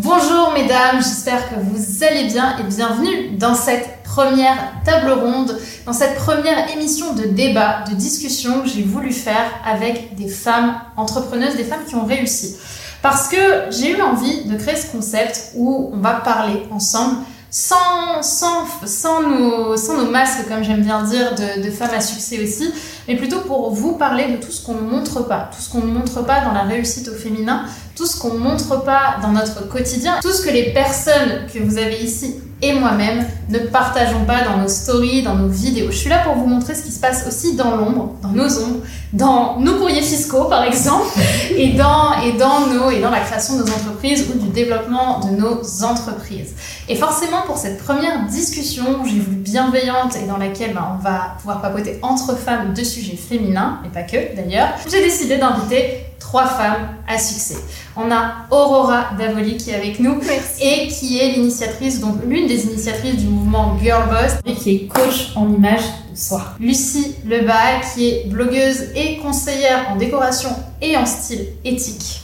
[0.00, 5.92] Bonjour mesdames, j'espère que vous allez bien et bienvenue dans cette première table ronde, dans
[5.92, 11.56] cette première émission de débat, de discussion que j'ai voulu faire avec des femmes entrepreneuses,
[11.56, 12.58] des femmes qui ont réussi.
[13.02, 17.16] Parce que j'ai eu envie de créer ce concept où on va parler ensemble
[17.50, 22.00] sans, sans, sans, nos, sans nos masques, comme j'aime bien dire, de, de, femmes à
[22.00, 22.70] succès aussi,
[23.06, 25.80] mais plutôt pour vous parler de tout ce qu'on ne montre pas, tout ce qu'on
[25.80, 27.64] ne montre pas dans la réussite au féminin,
[27.96, 31.58] tout ce qu'on ne montre pas dans notre quotidien, tout ce que les personnes que
[31.58, 35.90] vous avez ici et moi-même ne partageons pas dans nos stories, dans nos vidéos.
[35.90, 38.62] Je suis là pour vous montrer ce qui se passe aussi dans l'ombre, dans nos
[38.62, 38.80] ombres,
[39.12, 41.06] dans nos courriers fiscaux par exemple,
[41.56, 45.36] et dans, et dans, et dans la création de nos entreprises ou du développement de
[45.36, 46.54] nos entreprises.
[46.88, 51.36] Et forcément pour cette première discussion, j'ai voulu bienveillante et dans laquelle ben, on va
[51.38, 56.46] pouvoir papoter entre femmes de sujets féminins, et pas que d'ailleurs, j'ai décidé d'inviter trois
[56.46, 57.56] femmes à succès.
[57.96, 60.20] On a Aurora Davoli qui est avec nous
[60.60, 64.86] et qui est l'initiatrice, donc l'une des initiatrices du mouvement Girl Boss et qui est
[64.86, 66.54] coach en image de soi.
[66.60, 70.50] Lucie Lebas qui est blogueuse et conseillère en décoration
[70.82, 72.22] et en style éthique.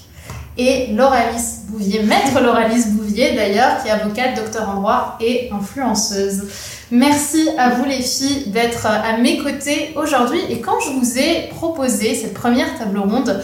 [0.56, 6.45] Et Lauralis Bouvier, maître Lauralis Bouvier d'ailleurs, qui est avocate, docteur en droit et influenceuse.
[6.92, 10.39] Merci à vous les filles d'être à mes côtés aujourd'hui.
[10.48, 13.42] Et quand je vous ai proposé cette première table ronde,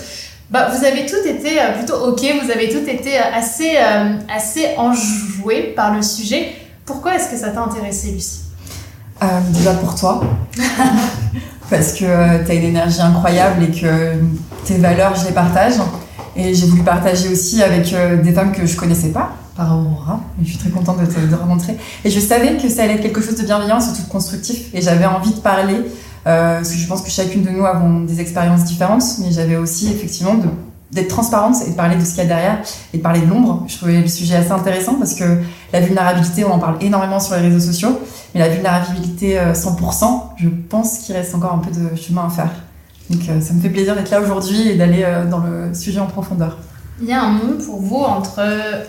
[0.50, 4.18] bah, vous avez toutes été euh, plutôt ok, vous avez toutes été euh, assez, euh,
[4.34, 6.52] assez enjouées par le sujet.
[6.84, 8.40] Pourquoi est-ce que ça t'a intéressé, Lucie?
[9.22, 10.22] Euh, Déjà pour toi.
[11.70, 14.14] Parce que tu as une énergie incroyable et que
[14.64, 15.74] tes valeurs, je les partage.
[16.34, 20.20] Et j'ai voulu partager aussi avec des femmes que je connaissais pas, par Aurora.
[20.40, 21.76] Et je suis très contente de te rencontrer.
[22.04, 24.74] Et je savais que ça allait être quelque chose de bienveillant, surtout de constructif.
[24.74, 25.76] Et j'avais envie de parler
[26.26, 29.56] euh, parce que je pense que chacune de nous avons des expériences différentes, mais j'avais
[29.56, 30.34] aussi effectivement
[30.92, 32.58] d'être transparente et de parler de ce qu'il y a derrière
[32.92, 33.64] et de parler de l'ombre.
[33.68, 35.24] Je trouvais le sujet assez intéressant parce que
[35.72, 37.98] la vulnérabilité, on en parle énormément sur les réseaux sociaux,
[38.34, 42.30] mais la vulnérabilité 100%, euh, je pense qu'il reste encore un peu de chemin à
[42.30, 42.50] faire.
[43.08, 46.06] Donc euh, ça me fait plaisir d'être là aujourd'hui et d'aller dans le sujet en
[46.06, 46.58] profondeur.
[47.00, 48.42] Il y a un monde pour vous entre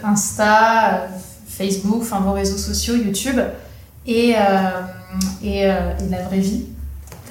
[0.03, 1.07] Insta,
[1.47, 3.39] Facebook, vos réseaux sociaux, YouTube
[4.05, 4.35] et,
[5.43, 6.65] et la vraie vie?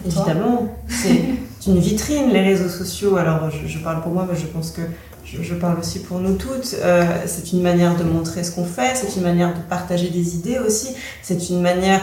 [0.07, 1.23] Évidemment, c'est
[1.67, 3.17] une vitrine, les réseaux sociaux.
[3.17, 4.83] Alors, je, parle pour moi, mais je pense que
[5.25, 6.77] je, parle aussi pour nous toutes.
[6.83, 10.37] Euh, c'est une manière de montrer ce qu'on fait, c'est une manière de partager des
[10.37, 10.89] idées aussi,
[11.23, 12.01] c'est une manière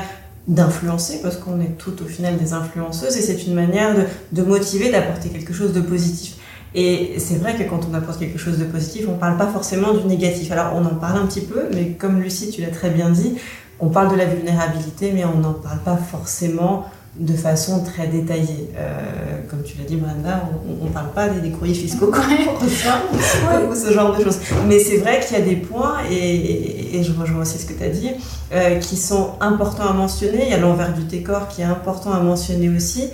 [0.47, 4.43] d'influencer, parce qu'on est toutes au final des influenceuses, et c'est une manière de, de
[4.43, 6.37] motiver, d'apporter quelque chose de positif.
[6.75, 9.47] Et c'est vrai que quand on apporte quelque chose de positif, on ne parle pas
[9.47, 10.51] forcément du négatif.
[10.51, 13.35] Alors on en parle un petit peu, mais comme Lucie, tu l'as très bien dit,
[13.79, 16.85] on parle de la vulnérabilité, mais on n'en parle pas forcément
[17.19, 18.69] de façon très détaillée.
[18.77, 20.49] Euh, comme tu l'as dit, Brenda,
[20.81, 22.21] on ne parle pas des, courriers fiscaux quand
[23.71, 24.39] ou ce genre de choses.
[24.67, 27.83] Mais c'est vrai qu'il y a des points, et, je rejoins aussi ce que tu
[27.83, 28.09] as dit,
[28.53, 30.43] euh, qui sont importants à mentionner.
[30.43, 33.09] Il y a l'envers du décor qui est important à mentionner aussi,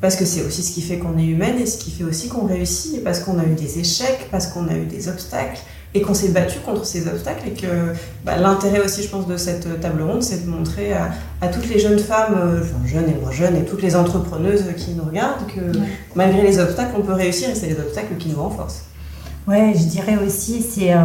[0.00, 2.28] parce que c'est aussi ce qui fait qu'on est humaine et ce qui fait aussi
[2.28, 5.60] qu'on réussit, parce qu'on a eu des échecs, parce qu'on a eu des obstacles
[5.96, 9.38] et qu'on s'est battu contre ces obstacles et que bah, l'intérêt aussi, je pense, de
[9.38, 13.32] cette table ronde, c'est de montrer à, toutes les jeunes femmes, euh, jeunes et moins
[13.32, 15.78] jeunes, et toutes les entrepreneuses qui nous regardent que
[16.14, 18.84] malgré les obstacles, on peut réussir et c'est les obstacles qui nous renforcent.
[19.48, 21.04] Ouais, je dirais aussi, c'est euh,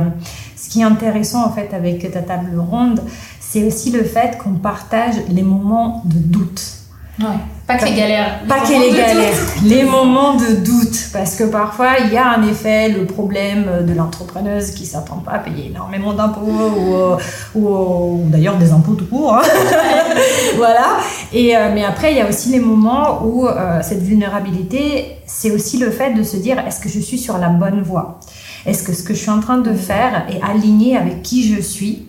[0.57, 2.99] ce qui est intéressant en fait avec ta table ronde,
[3.39, 6.80] c'est aussi le fait qu'on partage les moments de doute.
[7.19, 7.27] Ouais.
[7.67, 8.39] Pas que les galères.
[8.47, 9.33] pas que les galères,
[9.63, 11.09] les moments de doute.
[11.13, 15.17] Parce que parfois, il y a en effet le problème de l'entrepreneuse qui ne s'attend
[15.17, 17.17] pas à payer énormément d'impôts ou, euh,
[17.55, 19.35] ou, d'ailleurs des impôts tout court.
[19.35, 19.41] Hein.
[20.57, 20.97] voilà.
[21.31, 25.51] Et, euh, mais après, il y a aussi les moments où euh, cette vulnérabilité, c'est
[25.51, 28.19] aussi le fait de se dire est-ce que je suis sur la bonne voie?
[28.65, 31.61] Est-ce que ce que je suis en train de faire est aligné avec qui je
[31.61, 32.07] suis?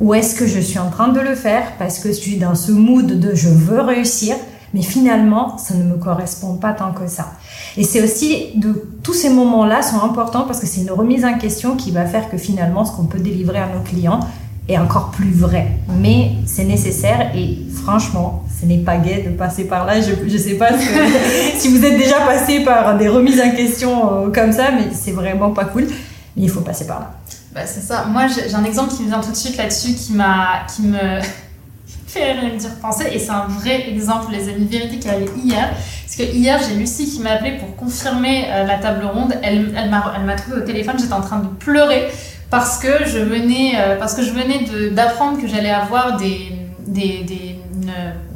[0.00, 2.54] Ou est-ce que je suis en train de le faire parce que je suis dans
[2.54, 4.36] ce mood de je veux réussir
[4.74, 7.34] mais finalement, ça ne me correspond pas tant que ça.
[7.76, 11.38] Et c'est aussi de tous ces moments-là sont importants parce que c'est une remise en
[11.38, 14.18] question qui va faire que finalement, ce qu'on peut délivrer à nos clients
[14.68, 15.68] est encore plus vrai.
[16.00, 20.00] Mais c'est nécessaire et franchement, ce n'est pas gai de passer par là.
[20.00, 20.70] Je ne sais pas
[21.56, 25.12] si vous êtes déjà passé par des remises en question euh, comme ça, mais c'est
[25.12, 25.86] vraiment pas cool.
[26.36, 27.14] Mais il faut passer par là.
[27.54, 28.06] Bah, c'est ça.
[28.06, 30.98] Moi, j'ai un exemple qui me vient tout de suite là-dessus qui, m'a, qui me
[32.08, 33.06] fait rien me dire penser.
[33.12, 35.70] Et c'est un vrai exemple, les amis, véridiques, elle est hier.
[35.70, 39.34] Parce que hier, j'ai Lucie qui m'a appelé pour confirmer euh, la table ronde.
[39.42, 42.08] Elle, elle m'a, trouvé au téléphone, j'étais en train de pleurer
[42.50, 46.52] parce que je venais, euh, parce que je venais d'apprendre que j'allais avoir des,
[46.86, 47.58] des, des,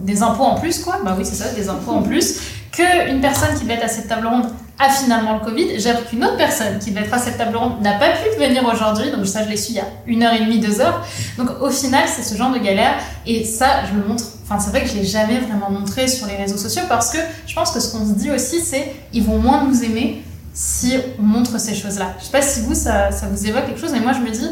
[0.00, 1.00] des, impôts en plus, quoi.
[1.04, 2.40] Bah oui, c'est ça, des impôts en plus.
[2.72, 4.46] Qu'une personne qui devait être à cette table ronde
[4.78, 5.80] a finalement le Covid.
[5.80, 8.64] J'ai qu'une autre personne qui devait être à cette table ronde n'a pas pu venir
[8.64, 11.04] aujourd'hui, donc ça je l'ai su il y a une heure et demie, deux heures.
[11.36, 12.94] Donc au final, c'est ce genre de galère
[13.26, 14.25] et ça, je le montre.
[14.44, 17.19] Enfin, c'est vrai que je l'ai jamais vraiment montré sur les réseaux sociaux parce que
[17.46, 20.22] je pense que ce qu'on se dit aussi, c'est ils vont moins nous aimer
[20.54, 22.14] si on montre ces choses-là.
[22.19, 24.30] Je sais pas si vous, ça, ça vous évoque quelque chose, mais moi je me
[24.30, 24.48] dis,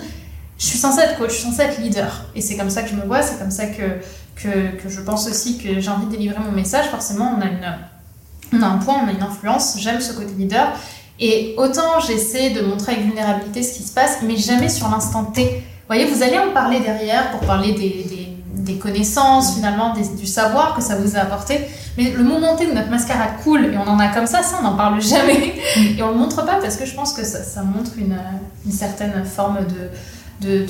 [0.58, 2.26] je suis censée être coach, je suis censée être leader.
[2.34, 3.98] Et c'est comme ça que je me vois, c'est comme ça que,
[4.36, 6.86] que, que, je pense aussi que j'ai envie de délivrer mon message.
[6.86, 7.78] Forcément, on a, une,
[8.52, 10.68] on a un point, on a une influence, j'aime ce côté leader.
[11.18, 15.24] Et autant j'essaie de montrer avec vulnérabilité ce qui se passe, mais jamais sur l'instant
[15.24, 15.44] T.
[15.44, 18.36] Vous voyez, vous allez en parler derrière pour parler des, des,
[18.72, 21.60] des connaissances, finalement, des, du savoir que ça vous a apporté.
[21.96, 24.58] Mais le moment T où notre mascara coule et on en a comme ça, ça,
[24.60, 25.54] on n'en parle jamais.
[25.96, 28.18] Et on le montre pas parce que je pense que ça, ça montre une,
[28.66, 29.90] une certaine forme de
[30.40, 30.66] de,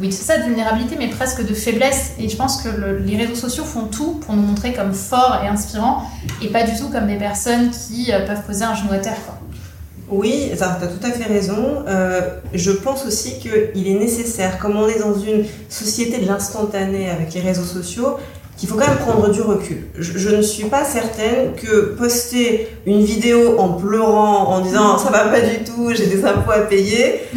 [0.00, 2.12] oui, c'est ça, de vulnérabilité, mais presque de faiblesse.
[2.18, 5.40] Et je pense que le, les réseaux sociaux font tout pour nous montrer comme forts
[5.44, 6.02] et inspirants,
[6.42, 9.18] et pas du tout comme des personnes qui euh, peuvent poser un genou à terre.
[10.08, 11.84] Oui, tu as tout à fait raison.
[11.88, 12.20] Euh,
[12.54, 17.34] je pense aussi qu'il est nécessaire, comme on est dans une société de l'instantané avec
[17.34, 18.16] les réseaux sociaux,
[18.56, 19.84] qu'il faut quand même prendre du recul.
[19.98, 25.10] Je, je, ne suis pas certaine que poster une vidéo en pleurant, en disant ça
[25.10, 27.22] va pas du tout, j'ai des impôts à payer,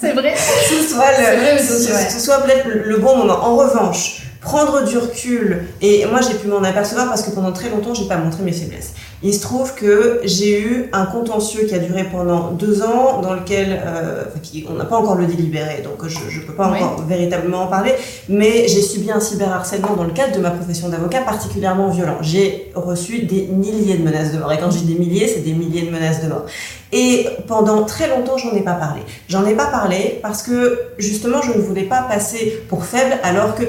[0.00, 3.44] c'est vrai, ce soit, le, aussi, ce, ce soit peut-être le bon moment.
[3.44, 7.68] En revanche, prendre du recul, et moi j'ai pu m'en apercevoir parce que pendant très
[7.68, 8.94] longtemps j'ai pas montré mes faiblesses.
[9.22, 13.34] Il se trouve que j'ai eu un contentieux qui a duré pendant deux ans, dans
[13.34, 16.78] lequel euh, qui, on n'a pas encore le délibéré, donc je ne peux pas oui.
[16.78, 17.92] encore véritablement en parler,
[18.30, 22.16] mais j'ai subi un cyberharcèlement dans le cadre de ma profession d'avocat particulièrement violent.
[22.22, 25.40] J'ai reçu des milliers de menaces de mort, et quand je dis des milliers, c'est
[25.40, 26.46] des milliers de menaces de mort.
[26.92, 29.02] Et pendant très longtemps, j'en ai pas parlé.
[29.28, 33.54] J'en ai pas parlé parce que justement, je ne voulais pas passer pour faible alors
[33.54, 33.62] que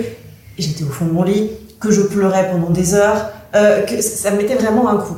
[0.62, 1.50] j'étais au fond de mon lit,
[1.80, 5.18] que je pleurais pendant des heures, euh, que ça me mettait vraiment un coup.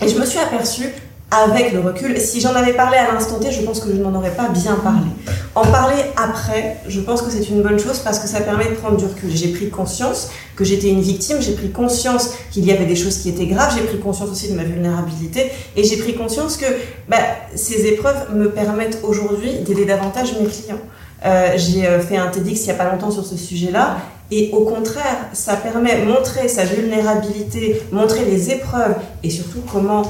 [0.00, 0.92] Et je me suis aperçue,
[1.32, 4.14] avec le recul, si j'en avais parlé à l'instant T, je pense que je n'en
[4.14, 5.06] aurais pas bien parlé.
[5.54, 8.74] En parler après, je pense que c'est une bonne chose parce que ça permet de
[8.74, 9.30] prendre du recul.
[9.34, 13.16] J'ai pris conscience que j'étais une victime, j'ai pris conscience qu'il y avait des choses
[13.16, 16.66] qui étaient graves, j'ai pris conscience aussi de ma vulnérabilité et j'ai pris conscience que
[17.08, 17.16] bah,
[17.54, 20.80] ces épreuves me permettent aujourd'hui d'aider davantage mes clients.
[21.24, 23.96] Euh, j'ai fait un TEDx il n'y a pas longtemps sur ce sujet-là
[24.34, 30.02] et au contraire, ça permet de montrer sa vulnérabilité, montrer les épreuves et surtout comment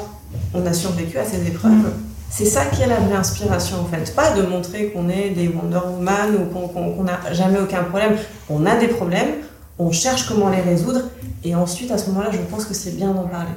[0.55, 1.73] on a survécu à ces épreuves.
[1.73, 1.93] Mmh.
[2.31, 4.15] C'est ça qui est la vraie inspiration en fait.
[4.15, 8.17] Pas de montrer qu'on est des Wonder Woman ou qu'on n'a qu jamais aucun problème.
[8.49, 9.35] On a des problèmes,
[9.81, 11.01] on cherche comment les résoudre
[11.43, 13.51] et ensuite à ce moment-là, je pense que c'est bien d'en parler.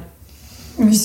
[0.79, 0.99] Oui,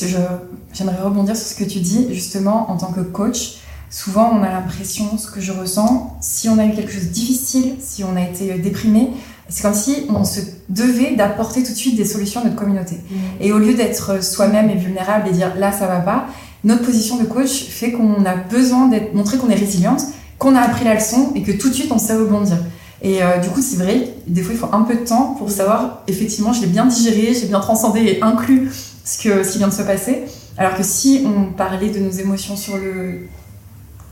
[0.72, 3.58] j'aimerais rebondir sur ce que tu dis justement en tant que coach.
[3.90, 7.12] Souvent, on a l'impression, ce que je ressens, si on a eu quelque chose de
[7.12, 9.10] difficile, si on a été déprimé,
[9.50, 12.94] c'est comme si on se devait d'apporter tout de suite des solutions à notre communauté.
[12.94, 13.17] Mmh.
[13.41, 16.26] Et au lieu d'être soi-même et vulnérable et dire là ça va pas,
[16.64, 20.02] notre position de coach fait qu'on a besoin d'être montrer qu'on est résiliente,
[20.38, 22.56] qu'on a appris la leçon et que tout de suite on sait rebondir.
[23.02, 25.50] Et euh, du coup, c'est vrai, des fois il faut un peu de temps pour
[25.50, 28.70] savoir effectivement je l'ai bien digéré, j'ai bien transcendé et inclus
[29.05, 30.25] ce, que, ce qui vient de se passer.
[30.58, 33.26] Alors que si on parlait de nos émotions sur le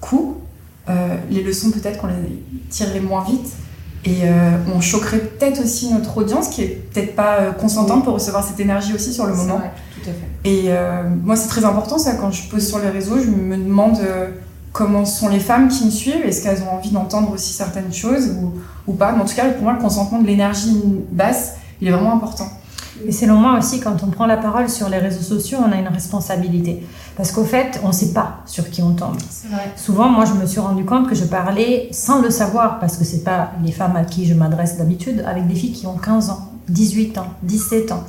[0.01, 0.37] coup,
[0.89, 3.53] euh, les leçons peut-être qu'on les tirerait moins vite
[4.05, 8.15] et euh, on choquerait peut-être aussi notre audience qui est peut-être pas euh, consentante pour
[8.15, 9.57] recevoir cette énergie aussi sur le moment.
[9.57, 10.49] Vrai, tout à fait.
[10.49, 12.15] Et euh, moi, c'est très important ça.
[12.15, 14.31] Quand je pose sur les réseaux, je me demande euh,
[14.73, 16.25] comment sont les femmes qui me suivent.
[16.25, 18.55] Est-ce qu'elles ont envie d'entendre aussi certaines choses ou,
[18.87, 19.13] ou pas?
[19.13, 20.81] Mais en tout cas, pour moi, le consentement de l'énergie
[21.11, 22.49] basse, il est vraiment important.
[23.07, 25.77] Et selon moi aussi, quand on prend la parole sur les réseaux sociaux, on a
[25.77, 26.83] une responsabilité.
[27.19, 29.17] Parce qu'au fait, on ne sait pas sur qui on tombe.
[29.75, 33.05] Souvent, moi, je me suis rendu compte que je parlais sans le savoir, parce que
[33.05, 36.31] ce pas les femmes à qui je m'adresse d'habitude, avec des filles qui ont 15
[36.31, 38.05] ans, 18 ans, 17 ans.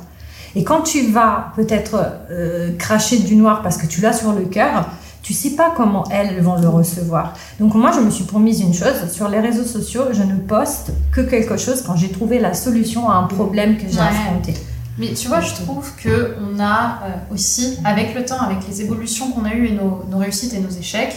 [0.54, 1.96] Et quand tu vas peut-être
[2.30, 4.86] euh, cracher du noir parce que tu l'as sur le cœur,
[5.22, 7.34] tu sais pas comment elles vont le recevoir.
[7.58, 10.92] Donc moi, je me suis promise une chose, sur les réseaux sociaux, je ne poste
[11.10, 14.06] que quelque chose quand j'ai trouvé la solution à un problème que j'ai ouais.
[14.06, 14.54] affronté.
[15.00, 18.82] Mais tu vois, je trouve que on a euh, aussi, avec le temps, avec les
[18.82, 21.14] évolutions qu'on a eues et nos, nos, réussites et nos échecs,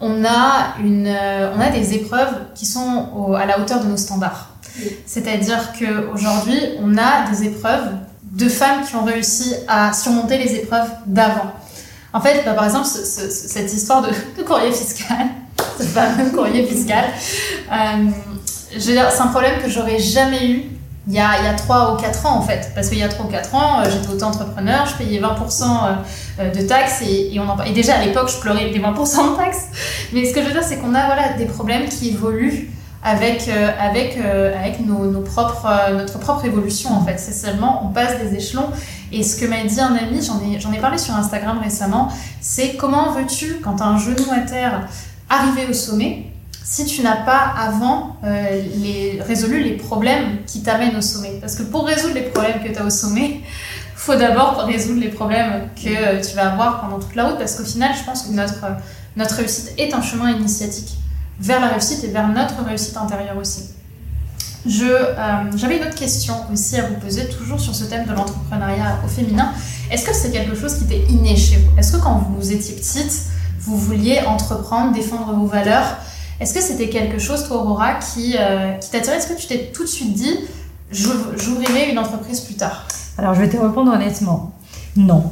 [0.00, 3.88] on a, une, euh, on a des épreuves qui sont au, à la hauteur de
[3.88, 4.48] nos standards.
[5.04, 7.90] C'est-à-dire qu'aujourd'hui, on a des épreuves
[8.22, 11.52] de femmes qui ont réussi à surmonter les épreuves d'avant.
[12.14, 14.08] En fait, bah, par exemple, ce, ce, cette histoire de,
[14.38, 15.26] de, courrier fiscal,
[15.78, 17.04] ce fameux courrier fiscal,
[17.70, 18.10] euh,
[18.78, 21.96] c'est un problème que j'aurais jamais eu il y, a, il y a 3 ou
[21.96, 22.72] 4 ans en fait.
[22.74, 25.64] Parce qu'il y a 3 ou 4 ans, euh, j'étais auto-entrepreneur, je payais 20%
[26.40, 29.68] euh, de taxes et, on en, déjà à l'époque je pleurais des 20% de taxes.
[30.12, 32.70] Mais ce que je veux dire, c'est qu'on a voilà, des problèmes qui évoluent
[33.02, 37.18] avec, euh, avec, euh, avec nos, propres, euh, notre propre évolution en fait.
[37.18, 38.68] C'est seulement, on passe des échelons.
[39.12, 42.08] Et ce que m'a dit un ami, j'en ai, j'en ai parlé sur Instagram récemment,
[42.40, 44.88] c'est comment veux-tu, quand un genou à terre,
[45.28, 46.26] arriver au sommet
[46.70, 48.62] si tu n'as pas avant euh,
[49.26, 51.36] résolu les problèmes qui t'amènent au sommet.
[51.40, 53.40] Parce que pour résoudre les problèmes que tu as au sommet,
[53.96, 57.38] faut d'abord résoudre les problèmes que tu vas avoir pendant toute la route.
[57.38, 58.64] Parce qu'au final, je pense que notre,
[59.16, 60.96] notre réussite est un chemin initiatique
[61.40, 63.70] vers la réussite et vers notre réussite intérieure aussi.
[64.64, 69.00] Euh, j'avais une autre question aussi à vous poser, toujours sur ce thème de l'entrepreneuriat
[69.04, 69.50] au féminin.
[69.90, 71.76] Est-ce que c'est quelque chose qui était inné chez vous?
[71.76, 73.24] Est-ce que quand vous étiez petite,
[73.58, 75.96] vous vouliez entreprendre, défendre vos valeurs
[76.40, 79.70] Est-ce que c'était quelque chose, toi Aurora, qui, euh, qui t'attirait Est-ce que tu t'es
[79.74, 80.36] tout de suite dit,
[80.92, 82.86] j'ouvr- j'ouvrirai une entreprise plus tard?
[83.18, 84.52] Alors, je vais te répondre honnêtement.
[84.96, 85.30] Non.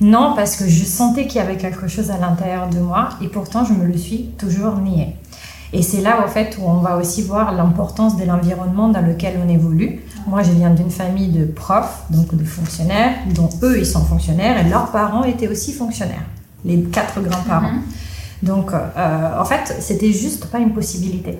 [0.00, 3.28] Non, parce que je sentais qu'il y avait quelque chose à l'intérieur de moi et
[3.28, 5.16] pourtant, je me le suis toujours nié.
[5.74, 9.34] Et c'est là, au fait, où on va aussi voir l'importance de l'environnement dans lequel
[9.44, 10.00] on évolue.
[10.26, 14.64] Moi, je viens d'une famille de profs, donc de fonctionnaires, dont eux, ils sont fonctionnaires
[14.64, 16.24] et leurs parents étaient aussi fonctionnaires.
[16.64, 17.72] Les quatre grands-parents.
[17.72, 17.82] Mhm.
[18.42, 21.38] Donc, euh, en fait, c'était juste pas une possibilité.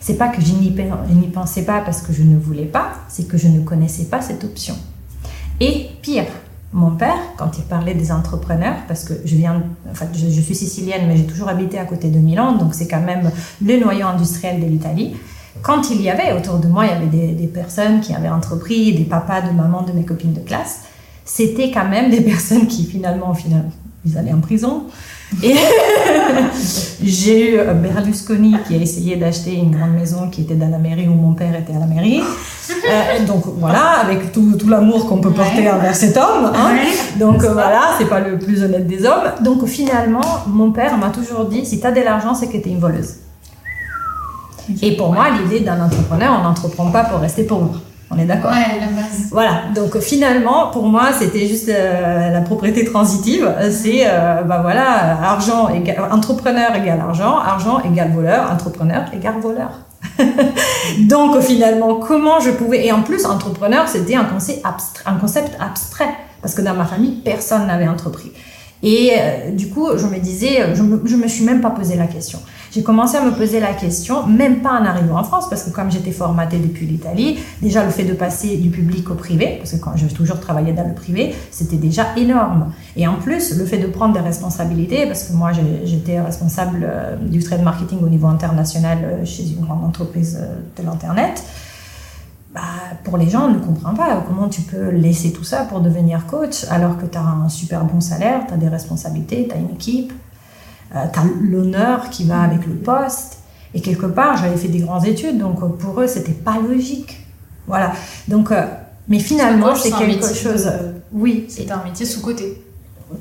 [0.00, 3.36] C'est pas que je n'y pensais pas parce que je ne voulais pas, c'est que
[3.36, 4.76] je ne connaissais pas cette option.
[5.60, 6.26] Et pire,
[6.72, 11.06] mon père, quand il parlait des entrepreneurs, parce que je viens, enfin, je, suis sicilienne,
[11.08, 13.30] mais j'ai toujours habité à côté de Milan, donc c'est quand même
[13.64, 15.16] le noyau industriel de l'Italie.
[15.62, 18.28] Quand il y avait autour de moi, il y avait des, des personnes qui avaient
[18.28, 20.82] entrepris, des papas, de mamans de mes copines de classe.
[21.24, 23.72] C'était quand même des personnes qui finalement, finalement,
[24.06, 24.84] ils allaient en prison.
[25.42, 25.54] Et
[27.02, 31.06] j'ai eu Berlusconi qui a essayé d'acheter une grande maison qui était dans la mairie
[31.08, 32.22] où mon père était à la mairie.
[32.70, 35.70] Euh, donc voilà, avec tout, tout l'amour qu'on peut porter Ouais.
[35.70, 36.50] envers cet homme.
[36.54, 36.70] hein.
[37.18, 39.32] Donc euh, voilà, c'est pas le plus honnête des hommes.
[39.42, 42.68] Donc finalement, mon père m'a toujours dit si tu as de l'argent, c'est que tu
[42.68, 43.14] es une voleuse.
[44.82, 47.80] Et pour moi, l'idée d'un entrepreneur, on n'entreprend pas pour rester pauvre.
[48.10, 49.28] On est d'accord Ouais, la base.
[49.30, 53.52] voilà, donc finalement, pour moi, c'était juste euh, la propriété transitive.
[53.70, 59.70] C'est, euh, bah voilà, argent égale, entrepreneur égale argent, argent égale voleur, entrepreneur égale voleur.
[61.00, 62.86] donc finalement, comment je pouvais...
[62.86, 66.86] Et en plus, entrepreneur, c'était un concept, abstrait, un concept abstrait, parce que dans ma
[66.86, 68.32] famille, personne n'avait entrepris.
[68.82, 71.96] Et euh, du coup, je me disais, je me, je me suis même pas posé
[71.96, 72.38] la question.
[72.72, 75.70] J'ai commencé à me poser la question, même pas en arrivant en France, parce que
[75.70, 79.72] comme j'étais formatée depuis l'Italie, déjà le fait de passer du public au privé, parce
[79.72, 82.72] que quand j'ai toujours travaillé dans le privé, c'était déjà énorme.
[82.96, 85.52] Et en plus, le fait de prendre des responsabilités, parce que moi
[85.84, 90.56] j'étais responsable euh, du trade marketing au niveau international euh, chez une grande entreprise euh,
[90.80, 91.42] de l'Internet,
[92.54, 92.60] bah,
[93.04, 96.26] pour les gens, on ne comprend pas comment tu peux laisser tout ça pour devenir
[96.26, 99.58] coach alors que tu as un super bon salaire, tu as des responsabilités, tu as
[99.58, 100.12] une équipe,
[100.92, 103.38] tu as l'honneur qui va avec le poste.
[103.74, 107.24] Et quelque part, j'avais fait des grandes études, donc euh, pour eux, c'était pas logique.
[107.66, 107.92] Voilà.
[108.26, 108.64] Donc, euh,
[109.08, 110.64] mais finalement, c'est c'est quelque chose.
[110.64, 112.62] de- euh, Oui, C'était un métier sous-côté.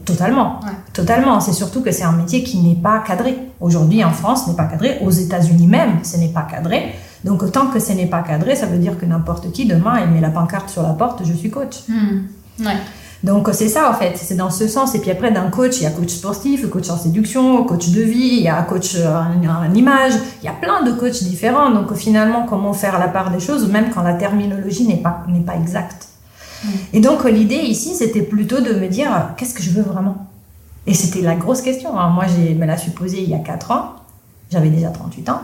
[0.06, 0.72] Totalement, Ouais.
[0.94, 1.40] totalement.
[1.40, 3.38] C'est surtout que c'est un métier qui n'est pas cadré.
[3.62, 4.98] Aujourd'hui, en France, ce n'est pas cadré.
[5.02, 6.94] Aux États-Unis même, ce n'est pas cadré.
[7.24, 10.12] Donc, tant que ce n'est pas cadré, ça veut dire que n'importe qui demain, il
[10.12, 11.84] met la pancarte sur la porte, je suis coach.
[11.88, 12.66] Hmm.
[12.66, 12.76] Ouais.
[13.24, 14.16] Donc, c'est ça, en fait.
[14.16, 14.94] C'est dans ce sens.
[14.96, 18.02] Et puis après, d'un coach, il y a coach sportif, coach en séduction, coach de
[18.02, 20.14] vie, il y a coach euh, en, image.
[20.42, 21.72] Il y a plein de coachs différents.
[21.72, 25.42] Donc, finalement, comment faire la part des choses, même quand la terminologie n'est pas, n'est
[25.42, 26.10] pas exacte.
[26.64, 26.68] Mm.
[26.94, 30.28] Et donc, l'idée ici, c'était plutôt de me dire, qu'est-ce que je veux vraiment?
[30.86, 32.00] Et c'était la grosse question.
[32.00, 32.10] hein.
[32.10, 33.94] Moi, je me la suis posée il y a 4 ans.
[34.50, 35.42] J'avais déjà 38 ans.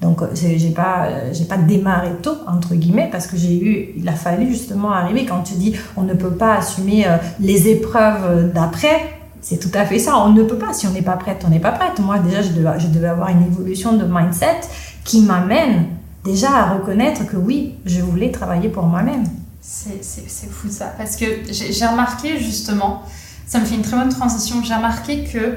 [0.00, 3.88] Donc, euh, j'ai pas, euh, j'ai pas démarré tôt, entre guillemets, parce que j'ai eu,
[3.96, 7.68] il a fallu justement arriver quand tu dis, on ne peut pas assumer euh, les
[7.68, 9.14] épreuves d'après.
[9.40, 10.16] C'est tout à fait ça.
[10.18, 10.72] On ne peut pas.
[10.72, 11.98] Si on n'est pas prête, on n'est pas prête.
[11.98, 14.60] Moi, déjà, je devais, je devais avoir une évolution de mindset
[15.04, 15.86] qui m'amène
[16.24, 19.24] déjà à reconnaître que oui, je voulais travailler pour moi-même.
[19.60, 20.94] C'est fou ça.
[20.96, 23.02] Parce que j'ai remarqué justement,
[23.46, 25.56] ça me fait une très bonne transition, j'ai remarqué que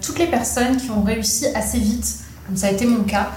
[0.00, 3.30] toutes les personnes qui ont réussi assez vite, comme ça a été mon cas,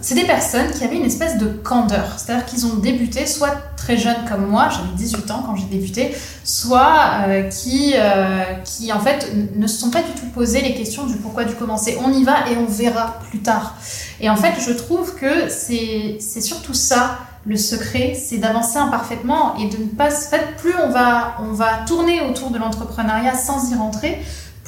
[0.00, 2.16] c'est des personnes qui avaient une espèce de candeur.
[2.16, 6.14] C'est-à-dire qu'ils ont débuté soit très jeunes comme moi, j'avais 18 ans quand j'ai débuté,
[6.44, 10.74] soit euh, qui, euh, qui en fait ne se sont pas du tout posé les
[10.74, 11.76] questions du pourquoi, du comment.
[11.76, 13.76] C'est on y va et on verra plus tard.
[14.20, 19.68] Et en fait, je trouve que c'est surtout ça le secret, c'est d'avancer imparfaitement et
[19.68, 20.08] de ne pas.
[20.08, 24.18] En fait, plus on va, on va tourner autour de l'entrepreneuriat sans y rentrer,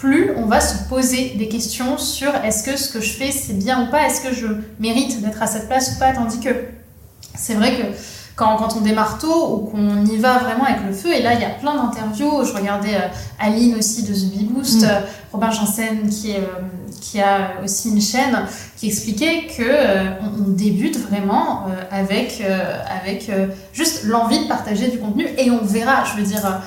[0.01, 3.59] plus on va se poser des questions sur est-ce que ce que je fais c'est
[3.59, 4.47] bien ou pas, est-ce que je
[4.79, 6.13] mérite d'être à cette place ou pas.
[6.13, 6.51] Tandis que
[7.35, 7.83] c'est vrai que
[8.41, 11.35] quand, quand on démarre tôt ou qu'on y va vraiment avec le feu, et là
[11.35, 14.85] il y a plein d'interviews, je regardais euh, Aline aussi de The Bee Boost, Mm.
[14.85, 15.01] euh,
[15.33, 16.41] Robin Janssen qui euh,
[17.03, 22.43] qui a aussi une chaîne, qui expliquait que euh, on, débute vraiment avec,
[23.03, 23.31] avec
[23.73, 26.05] juste l'envie de partager du contenu et on verra.
[26.05, 26.61] Je veux dire,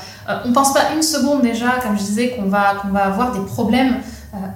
[0.46, 3.46] on pense pas une seconde déjà, comme je disais, qu'on va, qu'on va avoir des
[3.46, 3.98] problèmes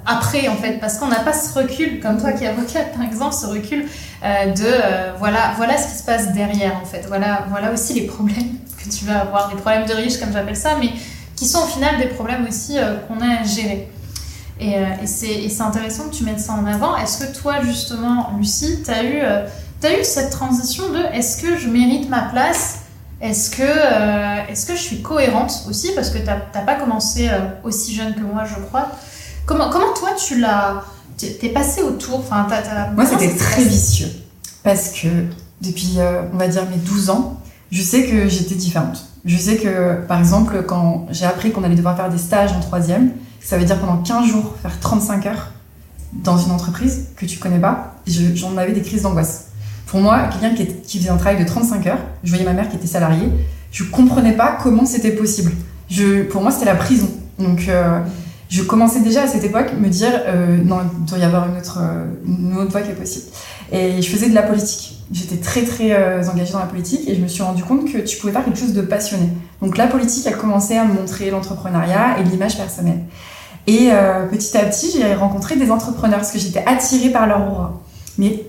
[0.05, 3.03] après en fait parce qu'on n'a pas ce recul comme toi qui es avocate par
[3.03, 3.86] exemple ce recul
[4.24, 8.57] de voilà voilà ce qui se passe derrière en fait voilà voilà aussi les problèmes
[8.77, 10.89] que tu vas avoir des problèmes de riches comme j'appelle ça mais
[11.38, 13.88] qui sont au final des problèmes aussi euh, qu'on a à gérer.
[14.60, 16.98] Et, euh, c'est intéressant que tu mettes ça en avant.
[16.98, 19.46] Est-ce que toi, justement, Lucie, tu as, eu, euh,
[19.84, 22.79] as eu cette transition de est-ce que je mérite ma place?
[23.22, 25.91] Est-ce que, est-ce que je suis cohérente aussi?
[25.96, 27.27] Parce que tu n'as pas commencé
[27.63, 28.91] aussi jeune que moi, je crois.
[29.48, 30.84] Comment, comment toi, tu l'as.
[31.18, 32.46] T'es passé autour enfin,
[32.94, 34.10] Moi, c'était très vicieux.
[34.62, 35.08] Parce que
[35.62, 35.98] depuis,
[36.34, 39.06] on va dire, mes 12 ans, je sais que j'étais différente.
[39.25, 42.60] Je sais que, par exemple, quand j'ai appris qu'on allait devoir faire des stages en
[42.60, 45.51] troisième, ça veut dire pendant 15 jours faire 35 heures
[46.13, 49.48] dans une entreprise que tu connais pas, j'en avais des crises d'angoisse.
[49.86, 52.70] Pour moi, quelqu'un qui, qui, faisait un travail de 35 heures, je voyais ma mère
[52.70, 53.30] qui était salariée,
[53.72, 55.51] je comprenais pas comment c'était possible.
[55.89, 57.10] Je, pour moi, c'était la prison.
[57.39, 58.00] Donc, euh,
[58.50, 61.58] je commençais déjà à cette époque me dire, euh, non, il doit y avoir une
[61.58, 61.80] autre,
[62.25, 63.25] une autre voie qui est possible.
[63.72, 67.16] Et je faisais de la politique j'étais très très euh, engagée dans la politique et
[67.16, 69.30] je me suis rendu compte que tu pouvais faire quelque chose de passionné.
[69.62, 73.01] Donc la politique a commencé à me montrer l'entrepreneuriat et l'image personnelle.
[73.66, 77.42] Et euh, petit à petit, j'ai rencontré des entrepreneurs parce que j'étais attirée par leur
[77.51, 77.82] aura.
[78.18, 78.44] Mais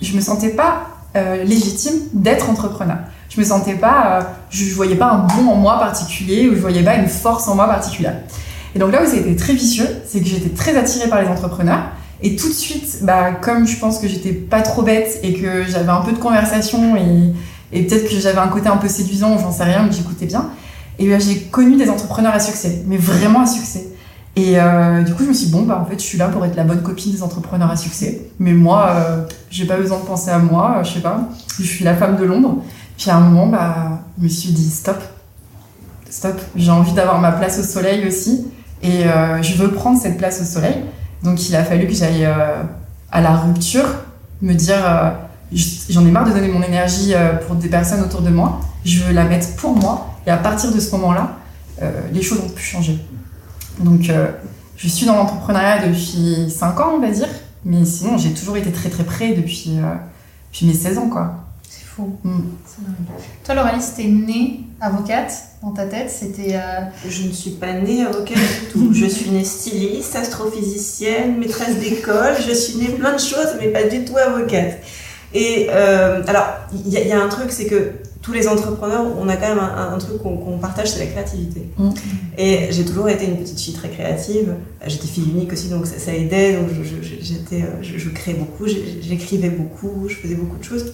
[0.00, 2.98] je me sentais pas euh, légitime d'être entrepreneur.
[3.28, 6.82] Je me sentais pas, je voyais pas un bon en moi particulier ou je voyais
[6.82, 8.16] pas une force en moi particulière.
[8.74, 11.90] Et donc là où c'était très vicieux, c'est que j'étais très attirée par les entrepreneurs
[12.22, 15.64] et tout de suite, bah, comme je pense que j'étais pas trop bête et que
[15.68, 19.50] j'avais un peu de conversation et, peut-être que j'avais un côté un peu séduisant, j'en
[19.50, 20.50] sais rien, mais j'écoutais bien,
[20.98, 23.88] et ben, j'ai connu des entrepreneurs à succès, mais vraiment à succès.
[24.36, 26.28] Et euh, du coup, je me suis dit, bon, bah, en fait, je suis là
[26.28, 28.28] pour être la bonne copine des entrepreneurs à succès.
[28.38, 31.28] Mais moi, euh, j'ai pas besoin de penser à moi, euh, je sais pas.
[31.58, 32.62] Je suis la femme de l'ombre.
[32.96, 35.02] Puis à un moment, bah, je me suis dit, stop.
[36.08, 36.40] Stop.
[36.56, 38.46] J'ai envie d'avoir ma place au soleil aussi.
[38.82, 39.04] Et
[39.42, 40.82] je veux prendre cette place au soleil.
[41.22, 42.62] Donc il a fallu que j'aille euh,
[43.10, 43.86] à la rupture,
[44.40, 45.10] me dire euh,
[45.88, 49.04] j'en ai marre de donner mon énergie euh, pour des personnes autour de moi, je
[49.04, 50.08] veux la mettre pour moi.
[50.26, 51.36] Et à partir de ce moment-là,
[52.12, 52.96] les choses ont pu changer.
[53.80, 54.08] Donc
[54.76, 57.26] je suis dans l'entrepreneuriat depuis 5 ans, on va dire,
[57.64, 59.78] mais sinon j'ai toujours été très très près depuis,
[60.52, 61.08] depuis mes 16 ans.
[61.08, 61.41] quoi.
[61.92, 62.18] C'est fou.
[62.24, 62.40] Mm.
[63.44, 66.54] Toi, Laurelie, c'était née avocate dans ta tête C'était.
[66.54, 68.92] Euh, je ne suis pas née avocate du tout.
[68.92, 72.34] je suis née styliste, astrophysicienne, maîtresse d'école.
[72.46, 74.78] Je suis née plein de choses, mais pas du tout avocate.
[75.34, 79.36] Et euh, alors, il y, a un truc, c'est que tous les entrepreneurs, on a
[79.36, 81.70] quand même un, truc qu'on partage, c'est la créativité.
[81.78, 81.90] Mm.
[82.36, 84.54] Et j'ai toujours été une petite fille très créative.
[84.86, 86.54] J'étais fille unique aussi, donc ça, aidait.
[86.54, 86.68] Donc
[87.22, 90.92] j'étais, je, je, créais beaucoup, j'écrivais beaucoup, je faisais beaucoup de choses.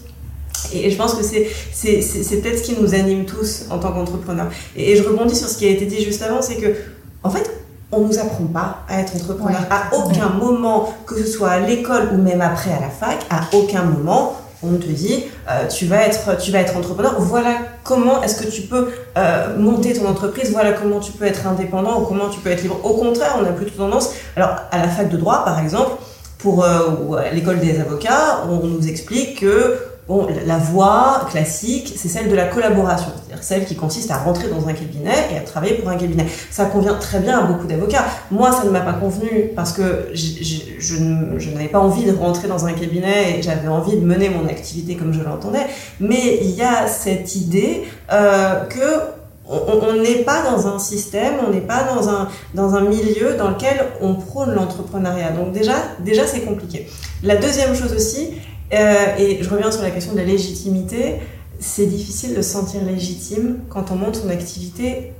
[0.72, 1.46] Et je pense que c'est,
[1.82, 4.48] peut-être ce qui nous anime tous en tant qu'entrepreneurs.
[4.76, 6.74] Et, je rebondis sur ce qui a été dit juste avant, c'est que,
[7.22, 7.50] en fait,
[7.90, 9.60] on nous apprend pas à être entrepreneur.
[9.70, 13.48] À aucun moment, que ce soit à l'école ou même après à la fac, à
[13.56, 17.14] aucun moment, on te dit, euh, tu, vas être, tu vas être entrepreneur.
[17.18, 20.50] Voilà comment est-ce que tu peux euh, monter ton entreprise.
[20.50, 22.80] Voilà comment tu peux être indépendant ou comment tu peux être libre.
[22.84, 24.10] Au contraire, on a plutôt tendance.
[24.36, 25.92] Alors, à la fac de droit, par exemple,
[26.38, 29.76] pour euh, l'école des avocats, on nous explique que
[30.08, 34.48] Bon, la voie classique, c'est celle de la collaboration, c'est-à-dire celle qui consiste à rentrer
[34.48, 36.24] dans un cabinet et à travailler pour un cabinet.
[36.50, 38.06] Ça convient très bien à beaucoup d'avocats.
[38.30, 42.64] Moi, ça ne m'a pas convenu parce que je, n'avais pas envie de rentrer dans
[42.64, 45.66] un cabinet et j'avais envie de mener mon activité comme je l'entendais.
[46.00, 49.18] Mais il y a cette idée euh, que
[49.50, 53.50] on n'est pas dans un système, on n'est pas dans un, dans un milieu dans
[53.50, 55.30] lequel on prône l'entrepreneuriat.
[55.30, 56.86] Donc déjà, déjà c'est compliqué.
[57.22, 58.34] La deuxième chose aussi,
[58.72, 61.16] euh, et je reviens sur la question de la légitimité.
[61.60, 65.12] C'est difficile de se sentir légitime quand on monte son activité,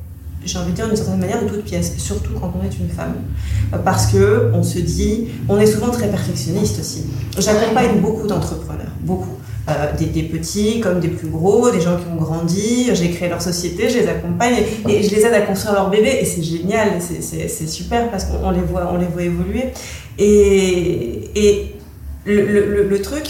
[0.44, 2.88] j'ai envie de dire d'une certaine manière, de toute pièce, surtout quand on est une
[2.88, 3.14] femme.
[3.84, 7.04] Parce que on se dit, on est souvent très perfectionniste aussi.
[7.37, 9.34] J'accompagne beaucoup d'entrepreneurs, beaucoup.
[9.68, 13.28] Euh, des, des, petits comme des plus gros, des gens qui ont grandi, j'ai créé
[13.28, 16.42] leur société, je les accompagne et, je les aide à construire leur bébé et c'est
[16.42, 19.64] génial, c'est super parce qu'on les voit, on les voit évoluer.
[20.18, 21.74] Et, et
[22.29, 23.25] le, truc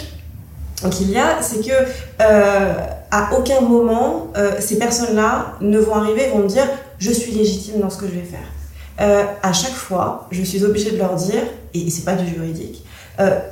[0.91, 1.73] qu'il y a, c'est que
[2.21, 2.75] euh,
[3.11, 6.65] à aucun moment euh, ces personnes-là ne vont arriver et vont me dire
[6.99, 8.41] je suis légitime dans ce que je vais faire.
[9.01, 12.85] Euh, à chaque fois, je suis obligée de leur dire, et c'est pas du juridique,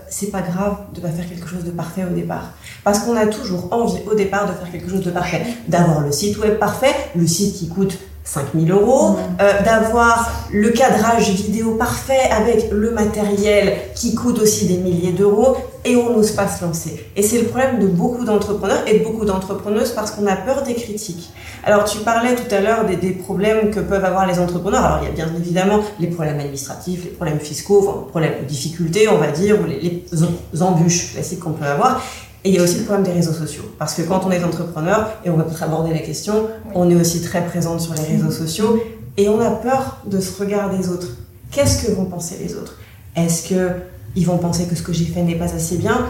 [0.08, 2.52] c'est pas grave de pas faire quelque chose de parfait au départ.
[2.84, 6.12] Parce qu'on a toujours envie au départ de faire quelque chose de parfait, d'avoir le
[6.12, 9.16] site web parfait, le site qui coûte 5000 euros, Mhm.
[9.40, 15.56] euh, d'avoir le cadrage vidéo parfait avec le matériel qui coûte aussi des milliers d'euros
[15.84, 17.06] et on n'ose pas se lancer.
[17.14, 20.62] Et c'est le problème de beaucoup d'entrepreneurs et de beaucoup d'entrepreneuses parce qu'on a peur
[20.64, 21.30] des critiques.
[21.64, 24.84] Alors tu parlais tout à l'heure des, des problèmes que peuvent avoir les entrepreneurs.
[24.84, 28.34] Alors il y a bien évidemment les problèmes administratifs, les problèmes fiscaux, enfin, les problèmes
[28.42, 32.02] de difficultés, on va dire, ou les, les em- embûches classiques qu'on peut avoir.
[32.44, 33.64] Et il y a aussi le problème des réseaux sociaux.
[33.78, 36.94] Parce que quand on est entrepreneur, et on va peut-être aborder la question, on est
[36.94, 38.80] aussi très présente sur les réseaux sociaux
[39.16, 41.08] et on a peur de ce regard des autres.
[41.50, 42.76] Qu'est-ce que vont penser les autres?
[43.16, 43.70] Est-ce que
[44.14, 46.06] ils vont penser que ce que j'ai fait n'est pas assez bien?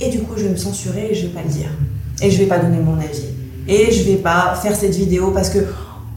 [0.00, 1.70] Et du coup, je vais me censurer et je vais pas le dire.
[2.22, 3.24] Et je vais pas donner mon avis.
[3.68, 5.58] Et je vais pas faire cette vidéo parce que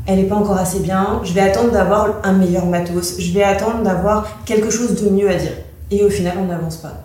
[0.08, 1.22] elle n'est pas encore assez bien.
[1.24, 3.16] Je vais attendre d'avoir un meilleur matos.
[3.20, 5.54] Je vais attendre d'avoir quelque chose de mieux à dire.
[5.90, 7.05] Et au final, on n'avance pas.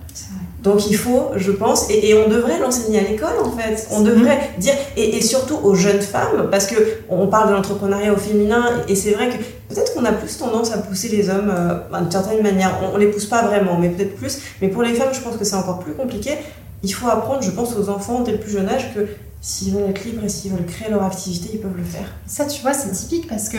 [0.62, 3.88] Donc il faut, je pense, et, et on devrait l'enseigner à l'école en fait.
[3.92, 6.74] On devrait dire, et, et surtout aux jeunes femmes, parce que
[7.08, 9.36] on parle de l'entrepreneuriat au féminin, et, et c'est vrai que
[9.72, 12.78] peut-être qu'on a plus tendance à pousser les hommes euh, d'une certaine manière.
[12.82, 14.38] On, on les pousse pas vraiment, mais peut-être plus.
[14.60, 16.32] Mais pour les femmes, je pense que c'est encore plus compliqué.
[16.82, 19.00] Il faut apprendre, je pense, aux enfants dès le plus jeune âge que
[19.40, 22.08] s'ils veulent être libres et s'ils veulent créer leur activité, ils peuvent le faire.
[22.26, 23.58] Ça, tu vois, c'est typique parce que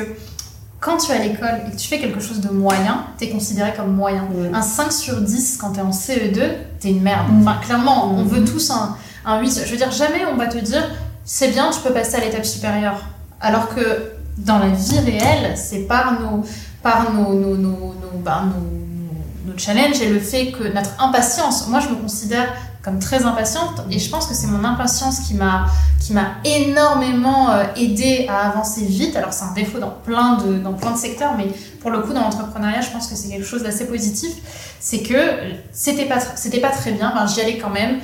[0.81, 3.29] quand tu es à l'école et que tu fais quelque chose de moyen, tu es
[3.29, 4.27] considéré comme moyen.
[4.53, 6.41] Un 5 sur 10 quand tu es en CE2,
[6.81, 7.27] tu es une merde.
[7.31, 7.41] Mm.
[7.47, 8.27] Enfin, clairement, on Mm.
[8.27, 9.61] veut tous un, un 8.
[9.65, 10.83] Je veux dire, jamais on va te dire
[11.23, 12.99] c'est bien, tu peux passer à l'étape supérieure.
[13.39, 16.43] Alors que dans la vie réelle, c'est par nos,
[16.81, 21.67] par nos, nos, nos, nos, bah, nos- nos challenges et le fait que notre impatience,
[21.67, 22.47] moi je me considère
[22.83, 25.67] comme très impatiente et je pense que c'est mon impatience qui m'a
[25.99, 29.15] qui m'a énormément euh, aidé à avancer vite.
[29.15, 31.47] Alors c'est un défaut dans plein de dans plein de secteurs, mais
[31.79, 34.31] pour le coup dans l'entrepreneuriat, je pense que c'est quelque chose d'assez positif.
[34.79, 35.35] C'est que
[35.71, 37.99] c'était pas c'était pas très bien, enfin, j'y allais quand même.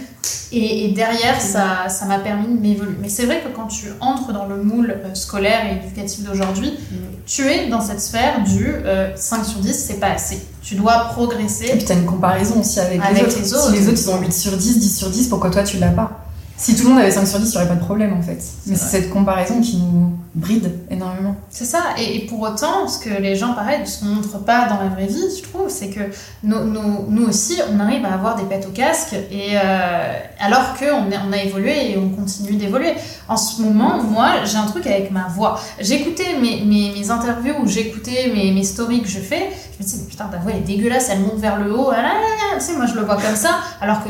[0.52, 2.96] Et, et derrière, ça ça m'a permis de m'évoluer.
[3.02, 6.74] Mais c'est vrai que quand tu entres dans le moule euh, scolaire et éducatif d'aujourd'hui,
[7.26, 10.40] tu es dans cette sphère du euh, 5 sur 10, c'est pas assez.
[10.62, 11.68] Tu dois Et progresser.
[11.74, 13.38] puis t'as une comparaison aussi avec, Avec les, autres.
[13.42, 13.66] les autres.
[13.68, 15.90] Si les autres ils ont 8 sur 10, 10 sur 10, pourquoi toi tu l'as
[15.90, 16.24] pas?
[16.58, 18.22] Si tout le monde avait 5 sur 10, il n'y aurait pas de problème en
[18.22, 18.39] fait.
[18.65, 21.36] Mais c'est cette comparaison qui nous bride énormément.
[21.50, 24.67] C'est ça, et, et pour autant, ce que les gens, pareil, ne se montrent pas
[24.67, 26.02] dans la vraie vie, je trouve, c'est que
[26.43, 31.32] nous, aussi, on arrive à avoir des pètes au casque, et euh, alors qu'on on
[31.32, 32.93] a évolué et on continue d'évoluer.
[33.28, 35.60] En ce moment, moi, j'ai un truc avec ma voix.
[35.80, 39.89] J'écoutais mes, mes, mes interviews ou j'écoutais mes, mes stories que je fais, je me
[39.89, 42.13] disais, putain, ta voix elle est dégueulasse, elle monte vers le haut, ah là là
[42.13, 44.10] là, tu sais, moi je le vois comme ça, alors que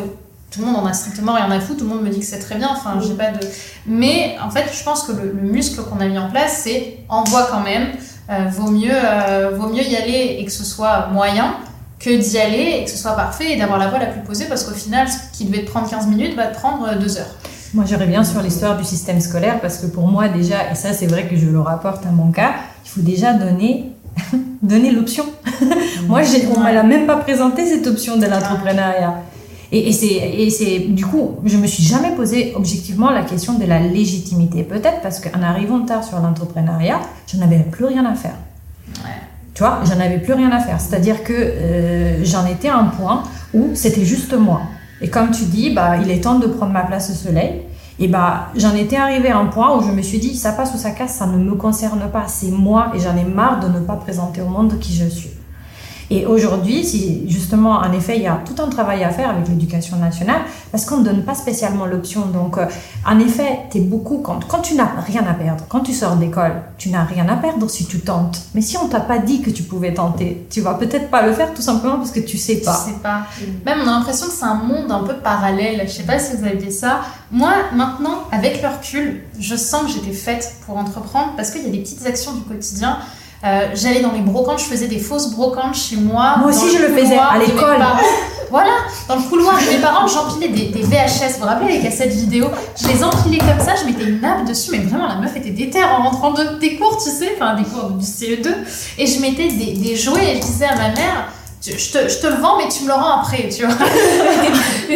[0.51, 2.25] tout le monde en a strictement rien à foutre, tout le monde me dit que
[2.25, 3.39] c'est très bien, enfin, j'ai pas de.
[3.85, 6.99] Mais en fait, je pense que le, le muscle qu'on a mis en place, c'est
[7.09, 7.87] envoie quand même.
[8.29, 11.55] Euh, vaut, mieux, euh, vaut mieux y aller et que ce soit moyen
[11.97, 14.45] que d'y aller et que ce soit parfait et d'avoir la voix la plus posée
[14.49, 17.35] parce qu'au final, ce qui devait te prendre 15 minutes va te prendre 2 heures.
[17.73, 20.91] Moi, je reviens sur l'histoire du système scolaire parce que pour moi, déjà, et ça,
[20.91, 22.51] c'est vrai que je le rapporte à mon cas,
[22.85, 23.91] il faut déjà donner,
[24.61, 25.25] donner l'option.
[26.07, 26.21] moi,
[26.53, 29.15] on ne me l'a même pas présenté cette option de l'entrepreneuriat.
[29.71, 33.79] Et, et c'est, du coup, je me suis jamais posé objectivement la question de la
[33.79, 34.63] légitimité.
[34.63, 38.35] Peut-être parce qu'en arrivant tard sur l'entrepreneuriat, je n'avais plus rien à faire.
[39.53, 40.79] Tu vois, j'en avais plus rien à faire.
[40.79, 44.61] C'est-à-dire que euh, j'en étais à un point où c'était juste moi.
[45.01, 47.63] Et comme tu dis, bah, il est temps de prendre ma place au soleil.
[47.99, 50.73] Et bah, j'en étais arrivée à un point où je me suis dit, ça passe
[50.75, 53.67] ou ça casse, ça ne me concerne pas, c'est moi et j'en ai marre de
[53.67, 55.31] ne pas présenter au monde qui je suis.
[56.09, 56.85] Et aujourd'hui,
[57.27, 60.41] justement, en effet, il y a tout un travail à faire avec l'éducation nationale,
[60.71, 62.25] parce qu'on ne donne pas spécialement l'option.
[62.27, 62.65] Donc, euh,
[63.05, 66.89] en effet, es beaucoup quand, tu n'as rien à perdre, quand tu sors d'école, tu
[66.89, 68.41] n'as rien à perdre si tu tentes.
[68.55, 71.33] Mais si on t'a pas dit que tu pouvais tenter, tu vas peut-être pas le
[71.33, 72.85] faire tout simplement parce que tu sais pas.
[72.87, 73.23] Je sais pas.
[73.65, 75.83] Même on a l'impression que c'est un monde un peu parallèle.
[75.85, 77.01] Je sais pas si vous dit ça.
[77.31, 81.67] Moi, maintenant, avec le recul, je sens que j'étais faite pour entreprendre parce qu'il y
[81.67, 82.97] a des petites actions du quotidien.
[83.45, 86.35] Euh, J'allais dans les brocantes, je faisais des fausses brocantes chez moi.
[86.39, 87.77] Moi aussi, je le faisais, couloir à l'école.
[87.77, 87.99] parents.
[88.49, 88.71] Voilà,
[89.09, 91.33] dans le couloir de mes parents, j'empilais des, des VHS.
[91.35, 92.47] Vous vous rappelez les cassettes vidéo?
[92.81, 95.49] Je les empilais comme ça, je mettais une nappe dessus, mais vraiment la meuf était
[95.49, 98.47] déterre en rentrant de, des cours, tu sais, enfin des cours du CE2.
[98.99, 101.27] Et je mettais des, des jouets et je disais à ma mère,
[101.61, 103.75] je te, je te le vends, mais tu me le rends après, tu vois.
[104.89, 104.95] mais,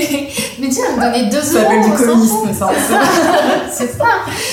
[0.70, 1.64] tu elle me donnait 2 Ça euros.
[1.64, 2.70] s'appelle du communisme, ça.
[3.72, 4.06] C'est ça,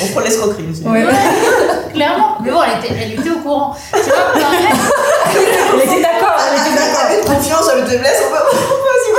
[0.03, 0.83] On prend l'escroquerie aussi.
[0.83, 1.07] Ouais.
[1.99, 2.39] Clairement.
[2.43, 3.77] Mais bon, elle était, elle était au courant.
[3.93, 4.49] Tu vois.
[5.75, 7.05] Elle était d'accord, elle était d'accord.
[7.07, 8.69] Avec confiance, je te laisse, on peut.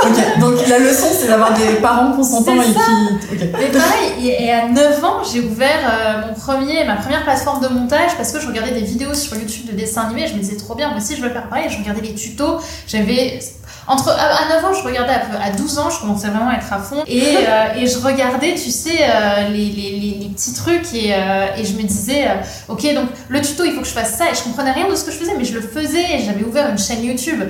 [0.02, 2.80] Ok, donc la leçon c'est d'avoir des parents consentants et ça.
[2.80, 3.34] qui.
[3.34, 3.48] Ok.
[3.58, 7.60] Mais pareil, et et à 9 ans, j'ai ouvert euh, mon premier, ma première plateforme
[7.62, 10.26] de montage parce que je regardais des vidéos sur YouTube de dessins animés.
[10.26, 11.66] Je me disais trop bien, moi aussi je veux faire pareil.
[11.68, 12.60] Je regardais les tutos.
[12.86, 13.40] J'avais
[13.86, 16.54] entre à, 9 ans, je regardais à, peu, à 12 ans, je commençais vraiment à
[16.54, 17.02] être à fond.
[17.06, 21.46] Et, euh, et je regardais, tu sais, euh, les, les, les, petits trucs et, euh,
[21.56, 22.28] et je me disais,
[22.68, 24.30] ok, donc le tuto, il faut que je fasse ça.
[24.30, 26.20] Et je comprenais rien de ce que je faisais, mais je le faisais.
[26.24, 27.42] J'avais ouvert une chaîne YouTube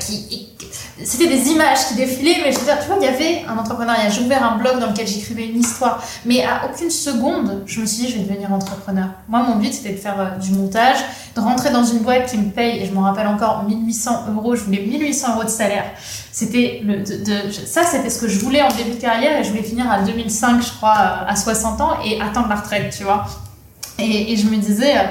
[0.00, 0.48] qui
[1.02, 3.56] c'était des images qui défilaient, mais je veux dire, tu vois, il y avait un
[3.56, 4.10] entrepreneuriat.
[4.10, 7.86] J'ai ouvert un blog dans lequel j'écrivais une histoire, mais à aucune seconde, je me
[7.86, 9.08] suis dit, je vais devenir entrepreneur.
[9.26, 10.98] Moi, mon but, c'était de faire euh, du montage,
[11.34, 14.54] de rentrer dans une boîte qui me paye, et je m'en rappelle encore, 1800 euros.
[14.54, 15.84] Je voulais 1800 euros de salaire.
[16.30, 19.62] C'était le, ça, c'était ce que je voulais en début de carrière, et je voulais
[19.62, 23.24] finir à 2005, je crois, euh, à 60 ans, et attendre la retraite, tu vois.
[23.98, 25.04] Et, et je me disais, euh,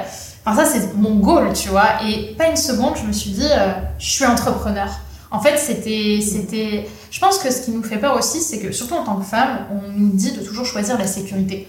[0.46, 2.04] enfin, ça, c'est mon goal, tu vois.
[2.08, 3.50] Et pas une seconde, je me suis dit,
[3.98, 4.88] je suis entrepreneur.
[5.32, 6.88] En fait, c'était, c'était.
[7.10, 9.26] Je pense que ce qui nous fait peur aussi, c'est que surtout en tant que
[9.26, 11.68] femme, on nous dit de toujours choisir la sécurité.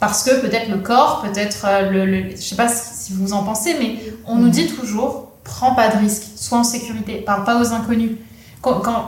[0.00, 3.42] Parce que peut-être le corps, peut-être euh, le, le, Je sais pas si vous en
[3.42, 7.60] pensez, mais on nous dit toujours prends pas de risque, sois en sécurité, parle pas
[7.60, 8.12] aux inconnus.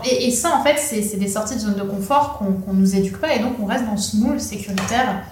[0.05, 3.19] Et, ça, en fait, c'est, des sorties de zone de confort qu'on, qu'on nous éduque
[3.19, 5.25] pas, et donc on reste dans ce moule sécuritaire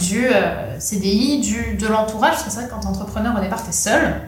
[0.00, 2.36] du euh, CDI, du, de l'entourage.
[2.42, 4.20] C'est vrai que quand entrepreneur, au départ, tu es seul.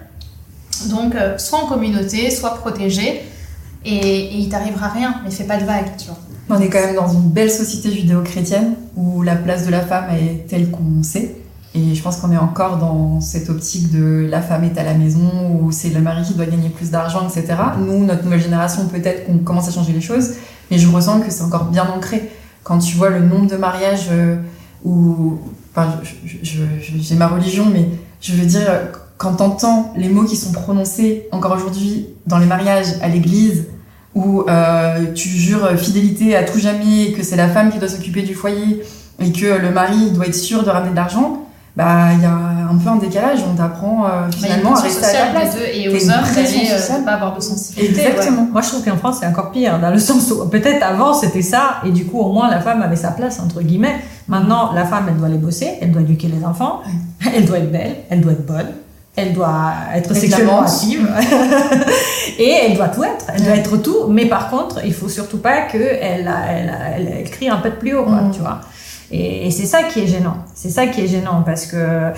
[0.87, 3.25] Donc, euh, soit en communauté, soit protégé
[3.85, 6.19] et, il t'arrivera rien, mais fais pas de vagues, tu vois.
[6.51, 10.07] On est quand même dans une belle société judéo-chrétienne où la place de la femme
[10.11, 11.37] est telle qu'on sait.
[11.75, 14.95] Et je pense qu'on est encore dans cette optique de la femme est à la
[14.95, 17.55] maison, où c'est le mari qui doit gagner plus d'argent, etc.
[17.79, 20.33] Nous, notre nouvelle génération, peut-être qu'on commence à changer les choses,
[20.71, 22.31] mais je ressens que c'est encore bien ancré.
[22.65, 24.37] Quand tu vois le nombre de mariages euh,
[24.85, 25.39] où.
[25.75, 27.87] Enfin, j'ai ma religion, mais
[28.21, 28.69] je veux dire,
[29.19, 33.67] quand t'entends les mots qui sont prononcés encore aujourd'hui dans les mariages à l'église,
[34.15, 38.23] où euh, tu jures fidélité à tout jamais, que c'est la femme qui doit s'occuper
[38.23, 38.83] du foyer
[39.21, 41.45] et que le mari doit être sûr de ramener de l'argent,
[41.77, 43.41] bah il y a un peu un décalage.
[43.49, 45.57] On t'apprend euh, finalement à rester à la place.
[45.73, 48.07] Et aux hommes d'aller euh, pas avoir de sensibilité.
[48.07, 48.49] Exactement.
[48.51, 51.43] Moi je trouve qu'en France c'est encore pire, dans le sens où peut-être avant c'était
[51.43, 53.97] ça et du coup au moins la femme avait sa place entre guillemets.
[54.29, 56.83] Maintenant la femme elle doit aller bosser, elle doit éduquer les enfants,
[57.35, 58.69] elle doit être belle, elle doit être bonne
[59.19, 61.09] elle doit être sexuellement active
[62.39, 64.07] et elle doit tout être, elle doit être tout.
[64.09, 67.75] Mais par contre, il faut surtout pas que elle, elle, elle, crie un peu de
[67.75, 68.31] plus haut, quoi, mm.
[68.33, 68.61] tu vois.
[69.11, 70.37] Et, c'est ça qui est gênant.
[70.55, 72.13] C'est ça qui est gênant parce que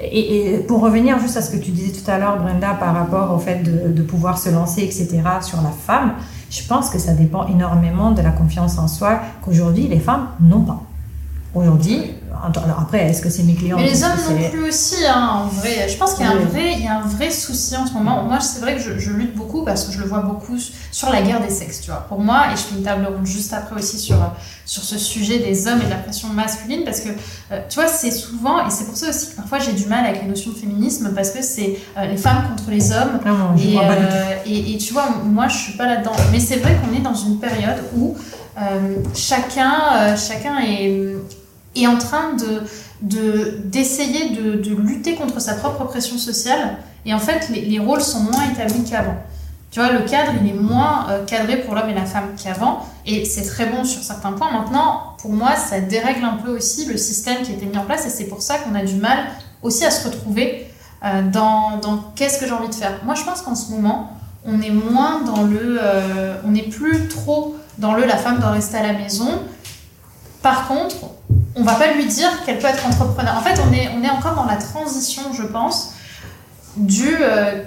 [0.00, 3.34] et, pour revenir juste à ce que tu disais tout à l'heure, Brenda, par rapport
[3.34, 5.08] au fait de, de, pouvoir se lancer, etc.,
[5.42, 6.12] sur la femme,
[6.50, 10.62] je pense que ça dépend énormément de la confiance en soi qu'aujourd'hui les femmes n'ont
[10.62, 10.82] pas.
[11.54, 15.44] Aujourd'hui, alors après, est-ce que c'est mes clients Mais les hommes non plus aussi, hein,
[15.44, 15.88] en vrai.
[15.88, 17.92] Je pense qu'il y, a un vrai, il y a un vrai souci en ce
[17.92, 18.24] moment.
[18.24, 20.58] Moi, c'est vrai que je, lutte beaucoup parce que je le vois beaucoup
[20.92, 22.00] sur la guerre des sexes, tu vois.
[22.08, 24.16] Pour moi, et je fais une table ronde juste après aussi sur,
[24.64, 27.10] sur ce sujet des hommes et de la pression masculine parce que,
[27.52, 30.04] euh, tu vois, c'est souvent, et c'est pour ça aussi que parfois j'ai du mal
[30.04, 33.20] avec les notions de féminisme parce que c'est euh, les femmes contre les hommes.
[33.58, 36.12] et, euh, et, et, tu vois, moi, je suis pas là-dedans.
[36.32, 38.16] Mais c'est vrai qu'on est dans une période où
[39.14, 41.14] chacun, chacun est
[41.76, 42.62] est en train de
[43.02, 46.78] d'essayer de, de, lutter contre sa propre pression sociale.
[47.04, 49.16] Et en fait, les, les rôles sont moins établis qu'avant.
[49.70, 52.86] Tu vois, le cadre, il est moins euh, cadré pour l'homme et la femme qu'avant.
[53.04, 54.50] Et c'est très bon sur certains points.
[54.50, 58.06] Maintenant, pour moi, ça dérègle un peu aussi le système qui été mis en place.
[58.06, 59.18] Et c'est pour ça qu'on a du mal
[59.62, 60.66] aussi à se retrouver
[61.04, 62.92] euh, dans, dans qu'est-ce que j'ai envie de faire.
[63.04, 64.12] Moi, je pense qu'en ce moment,
[64.46, 65.78] on est moins dans le...
[65.82, 69.42] Euh, on n'est plus trop dans le la femme doit rester à la maison.
[70.42, 70.96] Par contre,
[71.56, 73.36] on va pas lui dire qu'elle peut être entrepreneur.
[73.36, 75.92] En fait, on est, on est encore dans la transition, je pense,
[76.76, 77.62] du, euh,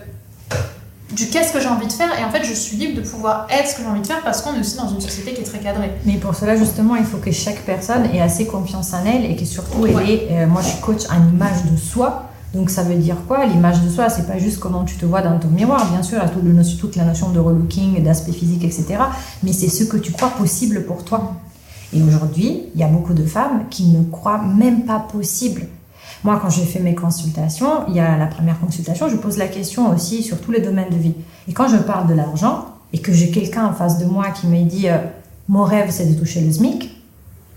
[1.12, 2.10] du qu'est-ce que j'ai envie de faire.
[2.20, 4.22] Et en fait, je suis libre de pouvoir être ce que j'ai envie de faire
[4.24, 5.92] parce qu'on est aussi dans une société qui est très cadrée.
[6.06, 9.36] Mais pour cela, justement, il faut que chaque personne ait assez confiance en elle et
[9.36, 12.30] que surtout, elle ait, euh, moi je suis coach en image de soi.
[12.54, 13.46] Donc ça veut dire quoi?
[13.46, 16.20] L'image de soi, c'est pas juste comment tu te vois dans ton miroir, bien sûr,
[16.20, 16.44] à toute,
[16.80, 18.96] toute la notion de relooking, d'aspect physique, etc.
[19.44, 21.36] Mais c'est ce que tu crois possible pour toi.
[21.94, 25.68] Et aujourd'hui, il y a beaucoup de femmes qui ne croient même pas possible.
[26.24, 29.48] Moi, quand j'ai fait mes consultations, il y a la première consultation, je pose la
[29.48, 31.14] question aussi sur tous les domaines de vie.
[31.48, 34.48] Et quand je parle de l'argent et que j'ai quelqu'un en face de moi qui
[34.48, 34.98] me dit euh,
[35.48, 36.90] mon rêve c'est de toucher le SMIC,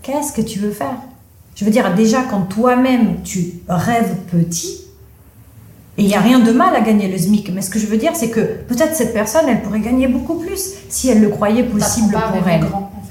[0.01, 0.95] qu'est-ce que tu veux faire?
[1.55, 4.82] Je veux dire, déjà quand toi-même tu rêves petit,
[5.97, 7.85] et il n'y a rien de mal à gagner le SMIC, mais ce que je
[7.85, 11.29] veux dire, c'est que peut-être cette personne, elle pourrait gagner beaucoup plus si elle le
[11.29, 12.65] croyait possible pour elle.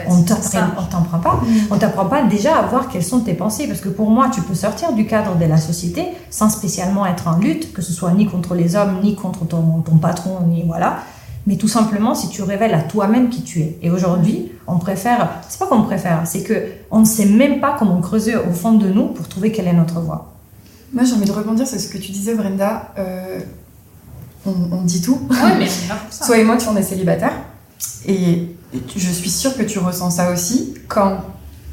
[0.08, 1.40] On ne t'apprend pas.
[1.46, 1.56] Mm.
[1.70, 3.68] On t'apprend pas déjà à voir quelles sont tes pensées.
[3.68, 7.28] Parce que pour moi, tu peux sortir du cadre de la société sans spécialement être
[7.28, 10.64] en lutte, que ce soit ni contre les hommes, ni contre ton, ton patron, ni
[10.66, 10.98] voilà.
[11.46, 13.78] Mais tout simplement, si tu révèles à toi-même qui tu es.
[13.82, 17.76] Et aujourd'hui, on préfère, c'est pas qu'on préfère, c'est que on ne sait même pas
[17.78, 20.31] comment creuser au fond de nous pour trouver quelle est notre voie.
[20.92, 22.92] Moi, j'ai envie de rebondir sur ce que tu disais, Brenda.
[22.98, 23.40] Euh,
[24.44, 25.20] on, dit tout.
[25.30, 25.68] Oui, mais
[26.26, 27.32] Toi et moi, tu en es célibataire.
[28.06, 28.48] et
[28.96, 31.18] je suis sûre que tu ressens ça aussi quand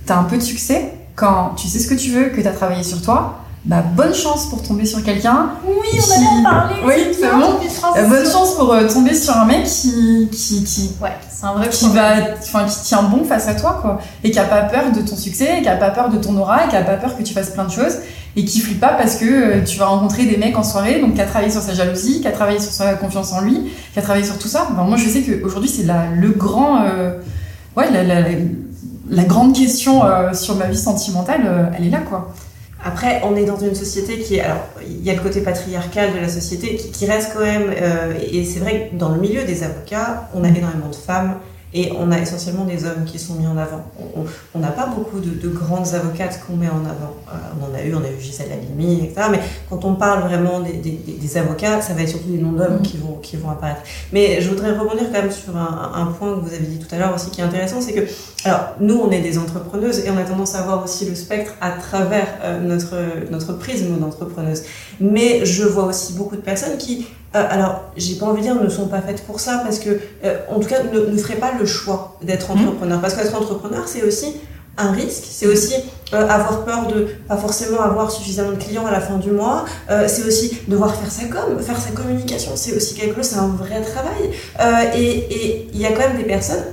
[0.06, 2.48] tu as un peu de succès, quand tu sais ce que tu veux, que tu
[2.48, 3.40] as travaillé sur toi.
[3.66, 5.50] Bah, bonne chance pour tomber sur quelqu'un.
[5.66, 6.76] Oui, on allait en parler.
[6.86, 7.60] Oui, c'est bon.
[7.98, 11.54] Euh, bonne chance pour euh, tomber sur un mec qui, qui, qui, Ouais, c'est un
[11.54, 14.00] vrai qui, va, enfin, qui tient bon face à toi, quoi.
[14.24, 16.38] Et qui a pas peur de ton succès, et qui a pas peur de ton
[16.38, 17.98] aura, et qui a pas peur que tu fasses plein de choses,
[18.36, 21.16] et qui flippe pas parce que euh, tu vas rencontrer des mecs en soirée, donc
[21.16, 24.00] qui a travaillé sur sa jalousie, qui a travaillé sur sa confiance en lui, qui
[24.00, 24.68] a travaillé sur tout ça.
[24.72, 27.14] Enfin, moi, je sais qu'aujourd'hui, c'est le grand, euh,
[27.76, 28.22] ouais, la, la,
[29.10, 32.34] la grande question euh, sur ma vie sentimentale, euh, elle est là, quoi.
[32.86, 34.42] Après, on est dans une société qui est.
[34.42, 37.74] Alors, il y a le côté patriarcal de la société qui, qui reste quand même.
[38.32, 41.34] et c'est vrai que dans le milieu des avocats, on a énormément de femmes
[41.74, 43.84] et on a essentiellement des hommes qui sont mis en avant.
[44.16, 47.14] On- n'a pas beaucoup de, de grandes avocates qu'on met en avant.
[47.30, 49.28] Euh, on en a eu, on a eu Gisèle Halimi, etc.
[49.32, 52.80] Mais quand on parle vraiment des, des- avocats, ça va être surtout des noms d'hommes
[52.80, 52.82] Mm.
[52.82, 53.82] qui, vont, qui vont apparaître.
[54.12, 56.94] Mais je voudrais rebondir quand même sur un, un point que vous avez dit tout
[56.94, 58.02] à l'heure aussi qui est intéressant, c'est que
[58.46, 61.54] alors, nous, on est des entrepreneuses et on a tendance à voir aussi le spectre
[61.62, 62.96] à travers euh, notre,
[63.32, 64.64] notre prisme d'entrepreneuse.
[65.00, 68.56] Mais je vois aussi beaucoup de personnes qui, euh, alors, j'ai pas envie de dire
[68.62, 69.90] ne sont pas faites pour ça, parce que,
[70.24, 72.60] euh, en tout cas, ne, ne feraient pas le choix d'être Mhm.
[72.68, 73.02] entrepreneur.
[73.02, 74.36] Parce qu'être entrepreneur, c'est aussi
[74.78, 75.74] un risque, c'est aussi
[76.14, 79.66] euh, avoir peur de pas forcément avoir suffisamment de clients à la fin du mois,
[80.08, 83.48] c'est aussi devoir faire sa com, faire sa communication, c'est aussi quelque chose, c'est un
[83.50, 84.32] vrai travail.
[84.98, 86.64] Et il y a quand même des personnes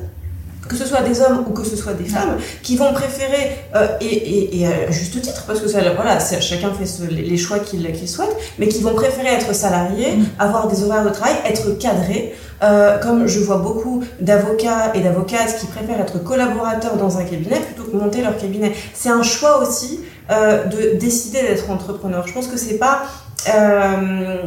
[0.68, 3.86] que ce soit des hommes ou que ce soit des femmes, qui vont préférer, euh,
[4.00, 7.58] et, et, et à juste titre, parce que ça, voilà, chacun fait ce- les choix
[7.60, 12.34] qu'il souhaite, mais qui vont préférer être salariés, avoir des horaires de travail, être cadrés,
[12.62, 17.60] euh, comme je vois beaucoup d'avocats et d'avocates qui préfèrent être collaborateurs dans un cabinet
[17.60, 18.72] plutôt que monter leur cabinet.
[18.94, 20.00] C'est un choix aussi
[20.30, 22.26] euh, de décider d'être entrepreneur.
[22.26, 23.02] Je pense que c'est pas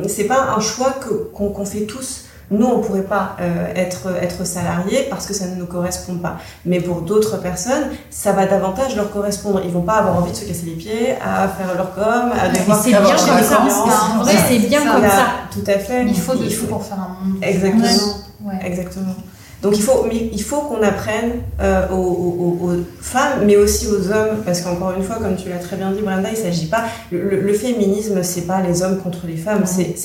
[0.08, 0.96] c'est pas un choix
[1.34, 2.26] qu'on fait tous.
[2.52, 6.38] Nous, on pourrait pas euh, être être salariés parce que ça ne nous correspond pas.
[6.66, 9.62] Mais pour d'autres personnes, ça va davantage leur correspondre.
[9.64, 12.50] Ils vont pas avoir envie de se casser les pieds à faire leur com, à
[12.50, 13.62] devoir c'est bien leur comme ça.
[13.62, 15.26] En vrai, c'est bien comme ça.
[15.52, 16.06] Tout à fait.
[16.06, 17.38] Il faut de Il tout pour faire un monde.
[17.42, 17.84] Exactement.
[18.44, 18.60] Ouais.
[18.66, 19.16] Exactement.
[19.62, 23.58] Donc il faut, mais il faut qu'on apprenne euh, aux, aux- aux- aux femmes, mais
[23.58, 26.38] aussi aux hommes, parce qu'encore une fois, comme tu l'as très bien dit, Brenda, il
[26.38, 26.86] s'agit pas.
[27.12, 29.96] Le, le- le féminisme, c'est pas les hommes contre les femmes, c'est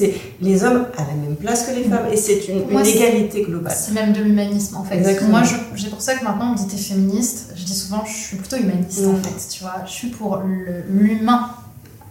[0.40, 2.96] les hommes à la même place que les femmes, et c'est une, Moi, une c'est-
[2.96, 3.72] égalité globale.
[3.76, 4.96] C'est même de l'humanisme en fait.
[4.96, 5.30] Exactement.
[5.38, 5.42] Moi,
[5.76, 7.52] j'ai pour ça que maintenant on me dit t'es féministe.
[7.54, 9.22] Je dis souvent je suis plutôt humaniste en Mm.
[9.22, 9.48] fait.
[9.56, 10.40] Tu vois, je suis pour
[10.88, 11.50] l'humain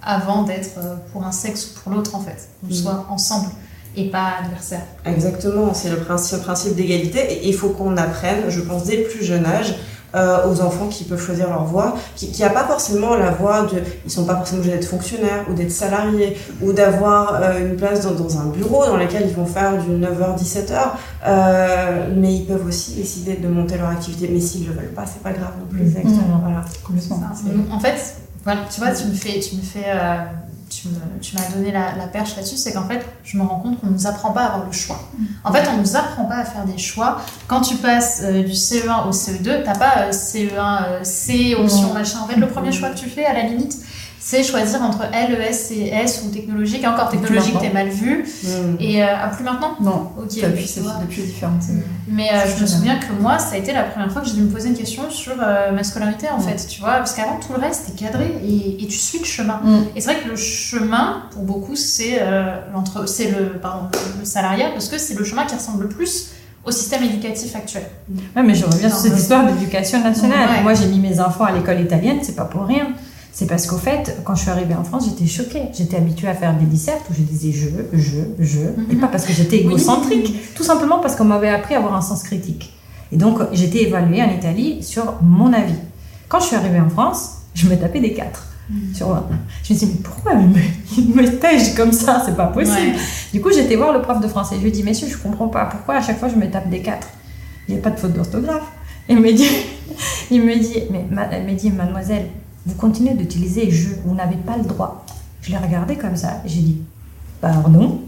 [0.02, 2.48] avant d'être euh, pour un sexe ou pour l'autre en fait.
[2.62, 2.74] Qu'on Mm.
[2.74, 3.48] soit ensemble
[3.96, 4.82] et pas adversaire.
[5.06, 9.24] Exactement, c'est le principe, d'égalité, et il faut qu'on apprenne, je pense, dès le plus
[9.24, 9.76] jeune âge.
[10.16, 13.82] euh, aux enfants qui peuvent choisir leur voie, qui n'a pas forcément la voie de...
[14.06, 18.02] Ils sont pas forcément obligés d'être fonctionnaires ou d'être salariés ou d'avoir euh, une place
[18.02, 20.82] dans, dans un bureau dans lequel ils vont faire du 9h-17h,
[21.26, 24.30] euh, mais ils peuvent aussi décider de monter leur activité.
[24.32, 25.82] Mais s'ils le veulent pas, c'est pas grave non plus.
[25.82, 26.62] Exactement, voilà.
[26.86, 27.18] Complètement.
[27.34, 30.18] Ça, En fait, voilà, tu vois, tu me fais, tu me fais, euh,
[31.22, 33.88] tu m'as donné la, la perche là-dessus, c'est qu'en fait, je me rends compte qu'on
[33.88, 35.00] nous apprend pas à avoir le choix.
[35.44, 37.22] En fait, on nous apprend pas à faire des choix.
[37.48, 41.94] Quand tu passes euh, du CE1 au CE2, t'as pas euh, CE1, euh, C, option,
[41.94, 42.20] machin.
[42.24, 43.78] En fait, le premier choix que tu fais, à la limite,
[44.26, 46.82] c'est choisir entre LES et S ou technologique.
[46.84, 48.24] Et encore, technologique, t'es mal vu.
[48.44, 48.78] Mhm.
[48.80, 50.30] Et euh, ah, plus maintenant Non, Ok.
[50.42, 50.82] depuis, c'est
[51.26, 51.52] différent.
[51.60, 51.74] c'est-
[52.08, 54.36] Mais euh, je me souviens que moi, ça a été la première fois que j'ai
[54.36, 56.44] dû me poser une question sur euh, ma scolarité, en Mm.
[56.44, 59.26] fait, tu vois, parce qu'avant, tout le reste est cadré et, et tu suis le
[59.26, 59.60] chemin.
[59.96, 63.88] Et c'est vrai que le chemin, pour beaucoup, c'est euh, l'entre- c'est le, pardon,
[64.20, 66.30] le salariat, parce que c'est le chemin qui ressemble le plus
[66.64, 67.84] au système éducatif actuel.
[68.38, 70.50] Ouais, mais je reviens sur cette histoire d'éducation nationale.
[70.50, 70.62] Ouais.
[70.64, 72.88] Moi, j'ai mis mes enfants à l'école italienne, c'est pas pour rien.
[73.36, 75.64] C'est parce qu'au fait, quand je suis arrivée en France, j'étais choquée.
[75.76, 77.68] J'étais habituée à faire des dissertes où je disais je,
[77.98, 79.00] je, je, et Mhm.
[79.00, 82.22] pas parce que j'étais égocentrique, tout simplement parce qu'on m'avait appris à avoir un sens
[82.22, 82.74] critique.
[83.12, 85.74] Et donc, j'étais évaluée en Italie sur mon avis.
[86.30, 88.48] Quand je suis arrivée en France, je me tapais des 4
[88.94, 89.26] sur 20.
[89.64, 90.60] Je me suis dit, mais pourquoi il me,
[90.98, 92.22] il me comme ça?
[92.26, 92.78] C'est pas possible.
[92.78, 92.94] Ouais.
[93.34, 94.56] Du coup, j'étais voir le prof de français.
[94.58, 95.66] Je lui ai dit, messieurs, je comprends pas.
[95.66, 97.08] Pourquoi à chaque fois je me tape des 4
[97.68, 98.64] Il n'y a pas de faute d'orthographe.
[99.10, 99.50] Il me dit,
[100.32, 102.28] il me dit, mais ma- elle me dit, mademoiselle,
[102.66, 105.06] vous continuez d'utiliser je, vous n'avez pas le droit.
[105.42, 106.42] Je l'ai regardé comme ça.
[106.46, 106.78] J'ai dit,
[107.42, 108.02] pardon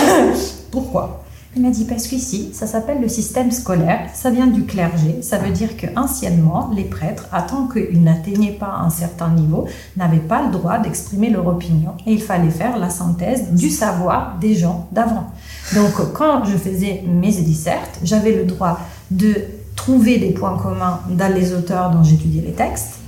[0.70, 1.24] Pourquoi?
[1.56, 5.22] Il m'a dit, parce qu'ici, ça s'appelle le système scolaire, ça vient du clergé.
[5.22, 9.66] Ça veut dire que anciennement, les prêtres, à tant qu'ils n'atteignaient pas un certain niveau,
[9.96, 11.94] n'avaient pas le droit d'exprimer leur opinion.
[12.06, 15.32] Et il fallait faire la synthèse du savoir des gens d'avant.
[15.74, 18.78] Donc, quand je faisais mes dissertes, j'avais le droit
[19.10, 19.34] de
[19.74, 22.98] trouver des points communs dans les auteurs dont j'étudiais les textes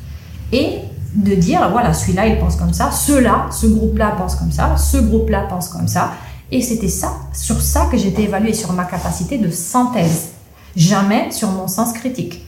[0.52, 0.78] et
[1.14, 4.98] de dire, voilà, celui-là, il pense comme ça, ceux-là, ce groupe-là pense comme ça, ce
[4.98, 6.12] groupe-là pense comme ça.
[6.52, 10.30] Et c'était ça, sur ça que j'étais évaluée, sur ma capacité de synthèse.
[10.76, 12.46] jamais sur mon sens critique.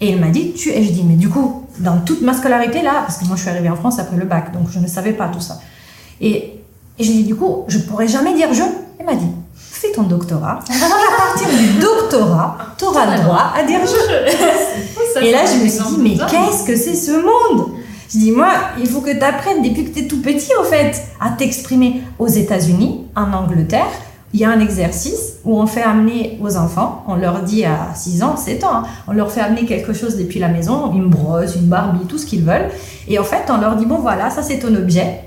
[0.00, 2.82] Et il m'a dit, tu, et je dis, mais du coup, dans toute ma scolarité
[2.82, 4.88] là, parce que moi je suis arrivée en France après le bac, donc je ne
[4.88, 5.60] savais pas tout ça.
[6.20, 6.60] Et,
[6.98, 8.62] et je dis, du coup, je pourrais jamais dire je.
[8.98, 9.30] Il m'a dit,
[9.92, 10.60] ton doctorat.
[10.68, 15.20] À partir du doctorat, tu auras le droit à dire je.
[15.24, 17.72] Et là, je me suis dit, mais qu'est-ce que c'est ce monde?
[18.12, 20.64] Je dis, moi, il faut que tu apprennes depuis que tu es tout petit, au
[20.64, 23.88] fait, à t'exprimer aux États-Unis, en Angleterre
[24.34, 27.94] il y a un exercice où on fait amener aux enfants, on leur dit à
[27.94, 31.08] 6 ans, 7 ans, hein, on leur fait amener quelque chose depuis la maison, une
[31.08, 32.70] brosse, une Barbie, tout ce qu'ils veulent.
[33.08, 35.20] Et en fait, on leur dit, bon voilà, ça c'est ton objet.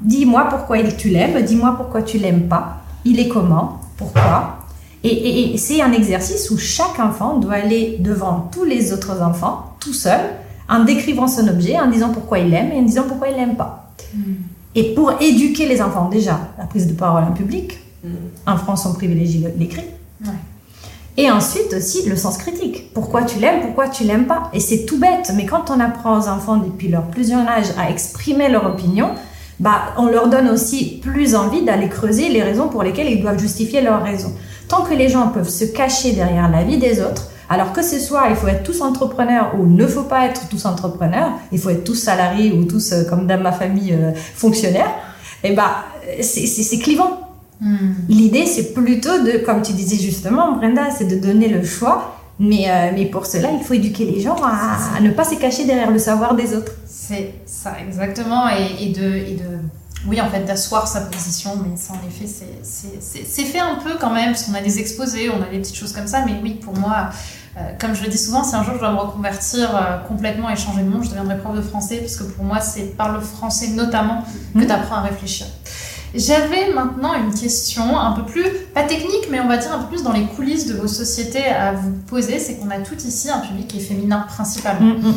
[0.00, 2.76] Dis-moi pourquoi tu l'aimes, dis-moi pourquoi tu l'aimes pas.
[3.04, 3.80] Il est comment?
[3.96, 4.58] Pourquoi
[5.02, 9.76] Et, et c'est un exercice où chaque enfant doit aller devant tous les autres enfants,
[9.80, 10.20] tout seul,
[10.68, 13.56] en décrivant son objet, en disant pourquoi il l'aime et en disant pourquoi il l'aime
[13.56, 13.92] pas.
[14.14, 14.34] Hmm.
[14.74, 18.10] Et pour éduquer les enfants, déjà, la prise de parole en public, Mm.
[18.46, 19.84] En France, on privilégie l'écrit.
[21.16, 22.92] Et ensuite aussi le sens critique.
[22.92, 24.50] Pourquoi tu l'aimes, pourquoi tu l'aimes pas?
[24.52, 27.68] Et c'est tout bête, mais quand on apprend aux enfants depuis leur plus jeune âge
[27.78, 29.10] à exprimer leur opinion,
[29.60, 33.38] bah, on leur donne aussi plus envie d'aller creuser les raisons pour lesquelles ils doivent
[33.38, 34.32] justifier leurs raisons.
[34.68, 37.98] Tant que les gens peuvent se cacher derrière la vie des autres, alors que ce
[37.98, 41.70] soit il faut être tous entrepreneurs ou ne faut pas être tous entrepreneurs, il faut
[41.70, 44.92] être tous salariés ou tous, euh, comme dans ma famille, euh, fonctionnaires,
[45.42, 45.84] et eh bah,
[46.22, 47.20] c'est clivant.
[47.60, 47.92] Hmm.
[48.08, 52.14] L'idée, c'est plutôt de, comme tu disais justement, Brenda, c'est de donner le choix.
[52.40, 55.64] Mais, euh, mais pour cela, il faut éduquer les gens à, ne pas se cacher
[55.66, 56.72] derrière le savoir des autres.
[56.86, 57.34] C'est
[57.64, 58.48] ça, exactement.
[58.48, 59.58] Et, de, et de,
[60.06, 61.52] oui, en fait, d'asseoir sa position.
[61.64, 62.26] Mais ça, en effet,
[62.62, 65.76] c'est fait un peu quand même, parce qu'on a des exposés, on a des petites
[65.76, 66.24] choses comme ça.
[66.26, 67.08] Mais oui, pour moi,
[67.56, 70.50] euh, comme je le dis souvent, si un jour je dois me reconvertir euh, complètement
[70.50, 73.12] et changer de monde, je deviendrai prof de français, parce que pour moi, c'est par
[73.12, 74.66] le français notamment que hmm.
[74.66, 75.46] tu apprends à réfléchir.
[76.14, 79.88] J'avais maintenant une question un peu plus, pas technique, mais on va dire un peu
[79.88, 82.38] plus dans les coulisses de vos sociétés à vous poser.
[82.38, 84.94] C'est qu'on a tout ici un public qui est féminin principalement.
[84.94, 85.14] Mm.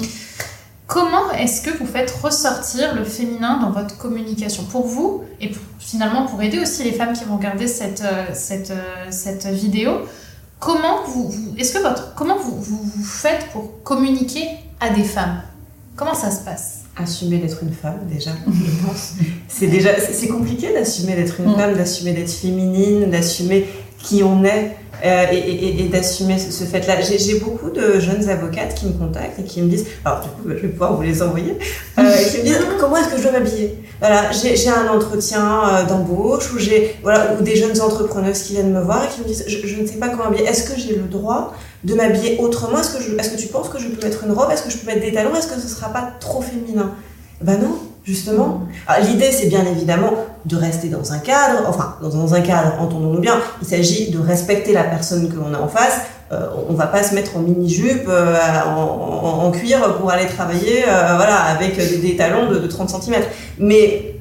[0.87, 6.25] Comment est-ce que vous faites ressortir le féminin dans votre communication Pour vous, et finalement
[6.25, 9.91] pour aider aussi les femmes qui vont regarder cette, euh, cette, euh, cette vidéo,
[10.59, 14.47] comment vous, est-ce que votre, comment vous, vous faites pour communiquer
[14.79, 15.41] à des femmes?
[15.97, 16.83] Comment ça se passe?
[16.95, 19.13] Assumer d'être une femme déjà je pense.
[19.47, 21.55] C'est déjà c'est compliqué d'assumer d'être une mm.
[21.55, 23.67] femme d'assumer d'être féminine d'assumer
[23.99, 26.95] qui on est euh, et, d'assumer ce, fait-là.
[27.01, 30.41] J'ai beaucoup de jeunes avocates qui me contactent et qui me disent, alors du coup,
[30.47, 31.57] je vais pouvoir vous les envoyer,
[31.99, 33.77] euh, qui me disent comment est-ce que je dois m'habiller?
[33.99, 38.73] Voilà, j'ai un entretien euh, d'embauche ou j'ai voilà ou des jeunes entrepreneuses qui viennent
[38.73, 40.45] me voir et qui me disent, je, ne sais pas comment m'habiller.
[40.45, 42.79] Est-ce que j'ai le droit de m'habiller autrement?
[42.79, 44.49] Est-ce que je, est-ce que tu penses que je peux mettre une robe?
[44.51, 45.35] Est-ce que je peux mettre des talons?
[45.35, 46.95] Est-ce que ce sera pas trop féminin?
[47.41, 47.77] Ben non,
[48.07, 48.63] justement.
[49.01, 50.13] L'idée, c'est bien évidemment
[50.45, 54.71] de rester dans un cadre, enfin, dans un cadre, entendons-nous bien, il s'agit de respecter
[54.71, 55.99] la personne que l'on a en face.
[56.31, 58.35] Euh, on va pas se mettre en mini-jupe, euh,
[58.65, 63.21] en, cuir pour aller travailler, euh, voilà, avec des, talons de, 30 cm.
[63.59, 64.15] Mais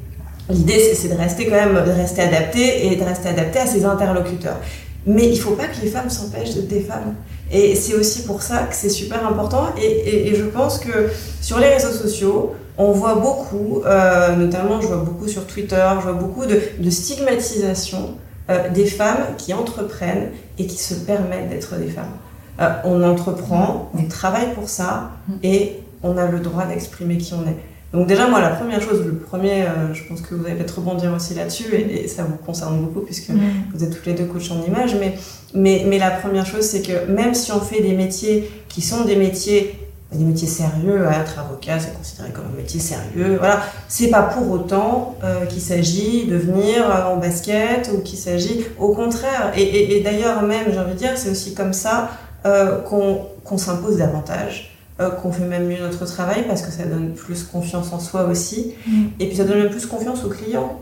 [0.51, 3.84] l'idée, c'est de rester quand même, de rester adapté et de rester adapté à ses
[3.84, 4.59] interlocuteurs.
[5.05, 7.14] Mais il faut pas que les femmes s'empêchent d'être des femmes.
[7.53, 9.68] Et c'est aussi pour ça que c'est super important.
[9.80, 11.11] et, je pense que
[11.41, 16.02] sur les réseaux sociaux, on voit beaucoup, euh, notamment je vois beaucoup sur Twitter, je
[16.02, 18.16] vois beaucoup de, stigmatisation
[18.50, 22.12] euh, des femmes qui entreprennent et qui se permettent d'être des femmes.
[22.60, 25.10] Euh, on entreprend, on travaille pour ça
[25.42, 27.56] et on a le droit d'exprimer qui on est.
[27.92, 29.64] Donc déjà, moi, la première chose, le premier,
[29.94, 33.30] je pense que vous allez peut-être rebondir aussi là-dessus, et, ça vous concerne beaucoup puisque
[33.30, 35.14] vous êtes toutes les deux coachs en image, mais,
[35.54, 39.04] mais, mais la première chose, c'est que même si on fait des métiers qui sont
[39.04, 39.86] des métiers
[40.16, 43.36] des métiers sérieux, être avocat, c'est considéré comme un métier sérieux.
[43.38, 48.64] Voilà, c'est pas pour autant euh, qu'il s'agit de venir en basket ou qu'il s'agit,
[48.78, 49.52] au contraire.
[49.56, 52.10] Et, d'ailleurs, même, j'ai envie de dire, c'est aussi comme ça
[52.44, 57.12] euh, qu'on s'impose davantage, euh, qu'on fait même mieux notre travail parce que ça donne
[57.14, 58.74] plus confiance en soi aussi.
[58.86, 59.04] Mm.
[59.20, 60.80] Et puis ça donne même plus confiance aux clients.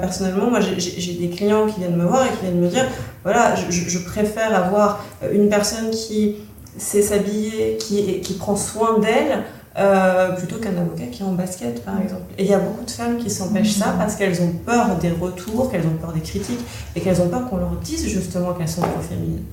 [0.00, 2.86] personnellement, moi, j'ai des clients qui viennent me voir et qui viennent me dire,
[3.24, 6.36] voilà, je préfère avoir une personne qui
[6.78, 9.44] c'est s'habiller, qui, qui prend soin d'elle,
[9.78, 12.22] euh, plutôt qu'un avocat qui est en basket, par exemple.
[12.36, 15.10] Et il y a beaucoup de femmes qui s'empêchent ça parce qu'elles ont peur des
[15.10, 16.58] retours, qu'elles ont peur des critiques
[16.96, 19.44] et qu'elles ont peur qu'on leur dise justement qu'elles sont trop féminines.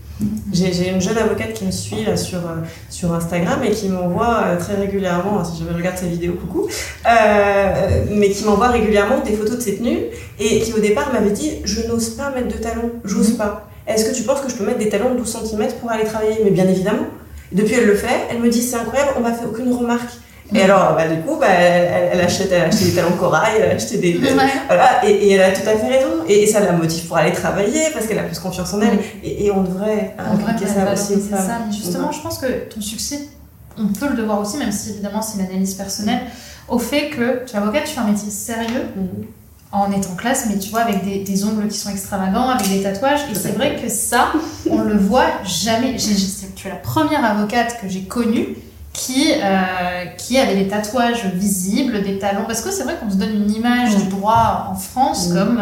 [0.51, 4.41] J'ai une jeune avocate qui me suit là, sur, euh, sur Instagram et qui m'envoie
[4.43, 6.67] euh, très régulièrement, si je regarde sa vidéo, coucou,
[8.09, 9.99] mais qui m'envoie régulièrement des photos de ses tenues
[10.39, 13.69] et qui au départ m'avait dit Je n'ose pas mettre de talons, j'ose pas.
[13.87, 16.03] Est-ce que tu penses que je peux mettre des talons de 12 cm pour aller
[16.03, 16.39] travailler?
[16.43, 17.07] Mais bien évidemment.
[17.51, 18.27] Depuis, elle le fait.
[18.29, 20.09] Elle me dit c'est incroyable, on m'a fait aucune remarque.
[20.55, 23.57] Et alors, bah, du coup, bah, elle, elle achète, elle a acheté des talons corail,
[23.61, 24.17] elle a acheté des.
[24.17, 24.29] Ouais.
[24.67, 26.09] voilà, et, et elle a tout à fait raison.
[26.27, 28.99] Et, et ça la motive pour aller travailler parce qu'elle a plus confiance en elle.
[29.23, 31.39] Et, et on devrait vrai, ça aussi valoriser femmes.
[31.47, 31.59] ça.
[31.67, 33.27] Mais justement, je pense que ton succès,
[33.77, 36.21] on peut le devoir aussi, même si évidemment c'est une analyse personnelle,
[36.69, 39.25] au fait que tu es avocate, tu fais un métier sérieux Mhm.
[39.71, 42.83] En étant classe, mais tu vois, avec des, des ongles qui sont extravagants, avec des
[42.83, 43.19] tatouages.
[43.31, 44.31] Et c'est vrai que ça,
[44.69, 45.97] on le voit jamais.
[45.97, 46.15] J'ai-
[46.55, 48.55] tu es la première avocate que j'ai connue
[48.93, 52.45] qui, euh, qui avait des tatouages visibles, des talons.
[52.47, 55.33] Parce que c'est vrai qu'on se donne une image du droit en France Mm.
[55.33, 55.61] comme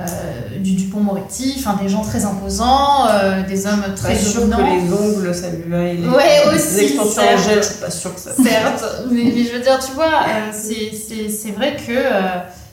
[0.00, 4.46] euh, du Dupont-Moretti, enfin des gens très imposants, euh, des hommes très Pas sûr que
[4.56, 5.96] les ongles, ça lui aille.
[5.98, 7.38] Les, Ouais, les aussi, extensions certes.
[7.38, 8.30] en gel, je suis pas sûre que ça.
[8.34, 11.92] Certes, mais, mais je veux dire, tu vois, euh, c'est- vrai que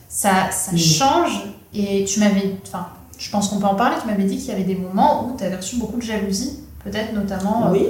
[0.08, 0.78] ça, ça Mm.
[0.78, 1.42] change.
[1.74, 2.86] Et tu m'avais, enfin,
[3.18, 5.36] je pense qu'on peut en parler, tu m'avais dit qu'il y avait des moments où
[5.36, 7.66] tu avais reçu beaucoup de jalousie, peut-être notamment.
[7.68, 7.86] euh, Oui.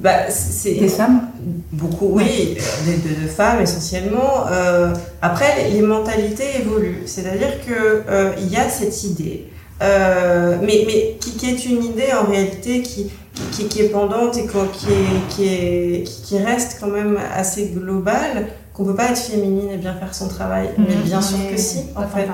[0.00, 1.28] Bah, c'est Des femmes
[1.70, 4.46] Beaucoup, oui, euh, de, de- de femmes essentiellement.
[4.50, 4.92] Euh,
[5.22, 7.02] après, les mentalités évoluent.
[7.06, 9.46] C'est-à-dire que euh, il y a cette idée,
[9.82, 13.08] euh, mais, mais qui, qui est une idée en réalité qui,
[13.52, 17.16] qui, qui est pendante et quoi- qui, est, qui, est, qui, qui reste quand même
[17.32, 20.70] assez globale, qu'on peut pas être féminine et bien faire son travail.
[20.76, 22.26] Mais bien sûr que si, en fait.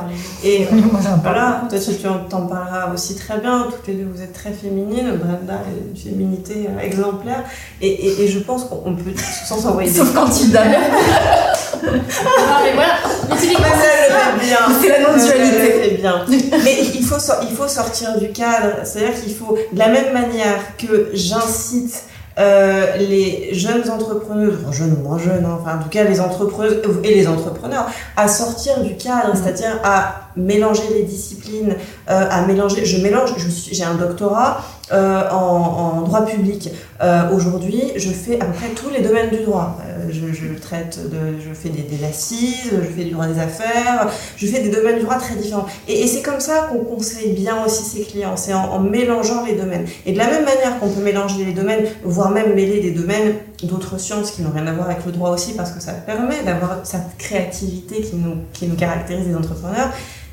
[0.42, 0.66] Et
[1.22, 4.32] voilà, toi tu tu en- t'en parleras aussi très bien, toutes les deux vous êtes
[4.32, 7.44] très féminines, Brenda est une féminité euh, exemplaire,
[7.82, 9.12] et, et, et je pense qu'on on peut
[9.46, 9.98] sans envoyer des...
[9.98, 10.62] Sauf quand il donne.
[11.82, 12.94] Non, mais voilà,
[13.30, 13.48] mais fait
[14.46, 14.58] bien.
[14.80, 15.96] C'est la non-dualité.
[16.00, 16.24] Bien.
[16.64, 20.12] Mais il faut, sor- il faut sortir du cadre, c'est-à-dire qu'il faut, de la même
[20.12, 22.02] manière que j'incite
[22.38, 26.20] euh, les jeunes entrepreneuses, enfin, jeunes ou moins jeunes, hein, enfin en tout cas les
[26.20, 31.74] entrepreneuses et les entrepreneurs, à sortir du cadre, c'est-à-dire à mélanger les disciplines,
[32.08, 32.84] euh, à mélanger.
[32.84, 33.30] Je mélange.
[33.70, 34.62] J'ai un doctorat
[34.92, 36.70] euh, en, droit public.
[37.00, 39.78] Euh, Aujourd'hui, je fais à peu près tous les domaines du droit.
[39.86, 44.60] Euh, je, traite je fais des, assises, je fais du droit des affaires, je fais
[44.60, 45.66] des domaines du droit très différents.
[45.86, 49.86] Et, c'est comme ça qu'on conseille bien aussi ses clients, c'est en, mélangeant les domaines.
[50.06, 53.34] Et de la même manière qu'on peut mélanger les domaines, voire même mêler des domaines
[53.62, 56.42] d'autres sciences qui n'ont rien à voir avec le droit aussi, parce que ça permet
[56.44, 59.90] d'avoir cette créativité qui nous, qui nous caractérise les entrepreneurs,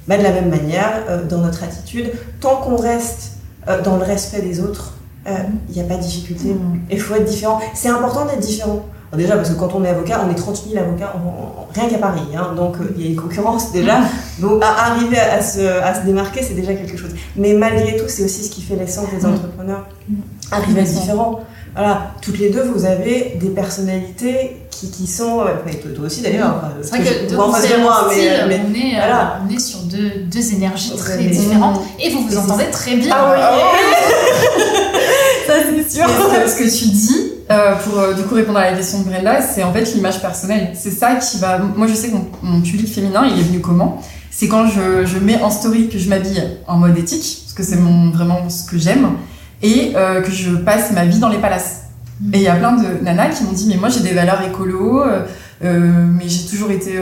[0.08, 3.37] bah, de la même manière, dans notre attitude, tant qu'on reste
[3.70, 4.94] euh, dans le respect des autres,
[5.28, 5.32] euh,
[5.70, 6.56] il n'y a pas de difficulté.
[6.90, 7.60] Il faut être différent.
[7.74, 8.86] C'est important d'être différent.
[9.12, 11.68] Alors déjà, parce que quand on est avocat, on est 30 000 avocats, en- en-
[11.74, 12.22] rien qu'à Paris.
[12.36, 12.54] hein.
[12.56, 14.00] donc, euh, il y a une concurrence déjà.
[14.40, 17.12] Donc, à arriver à, se, à se démarquer, c'est déjà quelque chose.
[17.38, 19.86] Mais malgré tout, c'est aussi ce qui fait l'essence des entrepreneurs.
[20.52, 21.40] Arriver à être différent.
[21.78, 25.42] Voilà, toutes les deux, vous avez des personnalités qui, qui sont.
[25.42, 25.46] euh,
[25.96, 26.56] toi, aussi d'ailleurs.
[26.82, 27.60] C'est vrai que de moi, moi,
[28.10, 29.40] mais, styles, mais- on, est, euh, voilà.
[29.48, 31.82] on est sur deux, deux énergies très différentes.
[32.04, 33.16] Et vous vous Et entendez très bien.
[33.16, 34.42] Ah oui.
[35.48, 36.06] Ça c'est sûr.
[36.10, 39.00] Ce que, ce que tu dis, euh, pour euh, du coup répondre à la question
[39.02, 40.72] de Brenda, c'est en fait l'image personnelle.
[40.74, 41.60] C'est ça qui va.
[41.60, 44.02] Moi je sais que mon, mon public féminin, il est venu comment?
[44.32, 47.64] C'est quand je, je mets en story que je m'habille en mode éthique, parce que
[47.64, 49.12] c'est mon vraiment ce que j'aime,
[49.62, 51.84] et euh, que je passe ma vie dans les palaces.
[52.34, 54.42] Et il y a plein de nanas qui m'ont dit mais moi j'ai des valeurs
[54.42, 55.22] écolo, euh,
[55.64, 56.94] euh, mais j'ai toujours été,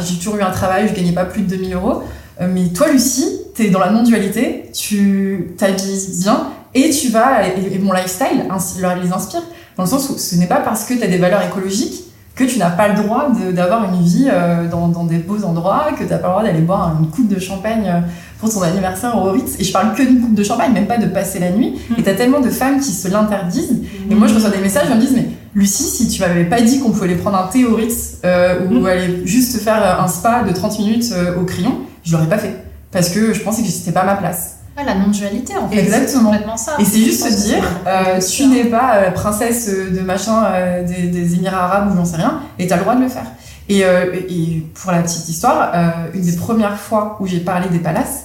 [0.00, 2.02] j'ai toujours eu un travail, je gagnais pas plus de 2000 euros.
[2.40, 7.78] Mais toi Lucie, t'es dans la non-dualité, tu t'habilles bien et tu vas et, et
[7.78, 9.42] mon lifestyle ainsi, leur- les inspire
[9.76, 12.00] dans le sens où ce n'est pas parce que tu as des valeurs écologiques
[12.34, 15.86] que tu n'as pas le droit d'avoir une vie euh, dans, dans des beaux endroits,
[15.96, 18.02] que tu n'as pas le droit d'aller boire une coupe de champagne
[18.44, 19.56] pour ton anniversaire au Ritz.
[19.58, 21.74] Et je parle que d'une coupe de champagne, même pas de passer la nuit.
[21.98, 23.80] Et tu as tellement de femmes qui se l'interdisent.
[24.10, 26.60] Et moi, je reçois des messages, ils me disent, mais Lucie, si tu m'avais pas
[26.60, 28.86] dit qu'on pouvait aller prendre un thé au Ritz euh, ou Mhm.
[28.86, 32.56] aller juste faire un spa de 30 minutes euh, au crayon, je l'aurais pas fait.
[32.92, 34.56] Parce que je pensais que c'était pas ma place.
[34.76, 35.78] Ouais, la non-dualité, en fait.
[35.78, 36.30] Exactement.
[36.30, 36.72] Complètement ça.
[36.80, 40.82] Et c'est juste se dire, euh, tu n'es pas euh, princesse euh, de machin euh,
[40.84, 43.26] des, des Émirats Arabes ou j'en sais rien, et t'as le droit de le faire.
[43.68, 47.68] Et, euh, et pour la petite histoire, euh, une des premières fois où j'ai parlé
[47.68, 48.24] des palaces,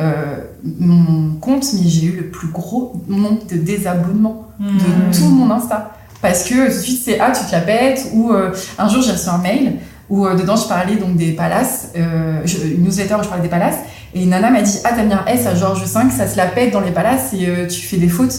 [0.00, 0.36] euh,
[0.78, 4.78] mon compte, mais j'ai eu le plus gros nombre de désabonnements Mmh.
[4.78, 5.90] de tout mon Insta.
[6.22, 9.02] Parce que tout de suite, c'est Ah, tu te la pètes, ou euh, un jour,
[9.02, 9.74] j'ai reçu un mail
[10.08, 13.50] où euh, dedans, je parlais donc des palaces, je- une newsletter où je parlais des
[13.50, 13.76] palaces,
[14.14, 16.46] et Nana m'a dit Ah, t'as mis un S à Georges V, ça se la
[16.46, 18.34] pète dans les palaces et tu fais des fautes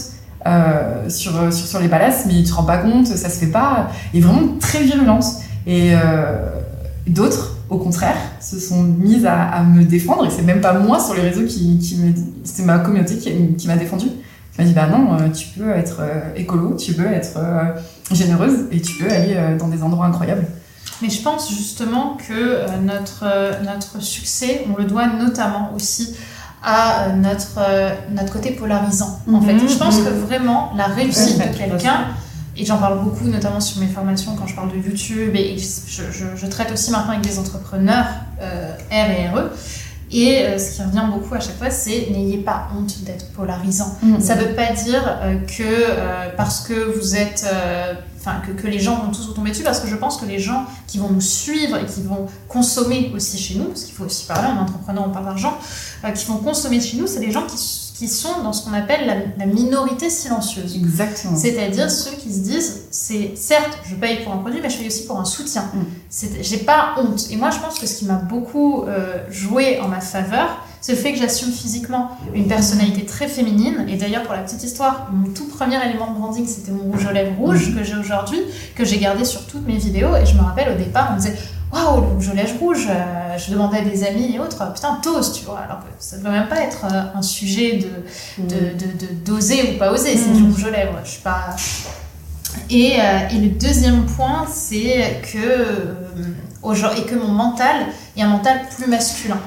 [1.08, 3.88] sur, sur, sur les palaces, mais tu te rends pas compte, ça se fait pas.
[4.12, 5.24] Et vraiment très virulente.
[5.68, 5.92] Et
[7.06, 10.98] d'autres, au contraire, se sont mises à, à me défendre, et c'est même pas moi
[11.00, 12.12] sur les réseaux qui, qui me.
[12.44, 14.06] C'est ma communauté qui, qui m'a défendue.
[14.52, 17.64] Qui m'a dit Bah non, euh, tu peux être euh, écolo, tu peux être euh,
[18.12, 20.46] généreuse, et tu peux aller dans des endroits incroyables.
[21.02, 23.24] Mais je pense justement que notre,
[23.64, 26.16] notre succès, on le doit notamment aussi
[26.64, 27.60] à notre,
[28.12, 29.20] notre côté polarisant.
[29.28, 29.42] En Mhm.
[29.60, 32.06] fait, je pense que vraiment la réussite de quelqu'un
[32.58, 36.02] et j'en parle beaucoup, notamment sur mes formations quand je parle de YouTube, et je,
[36.12, 38.06] je- je traite aussi maintenant avec des entrepreneurs
[38.40, 39.50] euh, R et RE.
[40.10, 43.94] Et euh, ce qui revient beaucoup à chaque fois, c'est n'ayez pas honte d'être polarisant.
[44.02, 44.20] Mhm.
[44.20, 47.44] Ça veut pas dire euh, que euh, parce que vous êtes,
[48.18, 50.24] enfin que, que les gens vont tous vous tomber dessus, parce que je pense que
[50.24, 53.94] les gens qui vont nous suivre et qui vont consommer aussi chez nous, parce qu'il
[53.94, 55.58] faut aussi parler en entrepreneur, on parle d'argent,
[56.04, 58.74] euh, qui vont consommer chez nous, c'est des gens qui, qui sont dans ce qu'on
[58.74, 60.76] appelle la, la minorité silencieuse.
[60.76, 61.36] Exactement.
[61.36, 64.86] C'est-à-dire ceux qui se disent, c'est certes, je paye pour un produit, mais je paye
[64.86, 65.64] aussi pour un soutien.
[65.74, 66.26] Mm.
[66.40, 67.26] J'ai pas honte.
[67.32, 70.92] Et moi, je pense que ce qui m'a beaucoup euh, joué en ma faveur, c'est
[70.92, 73.84] le fait que j'assume physiquement une personnalité très féminine.
[73.88, 77.04] Et d'ailleurs, pour la petite histoire, mon tout premier élément de branding, c'était mon rouge
[77.04, 78.38] aux lèvres rouge que j'ai aujourd'hui,
[78.76, 80.14] que j'ai gardé sur toutes mes vidéos.
[80.14, 81.36] Et je me rappelle au départ, on me disait
[81.72, 85.44] Waouh, le lèvres rouge euh, Je demandais à des amis et autres, putain, toast, tu
[85.44, 85.58] vois.
[85.60, 89.14] Alors que ça ne devrait même pas être euh, un sujet de, de, de, de-
[89.24, 90.98] d'oser ou pas oser, c'est du rouge aux lèvres.
[91.04, 91.54] Je suis pas.
[92.70, 98.28] Et, euh, et le deuxième point, c'est que, euh, et que mon mental est un
[98.28, 99.38] mental plus masculin.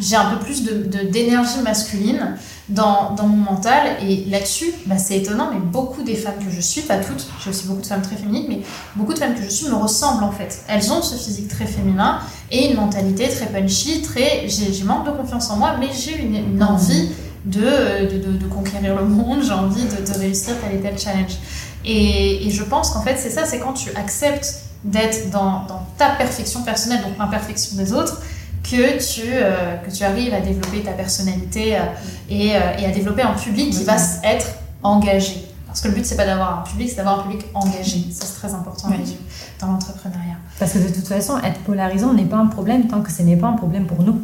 [0.00, 2.36] J'ai un peu plus d'énergie masculine
[2.68, 6.82] dans, mon mental, et là-dessus, bah, c'est étonnant, mais beaucoup des femmes que je suis,
[6.82, 8.60] pas toutes, j'ai aussi beaucoup de femmes très féminines, mais
[8.94, 10.62] beaucoup de femmes que je suis me ressemblent en fait.
[10.68, 14.46] Elles ont ce physique très féminin et une mentalité très punchy, très.
[14.48, 17.10] J'ai, manque de confiance en moi, mais j'ai une, envie
[17.46, 21.38] de, conquérir le monde, j'ai envie de, de réussir tel et tel challenge.
[21.84, 25.86] Et, et je pense qu'en fait, c'est ça, c'est quand tu acceptes d'être dans, dans
[25.96, 28.20] ta perfection personnelle, donc l'imperfection des autres,
[28.62, 31.80] que tu, euh, que tu arrives à développer ta personnalité euh,
[32.28, 34.46] et, euh, et à développer un public qui va être
[34.82, 35.44] engagé.
[35.66, 38.06] Parce que le but, c'est pas d'avoir un public, c'est d'avoir un public engagé.
[38.10, 39.16] Ça, c'est très important Oui.
[39.60, 40.36] dans l'entrepreneuriat.
[40.58, 43.36] Parce que de toute façon, être polarisant n'est pas un problème tant que ce n'est
[43.36, 44.20] pas un problème pour nous.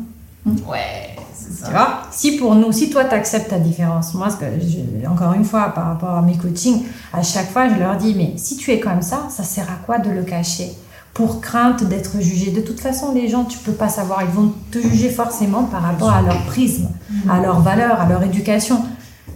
[0.66, 1.66] Ouais, c'est ça.
[1.66, 2.02] Tu vois?
[2.10, 5.72] Si pour nous, si toi tu acceptes ta différence, moi, que je- encore une fois,
[5.74, 6.82] par rapport à mes coachings,
[7.12, 9.76] à chaque fois, je leur dis, mais si tu es comme ça, ça sert à
[9.86, 10.72] quoi de le cacher?
[11.14, 12.50] Pour crainte d'être jugé.
[12.50, 15.82] De toute façon, les gens, tu peux pas savoir, ils vont te juger forcément par
[15.82, 16.90] rapport à leur prisme,
[17.28, 18.82] à leur valeur, à leur éducation.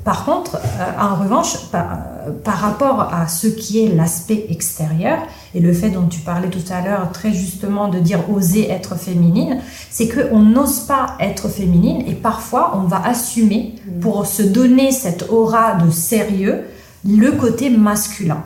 [0.08, 5.18] Par contre, euh, en revanche, par, euh, par rapport à ce qui est l'aspect extérieur
[5.54, 8.96] et le fait dont tu parlais tout à l'heure très justement de dire oser être
[8.96, 9.60] féminine,
[9.90, 15.26] c'est qu'on n'ose pas être féminine et parfois on va assumer pour se donner cette
[15.30, 16.64] aura de sérieux
[17.06, 18.42] le côté masculin.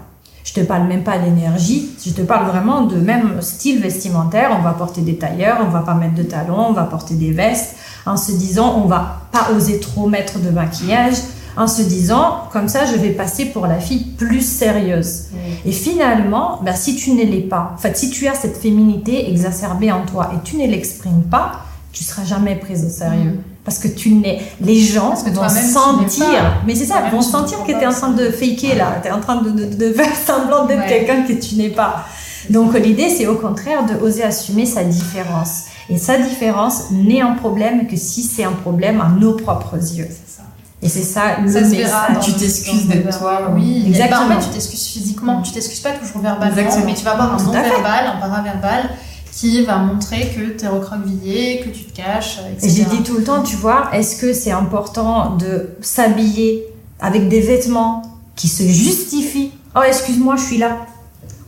[0.55, 4.55] Je te parle même pas d'énergie, je te parle vraiment de même style vestimentaire.
[4.59, 7.33] On va porter des tailleurs, on va pas mettre de talons, on va porter des
[7.33, 11.15] vestes en se disant on va pas oser trop mettre de maquillage,
[11.57, 15.29] en se disant comme ça je vais passer pour la fille plus sérieuse.
[15.65, 19.31] Et finalement, ben, si tu ne l'es pas, en fait, si tu as cette féminité
[19.31, 23.41] exacerbée en toi et tu ne l'exprimes pas, tu seras jamais prise au sérieux.
[23.65, 26.55] Parce que tu n'es, les gens Parce que vont sentir, pas.
[26.67, 29.13] mais c'est ça, vont sentir que tu es en train de faker là, tu es
[29.13, 30.89] en train de, de, de faire semblant d'être Ouais.
[30.89, 32.05] quelqu'un que tu n'es pas.
[32.51, 35.67] Donc l'idée, c'est au contraire de oser assumer sa différence.
[35.89, 40.09] Et sa différence n'est un problème que si c'est un problème à nos propres yeux.
[40.11, 40.43] C'est ça.
[40.83, 42.09] Et c'est ça le Ça se verra.
[42.15, 43.43] dans Tu t'excuses d'être toi.
[43.55, 44.27] Oui, Exactement.
[44.29, 45.41] Bah, en fait, tu t'excuses physiquement.
[45.43, 46.85] Tu t'excuses pas toujours verbalement, Exactement.
[46.87, 48.91] mais tu vas avoir un non-verbal, un paraverbal
[49.33, 52.69] qui va montrer que tu es recroquevillé, que tu te caches, Et etc.
[52.77, 56.65] j'ai dit tout le temps, tu vois, est-ce que c'est important de s'habiller
[57.01, 58.03] avec des vêtements
[58.37, 59.51] qui se justifient?
[59.75, 60.87] Oh, excuse-moi, je suis là.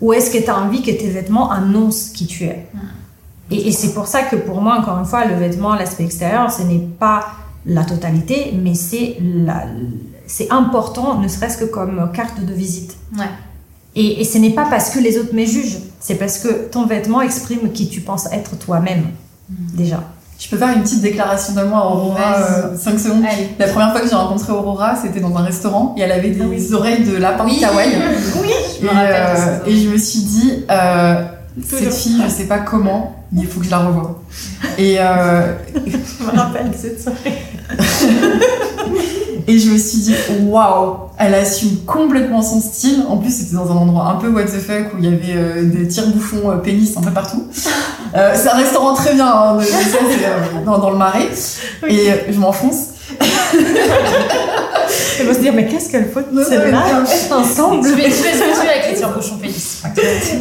[0.00, 2.66] Ou est-ce que tu as envie que tes vêtements annoncent qui tu es?
[3.50, 6.50] Et, et c'est pour ça que pour moi, encore une fois, le vêtement, l'aspect extérieur,
[6.50, 7.26] ce n'est pas
[7.66, 9.66] la totalité, mais c'est la-
[10.26, 12.96] c'est important, ne serait-ce que comme carte de visite.
[13.18, 13.26] Ouais.
[13.96, 16.86] Et, et ce n'est pas parce que les autres me jugent, c'est parce que ton
[16.86, 19.04] vêtement exprime qui tu penses être toi-même,
[19.74, 20.02] déjà.
[20.38, 22.32] Je peux faire une petite déclaration de moi, Aurora,
[22.72, 22.78] Vas-y.
[22.78, 23.22] 5 secondes.
[23.24, 23.48] Allez.
[23.58, 26.40] La première fois que j'ai rencontré Aurora, c'était dans un restaurant et elle avait des
[26.42, 26.74] Ah oui.
[26.74, 27.92] oreilles de lapin Oui, kawaii.
[28.42, 28.48] oui,
[28.80, 31.22] je Et, euh, et je me suis dit, euh,
[31.64, 34.20] cette fille, je sais pas comment, mais il faut que je la revoie.
[34.76, 35.52] Et, euh,
[35.86, 37.38] Je me rappelle de cette soirée.
[39.46, 43.04] et je me suis dit, waouh, elle assume complètement son style.
[43.08, 45.36] En plus, c'était dans un endroit un peu what the fuck où il y avait
[45.36, 47.46] euh, des tire-bouchons euh, pénis un peu partout.
[48.16, 51.26] Euh, c'est un restaurant très bien, hein, ça, euh, dans, dans le marais.
[51.88, 52.90] Et euh, je m'enfonce.
[55.18, 58.88] Elle va se dire, mais qu'est-ce qu'elle faut Non, celle-là ensemble Je vais, se avec
[58.88, 59.82] les tire-bouchons pénis.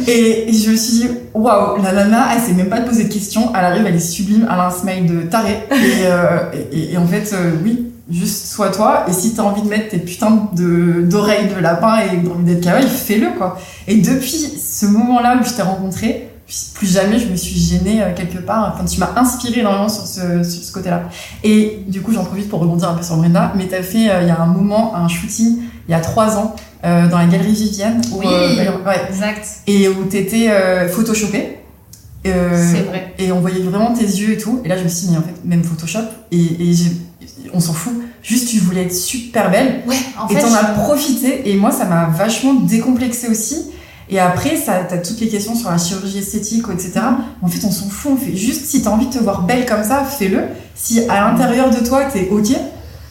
[0.06, 3.12] Et je me suis dit, waouh, la nana, elle sait même pas te poser de
[3.12, 3.50] questions.
[3.58, 5.58] Elle arrive, elle est sublime, elle a un smile de taré.
[5.72, 7.34] Et, et, et en fait,
[7.64, 9.04] oui, juste sois toi.
[9.08, 12.34] Et si t'as envie de mettre tes putains de, d'oreilles de lapin et que t'as
[12.34, 13.58] envie d'être kawaii, fais-le, quoi.
[13.88, 14.28] Et depuis
[14.60, 16.28] ce moment-là où je t'ai rencontré,
[16.74, 18.72] plus jamais je me suis gênée euh, quelque part.
[18.74, 21.04] Enfin, tu m'as inspiré énormément sur ce, sur ce côté-là.
[21.42, 23.52] Et du coup, j'en profite pour rebondir un peu sur Brenda.
[23.56, 26.36] Mais t'as fait, euh, il y a un moment, un shooting il y a trois
[26.36, 28.00] ans euh, dans la galerie Vivienne.
[28.12, 28.26] où, Oui.
[28.28, 29.46] euh, ouais, Exact.
[29.66, 30.50] et où t'étais
[30.88, 31.58] photoshopée.
[32.24, 32.30] C'est
[32.88, 33.14] vrai.
[33.18, 34.60] Et on voyait vraiment tes yeux et tout.
[34.64, 36.92] Et là, je me suis dit, mais en fait, même Photoshop, et, et j'ai-
[37.52, 37.94] on s'en fout.
[38.22, 39.82] Juste, tu voulais être super belle.
[39.86, 40.40] Ouais, en et fait.
[40.40, 41.50] t'en as profité.
[41.50, 43.70] Et moi, ça m'a vachement décomplexé aussi.
[44.08, 47.00] Et après, ça, t'as toutes les questions sur la chirurgie esthétique, etc.
[47.42, 48.12] En fait, on s'en fout.
[48.12, 50.42] On fait juste, si t'as envie de te voir belle comme ça, fais-le.
[50.74, 52.48] Si à l'intérieur de toi, t'es OK,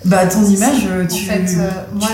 [0.05, 2.07] bah ton image, euh, En tu fait, euh, moi,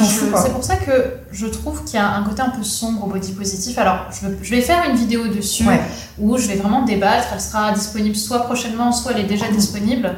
[0.44, 0.92] c'est pour ça que
[1.32, 3.78] je trouve qu'il y a un côté un peu sombre au body positif.
[3.80, 4.06] Alors,
[4.44, 5.82] je, vais faire une vidéo dessus Ouais.
[6.20, 7.30] où je vais vraiment débattre.
[7.34, 10.16] Elle sera disponible soit prochainement, soit elle est déjà disponible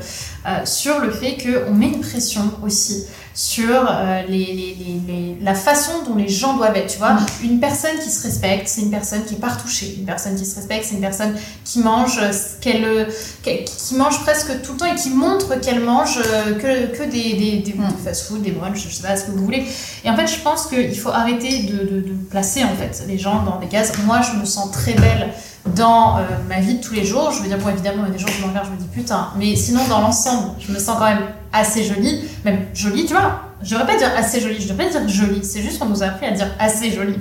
[0.48, 5.38] euh, sur le fait qu'on met une pression aussi sur euh, les, les- les- les-
[5.42, 6.92] la façon dont les gens doivent être.
[6.92, 7.26] Tu vois, Mm.
[7.44, 9.96] une personne qui se respecte, c'est une personne qui est pas retouchée.
[10.00, 13.06] Une personne qui se respecte, c'est une personne qui mange euh, qu'elle, euh,
[13.44, 16.20] qui mange presque tout le temps et qui montre qu'elle mange
[16.62, 17.88] que, que des, des, des, Mm.
[17.88, 19.66] des fast-food, des brunchs, je sais pas ce que vous voulez.
[20.04, 23.18] Et en fait, je pense qu'il faut arrêter de, de, de placer en fait les
[23.18, 23.92] gens dans des cases.
[24.06, 25.30] Moi, je me sens très belle
[25.66, 27.32] dans euh, ma vie de tous les jours.
[27.32, 28.78] Je veux dire, bon, évidemment, il y a des gens qui me regardent, je me
[28.78, 33.06] dis putain, mais sinon, dans l'ensemble, je me sens quand même assez jolie, même jolie,
[33.06, 33.42] tu vois.
[33.64, 36.02] Je devrais pas dire assez jolie, je devrais pas dire jolie, c'est juste qu'on nous
[36.02, 37.18] a appris à dire assez jolie.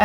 [0.00, 0.04] Euh,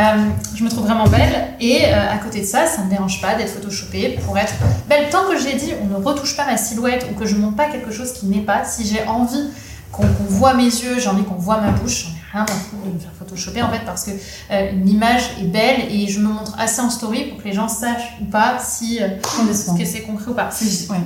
[0.54, 3.34] je me trouve vraiment belle et euh, à côté de ça, ça me dérange pas
[3.34, 4.52] d'être photoshopée pour être
[4.88, 5.08] belle.
[5.10, 7.66] Tant que j'ai dit on ne retouche pas ma silhouette ou que je monte pas
[7.66, 9.48] quelque chose qui n'est pas, si j'ai envie
[9.90, 12.46] qu'on qu'on voit mes yeux, j'ai envie qu'on voit ma bouche, j'en ai rien à
[12.46, 14.10] foutre de me faire photoshopper en fait parce que
[14.50, 17.68] euh, l'image est belle et je me montre assez en story pour que les gens
[17.68, 19.76] sachent ou pas si euh, Complètement.
[19.76, 20.50] que c'est compris ou pas.
[20.90, 20.96] Ouais.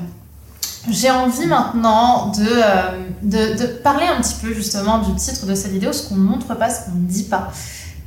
[0.90, 5.54] J'ai envie maintenant de, euh, de, de parler un petit peu justement du titre de
[5.54, 7.50] cette vidéo, ce qu'on ne montre pas, ce qu'on ne dit pas.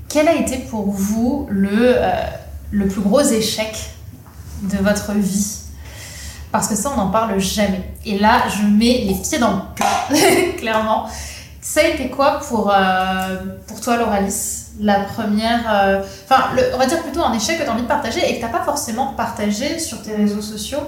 [0.09, 2.11] Quel a été pour vous le, euh,
[2.71, 3.75] le plus gros échec
[4.61, 5.57] de votre vie?
[6.51, 7.93] Parce que ça, on n'en parle jamais.
[8.05, 10.07] Et là, je mets les pieds dans le plat,
[10.57, 11.07] clairement.
[11.69, 13.35] Ça a été quoi pour, euh,
[13.67, 17.69] pour toi, Lauralis la première, euh, enfin, on va dire plutôt un échec que tu
[17.69, 20.79] as envie de partager et que tu n'as pas forcément partagé sur tes réseaux sociaux?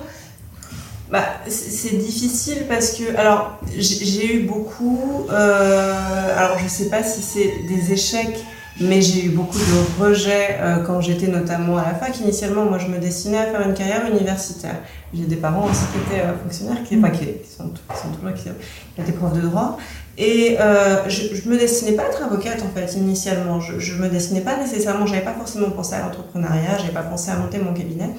[1.12, 7.22] Bah, c'est difficile parce que, alors, j'ai eu beaucoup, euh, alors je sais pas si
[7.22, 8.40] c'est des échecs,
[8.80, 12.18] mais j'ai eu beaucoup de rejets quand j'étais notamment à la fac.
[12.22, 14.78] Initialement, moi, je me destinais à faire une carrière universitaire.
[15.14, 18.34] J'ai des parents aussi qui étaient fonctionnaires, qui, enfin, qui, qui sont, qui sont toujours,
[18.34, 19.78] qui, qui étaient profs de droit.
[20.18, 23.62] Et euh, je, je me destinais pas à être avocate en fait initialement.
[23.62, 27.32] Je, je me destinais pas nécessairement, j'avais pas forcément pensé à l'entrepreneuriat, j'avais pas pensé
[27.32, 28.10] à monter mon cabinet.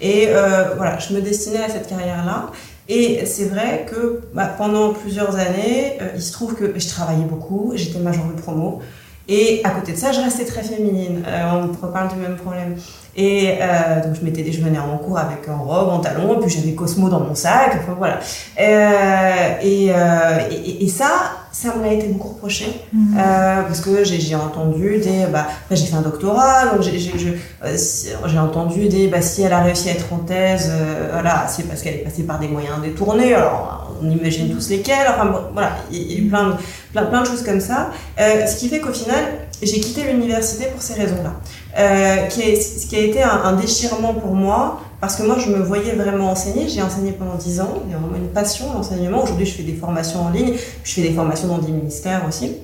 [0.00, 2.50] Et euh, voilà, je me destinais à cette carrière-là.
[2.88, 7.24] Et c'est vrai que bah, pendant plusieurs années, euh, il se trouve que je travaillais
[7.24, 8.80] beaucoup, j'étais major de promo.
[9.28, 11.22] Et à côté de ça, je restais très féminine.
[11.26, 12.74] On reparle du même problème.
[13.16, 16.50] Et euh, donc je m'étais, je venais en cours avec en robe, en talons, puis
[16.50, 17.78] j'avais Cosmo dans mon sac.
[17.82, 18.20] Enfin voilà.
[18.58, 21.08] Euh, et, euh, et, et ça,
[21.50, 25.96] ça m'a été beaucoup reproché euh, parce que j'ai, entendu des, bah, enfin, j'ai fait
[25.96, 30.72] un doctorat, donc j'ai, entendu des, bah, si elle a réussi à être en thèse,
[31.12, 33.34] voilà, c'est parce qu'elle est passée par des moyens détournés.
[33.34, 35.08] Alors on imagine tous lesquels.
[35.08, 36.54] Enfin bon, voilà, il y a eu plein de,
[36.92, 37.90] plein, plein de choses comme ça.
[38.16, 39.24] Ce qui fait qu'au final,
[39.62, 41.34] j'ai quitté l'université pour ces raisons-là.
[41.78, 45.62] Euh, ce qui a été un, un déchirement pour moi, parce que moi je me
[45.62, 46.68] voyais vraiment enseigner.
[46.68, 49.22] J'ai enseigné pendant 10 ans, j'ai vraiment une passion l'enseignement.
[49.22, 50.54] Aujourd'hui, je fais des formations en ligne,
[50.84, 52.56] je fais des formations dans des ministères aussi.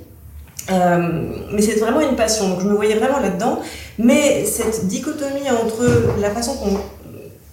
[0.71, 1.09] Euh,
[1.53, 3.61] mais c'est vraiment une passion, donc je me voyais vraiment là-dedans.
[3.99, 5.85] Mais cette dichotomie entre
[6.21, 6.79] la façon qu'on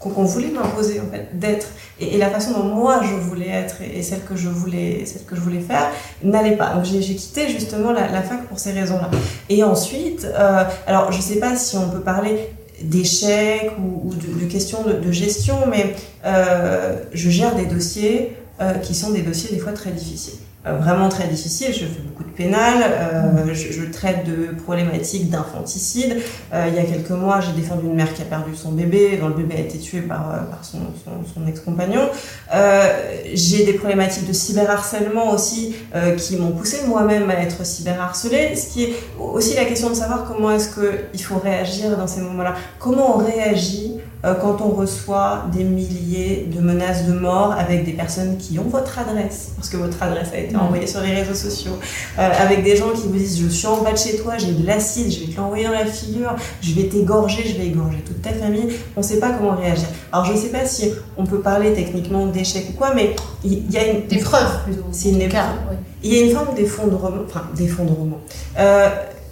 [0.10, 1.68] qu'on voulait m'imposer en fait d'être.
[2.00, 5.36] Et, la façon dont moi je voulais être et, celle que je voulais celle que
[5.36, 5.90] je voulais faire
[6.24, 6.74] n'allait pas.
[6.74, 9.10] Donc j'ai quitté justement la, fac pour ces raisons là
[9.50, 12.50] et ensuite euh, alors je sais pas si on peut parler
[12.82, 15.96] d'échecs ou, de, questions de, gestion mais
[16.26, 21.10] euh, je gère des dossiers euh, qui sont des dossiers des fois très difficiles vraiment
[21.10, 21.74] très difficiles.
[21.74, 26.18] Je fais beaucoup de pénal, euh, je, je traite de problématiques d'infanticide.
[26.54, 29.18] Euh, il y a quelques mois, j'ai défendu une mère qui a perdu son bébé,
[29.18, 32.10] dont le bébé a été tué par, euh, par son, son, son ex-compagnon.
[32.54, 32.88] Euh,
[33.34, 38.56] j'ai des problématiques de cyberharcèlement aussi euh, qui m'ont poussé moi-même à être cyberharcelée.
[38.56, 42.22] Ce qui est aussi la question de savoir comment est-ce qu'il faut réagir dans ces
[42.22, 42.56] moments-là.
[42.80, 44.03] Comment on réagit euh,
[44.40, 48.98] quand on reçoit des milliers de menaces de mort avec des personnes qui ont votre
[49.00, 50.62] adresse, parce que votre adresse a été Mhm.
[50.62, 51.74] envoyée sur les réseaux sociaux,
[52.18, 54.54] euh, avec des gens qui vous disent je suis en bas de chez toi, j'ai
[54.54, 57.98] de l'acide, je vais te l'envoyer dans la figure, je vais t'égorger, je vais égorger
[58.06, 58.70] toute ta famille.
[58.96, 59.88] On ne sait pas comment réagir.
[60.12, 63.70] Alors je ne sais pas si on peut parler techniquement d'échec ou quoi, mais il
[63.72, 64.84] y a une Des preuves plutôt.
[64.92, 65.42] C'est une épreuve.
[65.70, 65.76] oui.
[66.04, 68.20] il y a une forme d'effondrement, enfin d'effondrement.
[68.58, 68.90] Euh,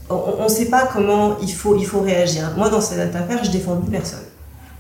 [0.10, 2.52] on ne sait pas comment il faut, il faut réagir.
[2.58, 4.20] Moi, dans cette affaire, je défends plus personne.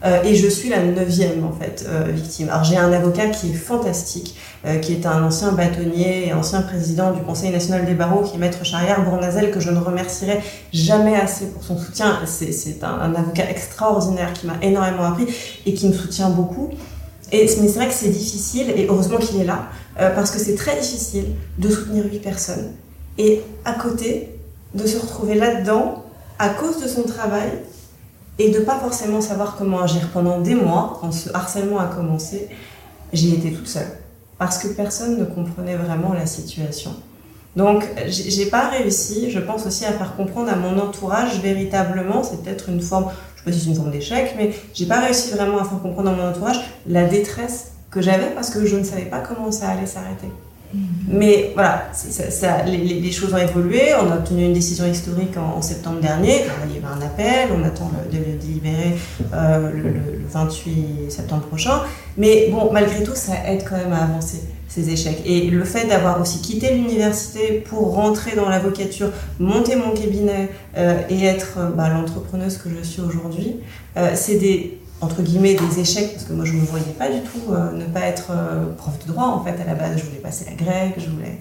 [0.04, 2.49] Euh, et je suis la neuvième en fait euh, victime.
[2.49, 4.36] Alors j'ai un avocat qui est fantastique,
[4.66, 8.36] euh, qui est un ancien bâtonnier et ancien président du Conseil national des barreaux, qui
[8.36, 10.39] est maître Charrière Bournazel, que je ne remercierai
[10.74, 12.20] jamais assez pour son soutien.
[12.26, 15.28] C'est un, avocat extraordinaire qui m'a énormément appris
[15.66, 16.70] et qui me soutient beaucoup.
[17.32, 20.56] Et, mais c'est vrai que c'est difficile, et heureusement qu'il est là, parce que c'est
[20.56, 21.28] très difficile
[21.58, 22.72] de soutenir huit personnes.
[23.18, 24.38] Et à côté,
[24.74, 26.04] de se retrouver là-dedans
[26.39, 27.49] à cause de son travail
[28.40, 30.10] et de pas forcément savoir comment agir.
[30.14, 32.50] Pendant des mois, quand ce harcèlement a commencé,
[33.14, 33.92] j'ai été toute seule
[34.38, 36.96] parce que personne ne comprenait vraiment la situation.
[37.56, 42.42] Donc, j'ai pas réussi, je pense aussi à faire comprendre à mon entourage véritablement, c'est
[42.42, 45.30] peut-être une forme, je sais pas si c'est une forme d'échec, mais j'ai pas réussi
[45.32, 48.84] vraiment à faire comprendre à mon entourage la détresse que j'avais parce que je ne
[48.84, 50.30] savais pas comment ça allait s'arrêter.
[51.08, 51.92] Mais voilà,
[52.66, 53.94] les, choses ont évolué.
[54.02, 56.42] On a obtenu une décision historique en, septembre dernier.
[56.68, 58.98] il y avait un appel, on attend de le délibérer
[59.34, 59.94] euh, le,
[60.32, 61.82] 28 septembre prochain.
[62.18, 65.22] Mais bon, malgré tout, ça aide quand même à avancer ces échecs.
[65.26, 69.10] Et le fait d'avoir aussi quitté l'université pour rentrer dans l'avocature,
[69.40, 73.58] monter mon cabinet euh, et être bah, l'entrepreneuse que je suis aujourd'hui,
[73.98, 77.10] euh, c'est des entre guillemets des échecs parce que moi je ne me voyais pas
[77.10, 79.97] du tout euh, ne pas être euh, prof de droit en fait à la base.
[79.97, 81.38] Je voulais passer la grecque je voulais.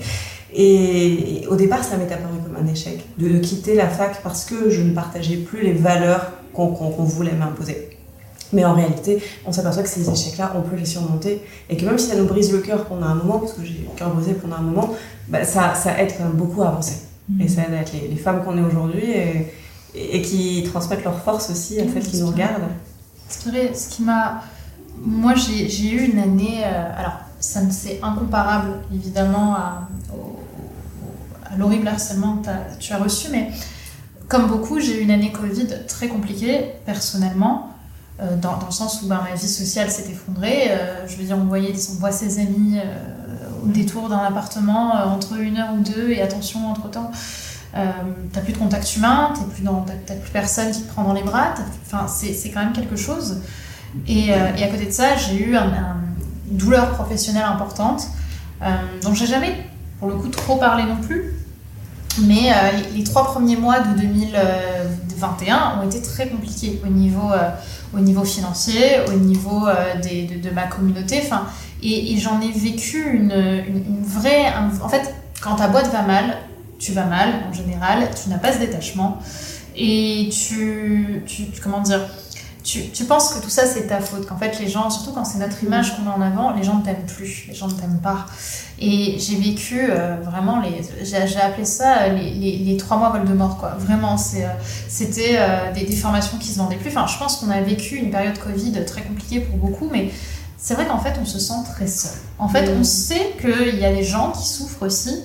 [0.53, 4.71] Et, au départ ça m'est apparu comme un échec de, quitter la fac parce que
[4.71, 7.91] je ne partageais plus les valeurs qu'on voulait m'imposer.
[8.53, 11.85] Mais en réalité on s'aperçoit que ces échecs là on peut les surmonter et que
[11.85, 14.13] même si ça nous brise le cœur pendant un moment parce que j'ai le cœur
[14.15, 14.95] brisé pendant un moment
[15.29, 17.03] bah, ça, ça, aide quand même beaucoup à avancer.
[17.29, 17.43] Mmh.
[17.43, 19.53] et ça aide à être les, femmes qu'on est aujourd'hui et,
[19.95, 22.71] et, qui transmettent leur force aussi à celles qui nous regardent
[23.33, 24.43] ce qui m'a.
[24.99, 26.63] Moi, j'ai eu une année.
[26.65, 29.89] Euh, alors, ça c'est incomparable, évidemment, à,
[31.57, 33.51] l'horrible harcèlement que tu as reçu, mais
[34.29, 37.69] comme beaucoup, j'ai eu une année Covid très compliquée, personnellement.
[38.21, 40.67] Euh, dans, dans, le sens où ben, ma vie sociale s'est effondrée.
[40.69, 42.79] Euh, je veux dire, on voyait, on voit ses amis
[43.65, 47.11] au détour d'un appartement entre une heure ou deux, et attention, entre-temps,
[47.77, 47.91] euh,
[48.33, 51.23] t'as plus de contact humain, t'as plus, dans, plus personne qui te prend dans les
[51.23, 51.55] bras,
[51.87, 53.41] enfin, c'est quand même quelque chose.
[54.07, 58.09] Et, euh, et, à côté de ça, j'ai eu une douleur professionnelle importante,
[58.63, 58.67] euh,
[59.03, 59.55] dont j'ai jamais,
[59.99, 61.35] pour le coup, trop parlé non plus.
[62.23, 62.55] Mais euh,
[62.95, 67.31] les, trois premiers mois de 2021 ont été très compliqués au niveau,
[67.95, 69.67] au niveau financier, au niveau
[70.03, 71.21] des, de, ma communauté.
[71.25, 71.47] Enfin,
[71.83, 74.53] et, et j'en ai vécu une, une, vraie.
[74.83, 76.37] en fait, quand ta boîte va mal,
[76.81, 79.19] tu vas mal en général, tu n'as pas ce détachement
[79.77, 82.01] et tu, tu, comment dire,
[82.65, 85.25] tu, tu, penses que tout ça c'est ta faute, qu'en fait les gens, surtout quand
[85.25, 87.75] c'est notre image qu'on met en avant, les gens ne t'aiment plus, les gens ne
[87.75, 88.27] t'aiment pas.
[88.79, 93.11] Et j'ai vécu euh, vraiment, les, j'ai, appelé ça euh, les, les, les, trois mois
[93.11, 93.77] vol de mort, quoi.
[93.79, 94.49] Vraiment, c'est, euh,
[94.89, 95.39] c'était
[95.75, 96.91] des, des, formations qui se vendaient plus.
[96.91, 100.11] Enfin, je pense qu'on a vécu une période Covid très compliquée pour beaucoup, mais
[100.57, 102.13] c'est vrai qu'en fait on se sent très seul.
[102.39, 105.23] En fait, on sait qu'il y a des gens qui souffrent aussi.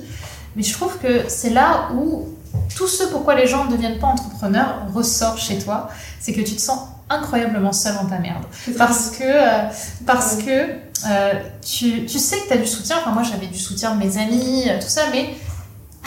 [0.56, 2.30] Mais je trouve que c'est là où
[2.76, 5.90] tout ce pourquoi les gens ne deviennent pas entrepreneurs ressort chez toi.
[6.20, 6.80] C'est que tu te sens
[7.10, 8.44] incroyablement seul dans ta merde.
[8.78, 9.70] Parce que, euh,
[10.06, 10.70] parce que
[11.08, 12.98] euh, tu, tu, sais que tu as du soutien.
[13.00, 15.36] Enfin, moi, j'avais du soutien de mes amis, euh, tout ça, mais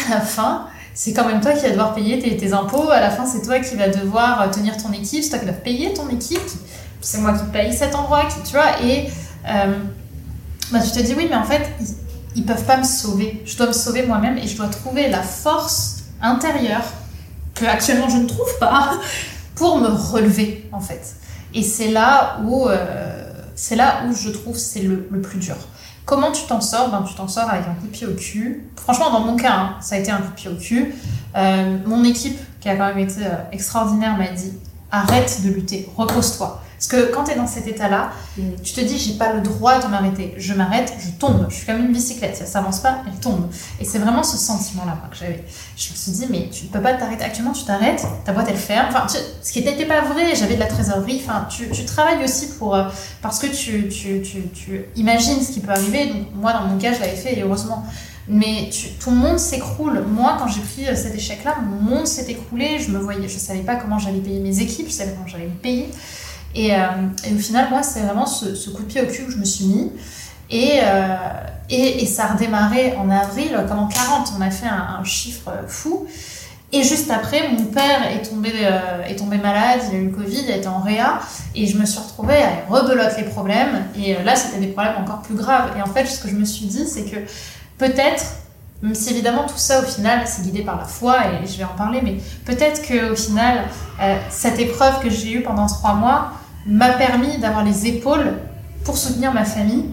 [0.06, 2.90] à la fin, c'est quand même toi qui vas devoir payer tes, tes impôts.
[2.90, 5.22] À la fin, c'est toi qui vas devoir tenir ton équipe.
[5.22, 6.40] C'est toi qui vas payer ton équipe.
[7.00, 8.82] C'est moi qui paye cet endroit, qui, tu vois.
[8.82, 9.08] Et
[9.44, 11.62] bah, tu te dis, oui, mais en fait,
[12.38, 13.42] ils peuvent pas me sauver.
[13.44, 16.84] Je dois me sauver moi-même et je dois trouver la force intérieure
[17.54, 18.92] que actuellement je ne trouve pas
[19.56, 21.16] pour me relever en fait.
[21.52, 25.56] Et c'est là où euh, c'est là où je trouve c'est le, plus dur.
[26.04, 26.90] Comment tu t'en sors?
[26.90, 28.70] Ben, Tu t'en sors avec un coup de pied au cul.
[28.76, 30.94] Franchement, dans mon cas, hein, ça a été un coup de pied au cul.
[31.36, 34.52] Euh, mon équipe, qui a quand même été euh, extraordinaire, m'a dit
[34.90, 36.62] arrête de lutter, repose-toi.
[36.78, 38.42] Parce que quand tu es dans cet état-là, mm.
[38.62, 40.34] tu te dis, j'ai pas le droit de m'arrêter.
[40.36, 41.46] Je m'arrête, je tombe.
[41.48, 42.36] Je suis comme une bicyclette.
[42.36, 43.48] Si elle s'avance pas, elle tombe.
[43.80, 45.44] Et c'est vraiment ce sentiment-là que j'avais.
[45.76, 47.24] Je me suis dit, mais tu ne peux pas t'arrêter.
[47.24, 48.86] Actuellement, tu t'arrêtes, ta boîte, elle ferme.
[48.90, 51.20] Enfin, ce qui n'était pas vrai, j'avais de la trésorerie.
[51.26, 52.84] Enfin, tu, tu travailles aussi pour, euh,
[53.22, 56.06] parce que tu, tu, tu, imagines ce qui peut arriver.
[56.06, 57.84] Donc, moi, dans mon cas, je l'avais fait et heureusement.
[58.28, 58.70] Mais
[59.02, 60.04] ton monde s'écroule.
[60.06, 62.78] Moi, quand j'ai pris euh, cet échec-là, mon monde s'est écroulé.
[62.78, 65.46] Je me voyais, je savais pas comment j'allais payer mes équipes, je savais comment j'allais
[65.46, 65.88] me payer.
[66.54, 66.78] Et, euh,
[67.24, 69.44] et, au final, moi, c'est vraiment ce, coup de pied au cul que je me
[69.44, 69.92] suis mis.
[70.50, 71.16] Et, euh,
[71.68, 76.06] et, ça a redémarré en avril, comme en 40, on a fait un, chiffre fou.
[76.70, 80.14] Et juste après, mon père est tombé, euh, est tombé malade, il a eu le
[80.14, 81.18] Covid, il était en réa,
[81.54, 83.84] et je me suis retrouvée à rebelote les problèmes.
[83.96, 85.70] Et là, c'était des problèmes encore plus graves.
[85.78, 87.16] Et en fait, ce que je me suis dit, c'est que
[87.78, 88.24] peut-être,
[88.82, 91.64] même si évidemment tout ça, au final, c'est guidé par la foi, et je vais
[91.64, 93.64] en parler, mais peut-être qu'au final,
[94.30, 96.32] cette épreuve que j'ai eue pendant trois mois,
[96.66, 98.34] m'a permis d'avoir les épaules
[98.84, 99.86] pour soutenir ma famille.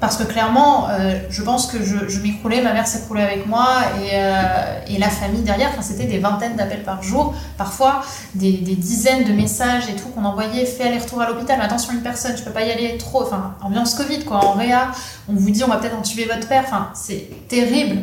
[0.00, 3.68] Parce que clairement, euh, je pense que je, je m'écroulais, ma mère s'écroulait avec moi
[4.02, 5.70] et, euh, et la famille derrière.
[5.70, 8.02] Enfin, c'était des vingtaines d'appels par jour, parfois
[8.34, 10.66] des, dizaines de messages et tout qu'on envoyait.
[10.66, 13.22] Fais aller-retour à l'hôpital, attention une personne, tu peux pas y aller trop.
[13.22, 14.90] Enfin, ambiance Covid quoi, en réa.
[15.28, 16.64] On vous dit on va peut-être entuber votre père.
[16.66, 18.02] Enfin, c'est terrible.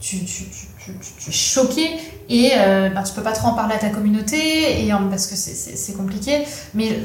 [0.00, 1.90] Tu, es choqué
[2.28, 5.36] et euh, bah, tu peux pas trop en parler à ta communauté et, parce que
[5.36, 6.44] c'est compliqué.
[6.74, 7.02] Mais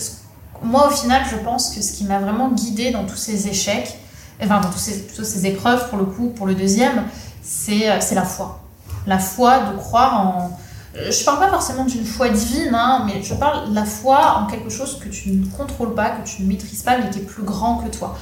[0.64, 3.98] moi, au final, je pense que ce qui m'a vraiment guidée dans tous ces échecs,
[4.42, 4.78] enfin dans tous
[5.24, 7.04] ces, épreuves pour le coup, pour le deuxième,
[7.42, 8.62] c'est euh, la foi.
[9.06, 10.60] La foi de croire en...
[10.96, 14.48] euh, Je parle pas forcément d'une foi divine, hein, mais je parle la foi en
[14.48, 17.24] quelque chose que tu ne contrôles pas, que tu ne maîtrises pas, mais qui est
[17.24, 18.18] plus grand que toi.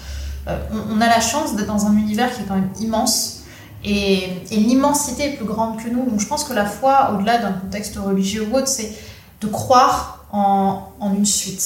[0.47, 0.57] Euh,
[0.91, 3.41] on, a la chance d'être dans un univers qui est quand même immense,
[3.83, 6.09] et, l'immensité est plus grande que nous.
[6.09, 8.95] Donc je pense que la foi, au-delà d'un contexte religieux ou autre, c'est
[9.41, 11.63] de croire en, une suite,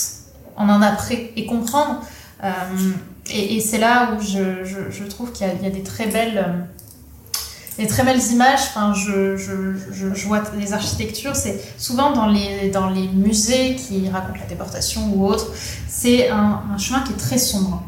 [0.56, 2.02] en un après, et comprendre.
[3.32, 6.62] Et c'est là où je, trouve qu'il y, a- des très belles, euh,
[7.78, 8.60] des très belles images.
[8.70, 15.26] Enfin, je, vois les architectures, c'est souvent dans les, musées qui racontent la déportation ou
[15.26, 15.52] autre,
[15.88, 17.84] c'est un, chemin qui est très sombre.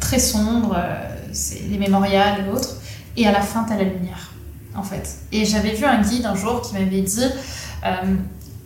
[0.00, 0.94] Très sombre, euh,
[1.32, 2.76] c'est les mémorials et autres.
[3.16, 4.32] Et à la fin, tu as la lumière,
[4.74, 5.08] en fait.
[5.32, 7.24] Et j'avais vu un guide un jour qui m'avait dit
[7.84, 8.16] euh,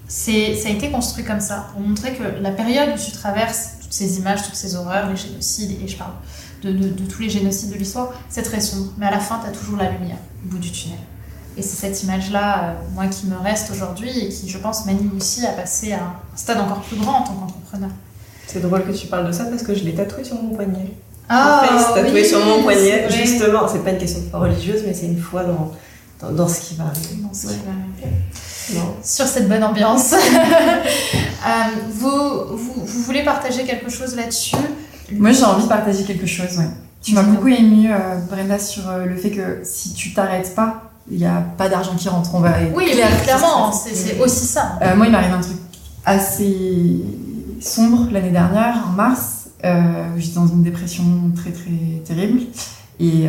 [0.09, 3.95] ça a été construit comme ça, pour montrer que la période où tu traverses toutes
[3.97, 6.13] ces images, toutes ces horreurs, les génocides, et je parle
[6.63, 8.93] de, de- de tous les génocides de l'histoire, c'est très sombre.
[8.99, 10.99] Mais à la fin, tu as toujours la lumière au bout du tunnel.
[11.57, 15.11] Et c'est cette image-là, euh, moi, qui me reste aujourd'hui et qui, je pense, m'anime
[15.17, 17.91] aussi à passer à un stade encore plus grand en tant qu'entrepreneur.
[18.47, 20.93] C'est drôle que tu parles de ça parce que je l'ai tatoué sur mon poignet.
[21.29, 23.67] Ah, face tatoué oui, sur mon poignet, justement.
[23.69, 25.73] C'est pas une question de foi religieuse, mais c'est une foi dans,
[26.21, 27.17] dans, dans ce qui va arriver.
[27.23, 27.55] Non, c'est Ouais.
[28.01, 28.11] vrai.
[28.75, 28.95] Non.
[29.03, 30.15] sur cette bonne ambiance.
[31.47, 31.51] Euh,
[31.93, 34.57] vous, vous, vous voulez partager quelque chose là-dessus?
[35.13, 36.69] Moi, j'ai envie de partager quelque chose, ouais.
[37.01, 40.91] Tu m'as beaucoup ému, euh, Brenda, sur euh, le fait que si tu t'arrêtes pas,
[41.11, 42.35] il n'y a pas d'argent qui rentre.
[42.35, 44.79] On va Oui, clair clairement, c'est aussi ça.
[44.97, 45.57] Moi, il m'arrive un truc
[46.05, 47.03] assez
[47.61, 49.49] sombre l'année dernière, en mars.
[50.19, 51.05] J'étais dans une dépression
[51.37, 52.41] très très terrible
[53.01, 53.29] et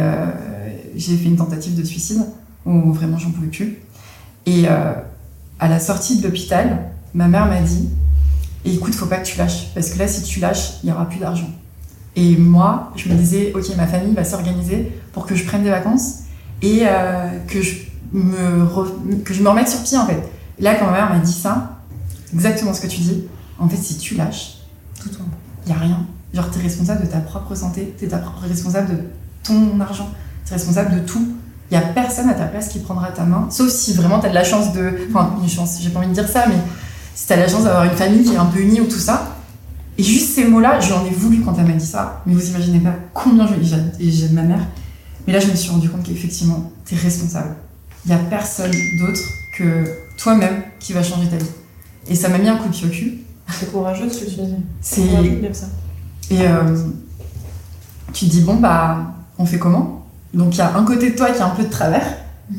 [0.96, 2.24] j'ai fait une tentative de suicide
[2.66, 3.78] où vraiment j'en pouvais plus.
[4.46, 4.94] Et euh,
[5.60, 7.90] à la sortie de l'hôpital, ma mère m'a dit
[8.66, 11.08] "Écoute, faut pas que tu lâches parce que là, si tu lâches, il y aura
[11.08, 11.50] plus d'argent."
[12.16, 15.70] Et moi, je me disais "Ok, ma famille va s'organiser pour que je prenne des
[15.70, 16.20] vacances
[16.62, 17.76] et euh, que je
[18.12, 20.22] me re- que je me remette sur pied en fait."
[20.58, 21.78] Et là, quand ma mère m'a dit ça,
[22.34, 23.24] exactement ce que tu dis.
[23.60, 24.58] En fait, si tu lâches,
[25.00, 25.28] tout tombe.
[25.66, 26.06] Il y a rien.
[26.34, 29.04] Genre, t'es responsable de ta propre santé, t'es ta propre responsable de
[29.44, 30.10] ton argent,
[30.46, 31.36] t'es responsable de tout.
[31.72, 34.30] Il y a personne à ta place qui prendra ta main, sauf si vraiment t'as
[34.30, 34.92] de la chance de.
[35.10, 36.56] Enfin, une chance, j'ai pas envie de dire ça, mais
[37.16, 39.36] si t'as la chance d'avoir une famille qui est un peu unie ou tout ça.
[39.98, 42.50] Et juste ces mots-là, je l'en ai voulu quand elle m'a dit ça, mais vous
[42.50, 44.66] imaginez pas combien j'ai j'aime ma mère.
[45.28, 47.56] Mais là, je me suis rendu compte qu'effectivement, t'es responsable.
[48.06, 49.22] Il y a personne d'autre
[49.58, 49.84] que
[50.18, 51.50] toi-même qui va changer ta vie.
[52.08, 53.20] Et ça m'a mis un coup de pied au cul.
[53.52, 54.56] C'est courageux ce que tu dis.
[54.82, 55.50] C'est de
[56.32, 56.78] et euh,
[58.14, 59.99] tu te dis, bon, bah, on fait comment?
[60.34, 62.06] Donc, il y a un côté de toi qui est un peu de travers,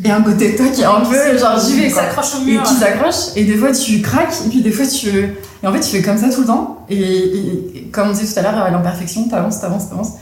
[0.05, 2.03] et un côté de toi qui est un peu genre, j'y vais, qui quoi.
[2.03, 2.63] s'accroche au Et mur.
[2.63, 5.09] qui s'accroche, et des fois tu craques, et puis des fois tu.
[5.63, 8.13] Et en fait, tu fais comme ça tout le temps, et, et- et comme on
[8.13, 10.13] disait tout à l'heure, à l'imperfection, t'avances, t'avances, t'avances.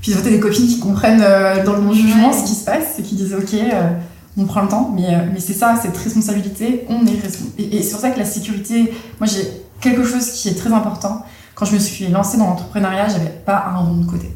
[0.00, 2.36] Puis des fois, t'as des copines qui comprennent euh, dans le non-jugement Ouais.
[2.36, 3.88] ce qui se passe, et qui disent, ok, euh,
[4.36, 7.52] on prend le temps, mais, euh, mais c'est ça, cette responsabilité, on est responsable.
[7.58, 9.46] Et, et c'est pour ça que la sécurité, moi j'ai
[9.80, 11.24] quelque chose qui est très important.
[11.54, 14.30] Quand je me suis lancée dans l'entrepreneuriat, j'avais pas un rond de côté.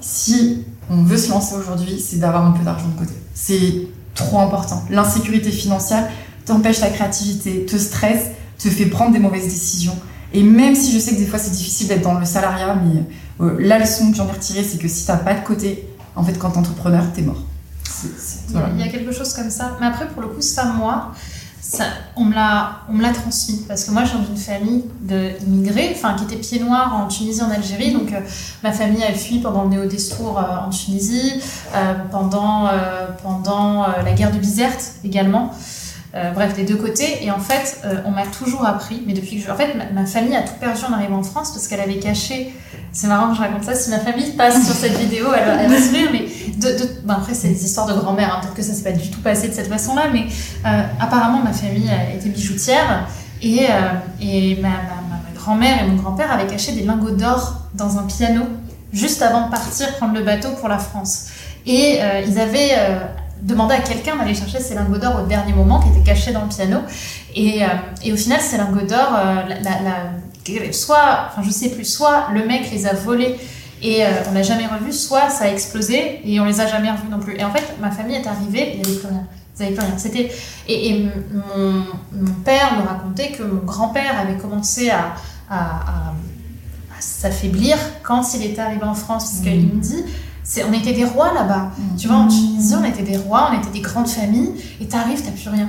[0.00, 3.14] Si on veut se lancer aujourd'hui, c'est d'avoir un peu d'argent de côté.
[3.34, 4.84] C'est trop important.
[4.90, 6.08] L'insécurité financière
[6.44, 8.26] t'empêche ta créativité, te stresse,
[8.58, 9.96] te fait prendre des mauvaises décisions.
[10.32, 13.04] Et même si je sais que des fois c'est difficile d'être dans le salariat, mais
[13.40, 15.86] euh, la leçon que j'en ai retirée, c'est que si t'as pas de côté,
[16.16, 17.42] en fait, quand t'es entrepreneur, t'es mort.
[18.74, 19.76] Il y a quelque chose comme ça.
[19.80, 21.12] Mais après, pour le coup, ça, moi,
[22.16, 22.32] on me
[23.02, 23.64] l'a transmis.
[23.66, 27.42] Parce que moi, je viens d'une famille d'immigrés, enfin, qui était pieds noirs en Tunisie,
[27.42, 27.92] en Algérie.
[27.92, 28.20] Donc, euh,
[28.62, 31.34] ma famille a fui pendant le néo-destour euh, en Tunisie,
[31.74, 32.68] euh, pendant,
[33.22, 35.52] pendant la guerre de Bizerte également.
[36.18, 37.24] Euh, bref, des deux côtés.
[37.24, 39.50] Et en fait, euh, on m'a toujours appris, mais depuis que je.
[39.52, 42.00] En fait, ma, ma famille a tout perdu en arrivant en France parce qu'elle avait
[42.00, 42.52] caché.
[42.90, 43.74] C'est marrant que je raconte ça.
[43.74, 46.24] Si ma famille passe sur cette vidéo, elle, elle va se rire, mais
[46.56, 48.34] de, ben après, c'est des histoires de grand-mère.
[48.34, 48.40] hein.
[48.40, 50.24] Peut-être que ça s'est pas du tout passé de cette façon-là, mais
[50.66, 53.06] euh, apparemment, ma famille était bijoutière
[53.40, 53.66] et,
[54.20, 54.70] et ma,
[55.36, 58.42] grand-mère et mon grand-père avaient caché des lingots d'or dans un piano
[58.92, 61.26] juste avant de partir prendre le bateau pour la France.
[61.66, 62.72] Et ils avaient
[63.42, 66.42] demandé à quelqu'un d'aller chercher ces lingots d'or au dernier moment qui étaient cachés dans
[66.42, 66.78] le piano.
[67.34, 67.68] Et, euh,
[68.02, 72.70] et au final, ces lingots d'or, la, soit, enfin je sais plus, soit le mec
[72.70, 73.36] les a volés
[73.82, 76.90] et euh, on l'a jamais revu, soit ça a explosé et on les a jamais
[76.90, 77.36] revus non plus.
[77.36, 79.26] Et en fait, ma famille est arrivée, il n'y avait plus rien.
[79.58, 79.98] Ils n'avaient plus rien.
[79.98, 80.30] C'était
[80.68, 85.14] et, et mon, mon, père me racontait que mon grand-père avait commencé à,
[85.50, 86.14] à, à,
[86.96, 90.04] à s'affaiblir quand il était arrivé en France, parce qu'il me dit.
[90.66, 91.70] On était des rois là-bas.
[91.98, 95.22] Tu vois, en Tunisie, on était des rois, on était des grandes familles, et t'arrives,
[95.22, 95.68] t'as plus rien.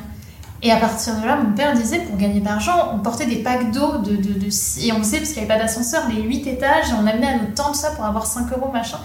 [0.61, 3.37] Et à partir de là, mon père disait, pour gagner de l'argent, on portait des
[3.37, 4.47] packs d'eau de, de, de,
[4.81, 7.27] et on faisait, parce qu'il n'y avait pas d'ascenseur, les 8 étages, et on amenait
[7.27, 8.97] à notre tante ça pour avoir 5 euros, machin.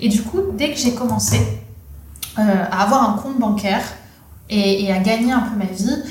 [0.00, 1.38] Et du coup, dès que j'ai commencé
[2.38, 3.82] euh, à avoir un compte bancaire
[4.48, 6.02] et, et, à gagner un peu ma vie,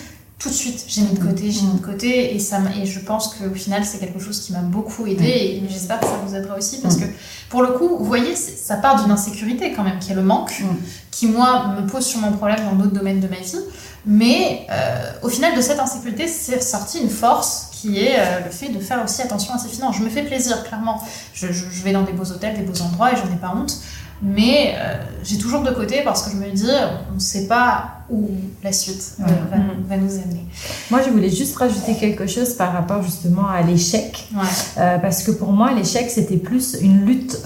[0.42, 3.00] tout de suite, j'ai mis de côté, j'ai mis de côté, et, ça, et je
[3.00, 6.36] pense qu'au final, c'est quelque chose qui m'a beaucoup aidé, et j'espère que ça vous
[6.36, 7.06] aidera aussi, parce que
[7.50, 10.64] pour le coup, vous voyez, ça part d'une insécurité quand même, qui est le manque,
[11.12, 13.60] qui moi, me pose sûrement problème dans d'autres domaines de ma vie.
[14.04, 18.50] Mais euh, au final de cette insécurité, c'est sorti une force qui est euh, le
[18.50, 19.98] fait de faire aussi attention à ses finances.
[19.98, 21.00] Je me fais plaisir, clairement.
[21.36, 23.54] Je, je, je vais dans des beaux hôtels, des beaux endroits et j'en ai pas
[23.56, 23.78] honte.
[24.22, 26.68] Mais euh, j'ai toujours de côté parce que je me dis,
[27.12, 28.30] on ne sait pas où
[28.64, 29.26] la suite ouais.
[29.50, 29.58] va,
[29.88, 30.46] va, nous amener.
[30.92, 34.28] Moi, je voulais juste rajouter quelque chose par rapport justement à l'échec.
[34.34, 34.42] Ouais.
[34.78, 37.40] Euh, parce que pour moi, l'échec, c'était plus une lutte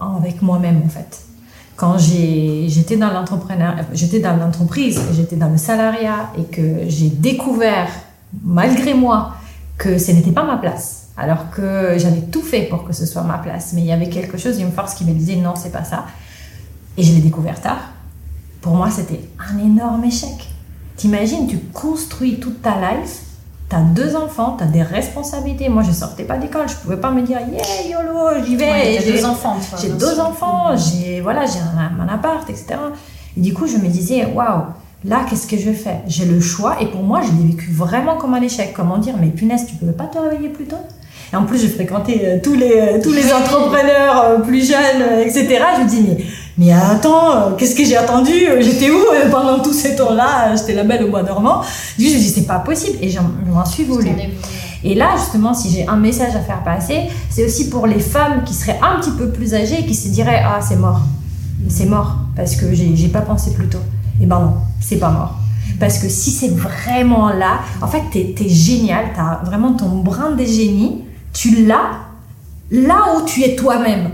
[0.00, 1.24] avec moi-même, en fait
[1.78, 7.88] quand j'étais dans l'entrepreneur, j'étais dans l'entreprise, j'étais dans le salariat et que j'ai découvert,
[8.42, 9.34] malgré moi,
[9.78, 10.97] que ce n'était pas ma place.
[11.18, 13.72] Alors que j'avais tout fait pour que ce soit ma place.
[13.74, 16.06] Mais il y avait quelque chose, une force qui me disait non, c'est pas ça.
[16.96, 17.80] Et je l'ai découvert tard.
[18.60, 20.48] Pour moi, c'était un énorme échec.
[20.96, 23.22] T'imagines, tu construis toute ta life
[23.68, 25.68] T'as deux enfants, t'as des responsabilités.
[25.68, 28.64] Moi, je sortais pas d'école, je pouvais pas me dire yeah yolo, j'y vais.
[28.64, 29.56] Ouais, j'ai deux enfants.
[29.78, 32.76] J'ai deux enfants, j'ai voilà, j'ai un, un, appart, etc.
[33.36, 34.62] Et du coup, je me disais waouh,
[35.04, 36.00] là, qu'est-ce que je fais?
[36.06, 36.80] J'ai le choix.
[36.80, 38.72] Et pour moi, je l'ai vécu vraiment comme un échec.
[38.74, 40.76] Comment dire Mais punaise, tu pouvais pas te réveiller plus tôt?
[41.32, 45.20] Et en plus, je fréquentais euh, tous les, euh, tous les entrepreneurs euh, plus jeunes,
[45.20, 45.46] etc.
[45.76, 46.24] Je me dis, mais,
[46.56, 48.98] mais attends, qu'est-ce que j'ai attendu J'étais où
[49.30, 51.60] pendant tous ces temps-là J'étais la belle au bois dormant.
[51.98, 52.98] Du coup, je me dis, c'est pas possible.
[53.02, 54.08] Et je m'en suis voulu.
[54.84, 58.44] Et là, justement, si j'ai un message à faire passer, c'est aussi pour les femmes
[58.44, 61.02] qui seraient un petit peu plus âgées et qui se diraient, ah, c'est mort.
[61.68, 62.16] C'est mort.
[62.36, 63.80] Parce que j'ai pas pensé plus tôt.
[64.20, 65.34] Et ben non, c'est pas mort.
[65.78, 70.32] Parce que si c'est vraiment là, en fait, t'es es génial, t'as vraiment ton brin
[70.32, 71.02] de génie
[71.32, 72.08] tu l'as
[72.70, 74.10] là où tu es toi-même.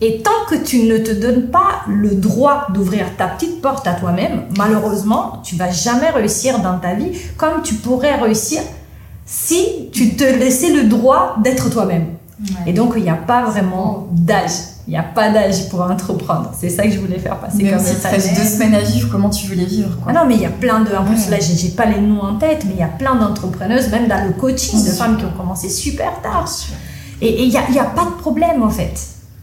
[0.00, 3.94] Et tant que tu ne te donnes pas le droit d'ouvrir ta petite porte à
[3.94, 8.60] toi-même, malheureusement, tu vas jamais réussir dans ta vie comme tu pourrais réussir
[9.24, 12.08] si tu te laissais le droit d'être toi-même.
[12.40, 12.70] Ouais.
[12.70, 14.75] Et donc, il n'y a pas vraiment d'âge.
[14.86, 16.52] Il n'y a pas d'âge pour entreprendre.
[16.56, 18.22] C'est ça que je voulais faire passer mais comme si message.
[18.22, 20.12] tu deux semaines à vivre, comment tu veux les vivre quoi?
[20.14, 20.94] Ah Non, mais il y a plein de.
[20.94, 21.30] En plus, ouais.
[21.30, 24.24] là, j'ai pas les noms en tête, mais il y a plein d'entrepreneuses, même dans
[24.24, 26.48] le coaching, de femmes qui ont commencé super tard.
[27.20, 29.00] Et il n'y a, y a pas de problème, en fait.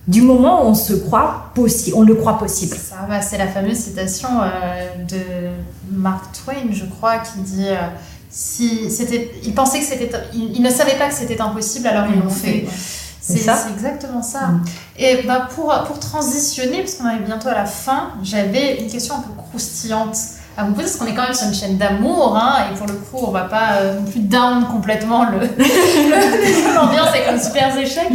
[0.08, 2.78] Du moment où on se croit possible, on le croit possible.
[2.78, 5.52] Ça va, c'est la fameuse citation euh, de
[5.92, 7.68] Mark Twain, je crois, qui dit.
[7.68, 7.88] Euh,
[8.36, 12.08] si c'était, il pensait que c'était, il, il, ne savait pas que c'était impossible, alors
[12.12, 12.62] ils l'ont fait.
[12.62, 13.03] fait.
[13.26, 14.48] C'est exactement ça.
[14.48, 14.64] Mmh.
[14.98, 19.16] Et bah pour, pour transitionner, parce qu'on arrive bientôt à la fin, j'avais une question
[19.16, 20.18] un peu croustillante
[20.58, 22.86] à vous poser, parce qu'on est quand même sur une chaîne d'amour, hein, et pour
[22.86, 28.08] le coup, on va pas euh, non plus down complètement l'ambiance avec un super échec.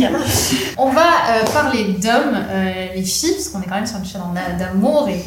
[0.77, 4.05] On va euh, parler d'hommes, euh, les filles, parce qu'on est quand même sur une
[4.05, 4.23] chaîne
[4.59, 5.25] d'amour et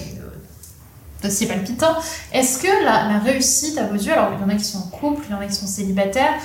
[1.22, 1.96] dossier palpitant.
[2.32, 4.80] Est-ce que la, la, réussite à vos yeux, alors il y en a qui sont
[4.80, 6.36] en couple, il y en a qui sont célibataires,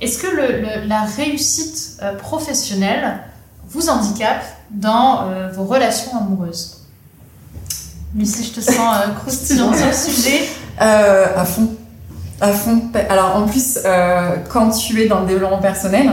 [0.00, 3.20] est-ce que le, le, la réussite euh, professionnelle
[3.68, 6.82] vous handicape dans euh, vos relations amoureuses?
[8.16, 10.48] Lucie, je te sens euh, croustillante sur le sujet.
[10.78, 11.68] à fond.
[12.40, 12.82] À fond.
[13.08, 13.78] Alors en plus,
[14.52, 16.10] quand tu es dans le développement personnel,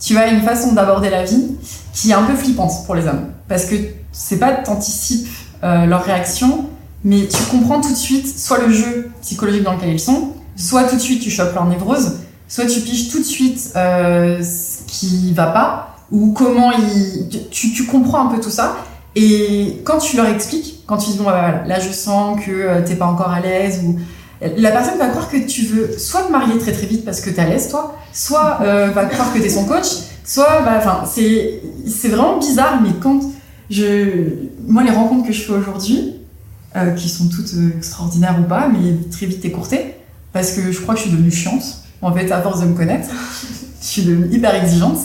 [0.00, 1.56] tu as une façon d'aborder la vie
[1.92, 3.32] qui est un peu flippante pour les hommes.
[3.48, 3.74] Parce que
[4.10, 5.28] c'est pas t'anticipes
[5.62, 6.70] leur réaction,
[7.04, 10.84] mais tu comprends tout de suite soit le jeu psychologique dans lequel ils sont, soit
[10.84, 12.16] tout de suite tu chopes leur névrose,
[12.48, 17.28] soit tu piges tout de suite euh, ce qui va pas, ou comment ils...
[17.50, 18.76] Tu, tu, comprends un peu tout ça,
[19.14, 22.82] et quand tu leur expliques, quand tu dis, bon, bah, là je sens que euh,
[22.84, 23.98] t'es pas encore à l'aise, ou...
[24.56, 27.28] La personne va croire que tu veux soit te marier très très vite parce que
[27.28, 29.88] t'es à l'aise toi, soit euh, va croire que t'es son coach,
[30.24, 33.20] soit, bah, c'est c'est vraiment bizarre, mais quand
[33.68, 36.14] je, moi les rencontres que je fais aujourd'hui,
[36.96, 39.96] qui sont toutes extraordinaires ou pas, mais très vite écourtées,
[40.32, 42.74] parce que je crois que je suis devenue chiante, en fait, à force de me
[42.74, 43.08] connaître.
[43.80, 44.98] je suis devenue hyper exigeante.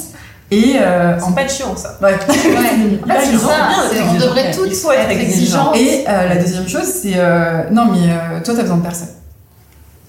[0.51, 1.31] Et euh, c'est en...
[1.31, 1.97] pas chiant ça.
[2.01, 2.11] Ouais.
[2.11, 2.17] ouais.
[3.23, 4.07] C'est ça.
[4.09, 5.75] On devrait toutes être, être exigeantes.
[5.75, 9.07] Et euh, la deuxième chose, c'est euh, non mais euh, toi t'as besoin de personne.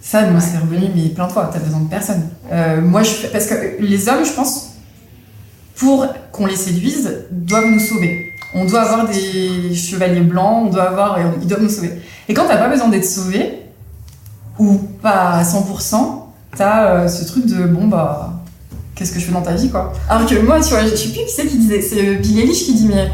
[0.03, 1.49] Ça, moi, c'est revenu mais plein de fois.
[1.51, 2.29] T'as besoin de personne.
[2.83, 4.75] moi, je parce que les hommes, je pense,
[5.77, 8.27] pour qu'on les séduise, doivent nous sauver.
[8.55, 12.03] On doit avoir des chevaliers blancs, on doit avoir, ils doivent nous sauver.
[12.29, 13.63] Et quand t'as pas besoin d'être sauvé,
[14.59, 16.24] ou pas à 100%,
[16.57, 18.33] t'as euh, ce truc de bon bah
[18.95, 19.93] qu'est-ce que je fais dans ta vie quoi.
[20.09, 22.65] Alors que moi tu vois, je sais plus qui c'est qui disait, c'est Billy Eilish
[22.65, 23.09] qui dit mais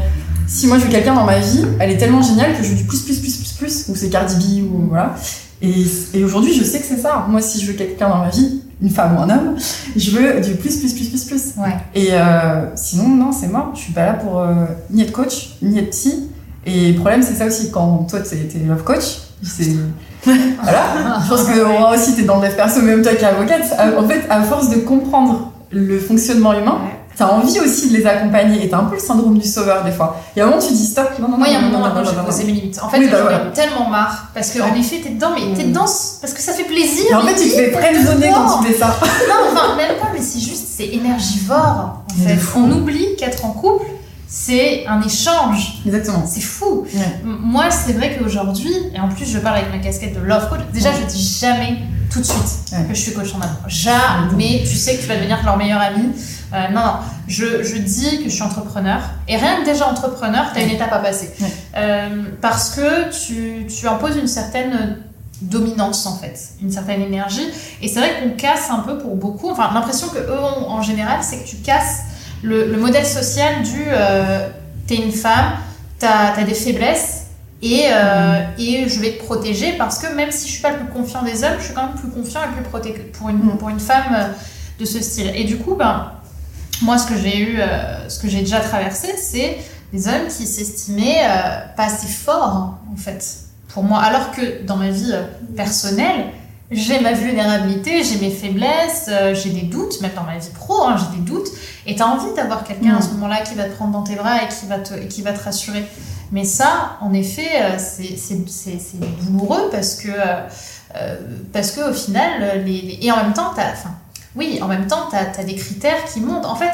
[0.47, 2.75] si moi je veux quelqu'un dans ma vie, elle est tellement géniale que je veux
[2.75, 5.15] du plus plus plus plus plus ou c'est Cardi B ou voilà.
[5.61, 7.25] Et, et aujourd'hui je sais que c'est ça.
[7.29, 9.55] Moi si je veux quelqu'un dans ma vie, une femme ou un homme,
[9.95, 11.43] je veux du plus plus plus plus plus.
[11.57, 11.75] Ouais.
[11.95, 13.71] Et euh, sinon non c'est mort.
[13.75, 16.27] Je suis pas là pour euh, ni être coach ni être psy.
[16.65, 18.37] Et le problème c'est ça aussi quand toi t'es
[18.67, 19.75] love coach, c'est
[20.61, 21.19] voilà.
[21.23, 23.63] Je pense que moi aussi, t'es dans le dev perso, même toi qui es avocate.
[23.97, 26.97] En fait, à force de comprendre le fonctionnement humain, Ouais.
[27.17, 28.63] t'as envie aussi de les accompagner.
[28.65, 30.17] Et t'as un peu le syndrome du sauveur des fois.
[30.35, 31.09] Il y a un moment, tu dis stop.
[31.19, 32.79] Non, non, Moi, il y a un moment j'ai posé mes limites.
[32.83, 33.51] En fait, Oui, bah j'en ai voilà.
[33.53, 34.27] tellement marre.
[34.33, 35.69] Parce que, en effet, t'es dedans, mais t'es Mm.
[35.69, 35.85] dedans
[36.21, 37.05] parce que ça fait plaisir.
[37.09, 38.87] Et en fait, tu te fais friendzoner quand tu fais ça.
[39.29, 42.57] Non, enfin, même pas, mais c'est juste, c'est énergivore, en Mais fait.
[42.57, 43.85] On oublie qu'être en couple,
[44.33, 45.81] c'est un échange.
[45.85, 46.23] Exactement.
[46.25, 46.85] C'est fou.
[46.95, 47.01] Ouais.
[47.25, 50.61] Moi, c'est vrai qu'aujourd'hui, et en plus, je parle avec ma casquette de love coach,
[50.73, 50.95] déjà, Ouais.
[51.01, 51.77] je dis jamais
[52.09, 52.41] tout de suite
[52.71, 52.85] Ouais.
[52.87, 53.57] que je suis coach en amour.
[53.67, 56.09] Jamais tu sais que tu vas devenir leur meilleur ami.
[56.53, 56.93] Euh, non, non.
[57.27, 59.01] Je, je dis que je suis entrepreneur.
[59.27, 61.31] Et rien que déjà entrepreneur, tu as une étape à passer.
[61.75, 64.97] Euh, parce que tu, tu imposes une certaine
[65.41, 66.39] dominance, en fait.
[66.61, 67.47] Une certaine énergie.
[67.81, 69.49] Et c'est vrai qu'on casse un peu pour beaucoup.
[69.49, 71.99] Enfin, l'impression que eux ont en général, c'est que tu casses
[72.43, 74.47] le, le modèle social du euh,
[74.87, 75.53] t'es une femme,
[75.99, 77.27] t'as as des faiblesses
[77.61, 80.77] et, euh, et je vais te protéger parce que même si je suis pas le
[80.77, 83.37] plus confiant des hommes, je suis quand même plus confiant et plus protégé pour une,
[83.37, 83.57] Mm.
[83.57, 84.27] pour une femme euh,
[84.79, 85.31] de ce style.
[85.35, 86.11] Et du coup, ben,
[86.81, 89.57] moi, ce que j'ai eu, euh, ce que j'ai déjà traversé, c'est
[89.93, 91.21] des hommes qui s'estimaient
[91.75, 93.23] pas assez forts, en fait,
[93.67, 93.99] pour moi.
[93.99, 95.13] Alors que dans ma vie
[95.55, 96.27] personnelle,
[96.71, 100.83] j'ai ma vulnérabilité, j'ai mes faiblesses, euh, j'ai des doutes, même dans ma vie pro,
[100.85, 101.49] hein, j'ai des doutes.
[101.85, 103.01] Et tu as envie d'avoir quelqu'un à Mm.
[103.01, 105.21] ce moment-là qui va te prendre dans tes bras et qui va te, et qui
[105.21, 105.85] va te rassurer.
[106.31, 110.07] Mais ça, en effet, euh, c'est- douloureux parce que,
[110.95, 111.15] euh,
[111.51, 113.91] parce que au final, les, les- et en même temps, t'as, enfin,
[114.35, 116.45] oui, en même temps, tu as, des critères qui montent.
[116.45, 116.71] En fait,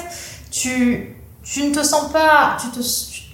[0.51, 2.85] tu, tu ne te sens pas, tu te,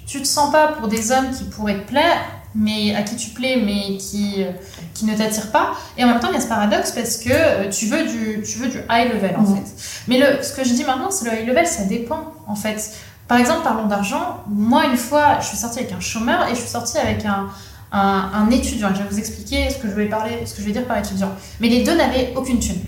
[0.08, 2.18] tu, te sens pas pour des hommes qui pourraient te plaire,
[2.56, 4.46] mais à qui tu plais, mais qui,
[4.94, 5.72] qui ne t'attirent pas.
[5.98, 8.44] Et en même temps, il y a ce paradoxe parce que euh, tu veux du,
[8.44, 9.56] tu veux du high level en Mhm.
[9.58, 9.72] fait.
[10.08, 12.92] Mais le, ce que je dis maintenant, c'est le high level, ça dépend en fait.
[13.28, 14.44] Par exemple, parlons d'argent.
[14.48, 17.48] Moi, une fois, je suis sortie avec un chômeur et je suis sortie avec un,
[17.92, 18.90] un, un étudiant.
[18.94, 20.98] Je vais vous expliquer ce que je vais parler, ce que je vais dire par
[20.98, 21.32] étudiant.
[21.60, 22.82] Mais les deux n'avaient aucune thune.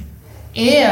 [0.56, 0.90] Et, euh,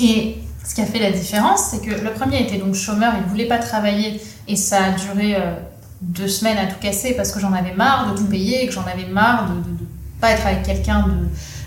[0.00, 3.24] et ce qui a fait la différence, c'est que le premier était donc chômeur, il
[3.30, 5.54] voulait pas travailler et ça a duré euh,
[6.00, 8.72] deux semaines à tout casser parce que j'en avais marre de tout payer et que
[8.72, 9.85] j'en avais marre de, de, de
[10.20, 11.06] pas être avec quelqu'un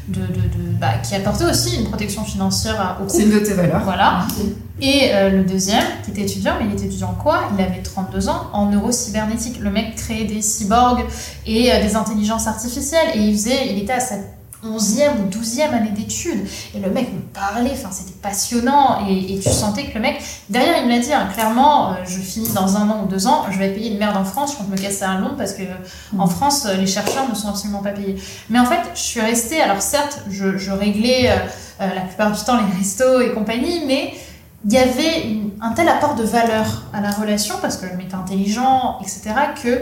[0.07, 3.15] de, de, de, de- bah, qui apportait aussi une protection financière au couple.
[3.17, 3.84] C'est une de tes valeurs.
[3.84, 4.26] Voilà.
[4.81, 7.49] Et euh, le deuxième, qui était étudiant, mais il était étudiant quoi?
[7.57, 9.59] Il avait 32 ans en neurocybernétique.
[9.59, 11.03] Le mec créait des cyborgs
[11.45, 13.09] et euh, des intelligences artificielles.
[13.15, 14.15] Et il faisait, il était à sa
[14.65, 16.45] 11e ou 12e année d'études.
[16.76, 19.06] Et le mec me parlait, enfin, c'était passionnant.
[19.07, 21.95] Et, et tu sentais que le mec, derrière, il me l'a dit, hein, clairement, euh,
[22.06, 24.53] je finis dans un an ou deux ans, je vais payer une merde en France,
[24.53, 25.64] je compte me casser un long parce que
[26.18, 28.15] en France, euh, les chercheurs ne sont absolument pas payés.
[28.49, 31.36] Mais en fait, je suis restée, alors certes, je, je réglais euh,
[31.81, 34.14] euh, la plupart du temps les restos et compagnie, mais
[34.65, 37.95] il y avait une- un tel apport de valeur à la relation, parce que le
[37.95, 39.22] mec était intelligent, etc.,
[39.64, 39.81] que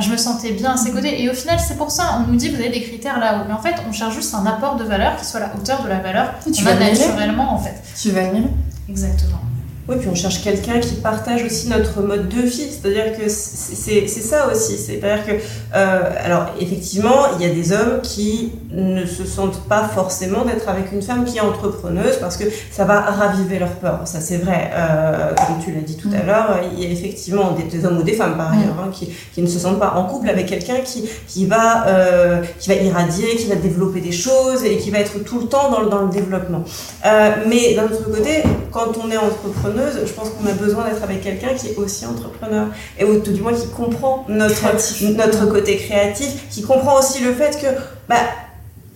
[0.00, 1.22] je me sentais bien à ses côtés.
[1.22, 3.44] Et au final, c'est pour ça, on nous dit, vous avez des critères là-haut.
[3.48, 5.82] Mais en fait, on cherche juste un apport de valeur qui soit à la hauteur
[5.82, 7.74] de la valeur qu'on a naturellement, en fait.
[8.00, 8.50] Tu vas admirer.
[8.88, 9.40] Exactement.
[9.88, 12.66] Oui, puis on cherche quelqu'un qui partage aussi notre mode de vie.
[12.70, 14.76] C'est-à-dire que c'est ça aussi.
[14.78, 15.32] C'est-à-dire que,
[15.76, 20.68] euh, alors effectivement, il y a des hommes qui ne se sentent pas forcément d'être
[20.68, 24.00] avec une femme qui est entrepreneuse parce que ça va raviver leur peur.
[24.06, 24.70] Ça, c'est vrai.
[24.74, 26.26] Euh, comme tu l'as dit tout à Mm.
[26.26, 28.58] l'heure, il y a effectivement des, des hommes ou des femmes par Mm.
[28.58, 31.86] ailleurs hein, qui, qui ne se sentent pas en couple avec quelqu'un qui, qui, va,
[31.86, 35.46] euh, qui va irradier, qui va développer des choses et qui va être tout le
[35.46, 36.64] temps dans le, dans le développement.
[37.46, 38.42] Mais d'un autre côté,
[38.72, 39.16] quand on est
[39.76, 43.20] entrepreneuse, je pense qu'on a besoin d'être avec quelqu'un qui est aussi entrepreneur et ou
[43.20, 45.16] tout du moins qui comprend notre, Créatif.
[45.16, 47.66] notre côté créatif, qui comprend aussi le fait que
[48.08, 48.16] bah,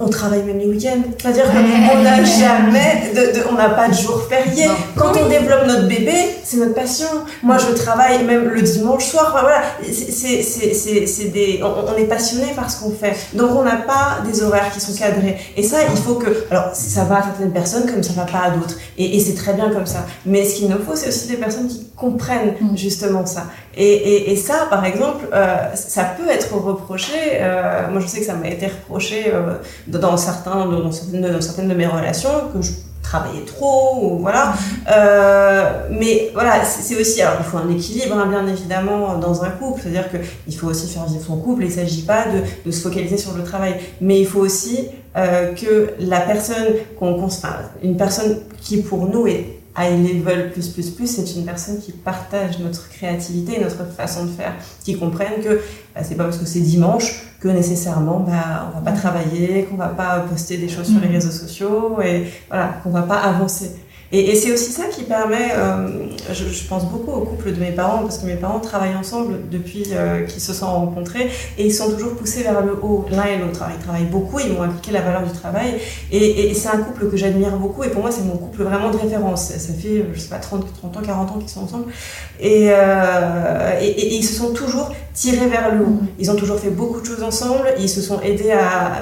[0.01, 1.03] on travaille même les week-ends.
[1.21, 4.67] C'est-à-dire qu'on n'a jamais, de, de- on n'a pas de jour férié.
[4.67, 4.73] Non.
[4.97, 7.07] Quand on développe notre bébé, c'est notre passion.
[7.43, 9.31] Moi, je travaille même le dimanche soir.
[9.33, 12.91] Enfin, voilà, c'est- c'est- c'est c'est- c'est des, on, on est passionné par ce qu'on
[12.93, 13.15] fait.
[13.35, 15.37] Donc, on n'a pas des horaires qui sont cadrés.
[15.57, 18.45] Et ça, il faut que, alors, ça va à certaines personnes comme ça va pas
[18.47, 18.77] à d'autres.
[18.97, 20.07] Et, et c'est très bien comme ça.
[20.25, 22.77] Mais ce qu'il nous faut, c'est aussi des personnes qui comprennent Mm.
[22.77, 23.45] justement ça.
[23.77, 27.13] Et, et, et ça, par exemple, euh, ça peut être reproché.
[27.35, 29.55] euh, moi, je sais que ça m'a été reproché euh,
[29.87, 32.73] dans certains, dans certaines, dans certaines de mes relations que je
[33.03, 34.53] travailler trop, ou voilà.
[34.91, 39.51] Euh, mais voilà, c'est aussi, alors il faut un équilibre, hein, bien évidemment, dans un
[39.51, 39.81] couple.
[39.83, 41.63] C'est-à-dire qu'il faut aussi faire vivre son couple.
[41.65, 44.89] Il ne s'agit pas de, de se focaliser sur le travail, mais il faut aussi
[45.15, 46.67] que la personne
[46.99, 51.45] qu'on, enfin, une personne qui pour nous est high level plus plus plus, c'est une
[51.45, 55.61] personne qui partage notre créativité, notre façon de faire, qui comprenne que
[55.95, 59.77] bah, c'est pas parce que c'est dimanche que nécessairement bah, on va pas travailler, qu'on
[59.77, 61.15] va pas poster des choses sur les Mhm.
[61.15, 63.71] réseaux sociaux et voilà qu'on va pas avancer.
[64.13, 65.87] Et, c'est aussi ça qui permet, euh,
[66.33, 69.85] je, pense beaucoup au couple de mes parents, parce que mes parents travaillent ensemble depuis
[69.93, 73.39] euh, qu'ils se sont rencontrés, et ils sont toujours poussés vers le haut, l'un et
[73.39, 73.65] l'autre.
[73.73, 75.75] Ils travaillent beaucoup, ils m'ont inculqué la valeur du travail,
[76.11, 78.97] et, c'est un couple que j'admire beaucoup, et pour moi c'est mon couple vraiment de
[78.97, 79.45] référence.
[79.45, 81.93] Ça fait, je sais pas, 30, 30 ans, 40 ans qu'ils sont ensemble,
[82.41, 86.01] et, euh, et, ils se sont toujours tirés vers le haut.
[86.19, 88.55] Ils ont toujours fait beaucoup de choses ensemble, ils se sont aidés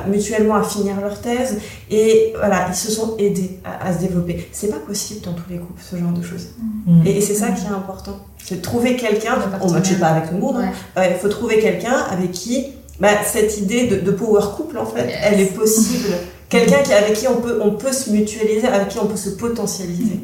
[0.06, 1.58] mutuellement à finir leur thèse,
[1.90, 4.48] et voilà, ils se sont aidés à, à se développer.
[4.52, 6.48] C'est pas possible dans tous les couples, ce genre de choses.
[6.86, 7.06] Mm.
[7.06, 8.18] Et, et c'est ça qui est important.
[8.42, 10.70] C'est de trouver quelqu'un, on ne matche pas avec tout le monde, hein.
[10.96, 11.10] Ouais.
[11.14, 12.66] Il faut trouver quelqu'un avec qui
[13.00, 15.16] bah, cette idée de, de power couple, en fait, Yes.
[15.22, 16.08] elle est possible.
[16.48, 19.28] Quelqu'un qui, avec qui on peut, on peut se mutualiser, avec qui on peut se
[19.30, 20.20] potentialiser.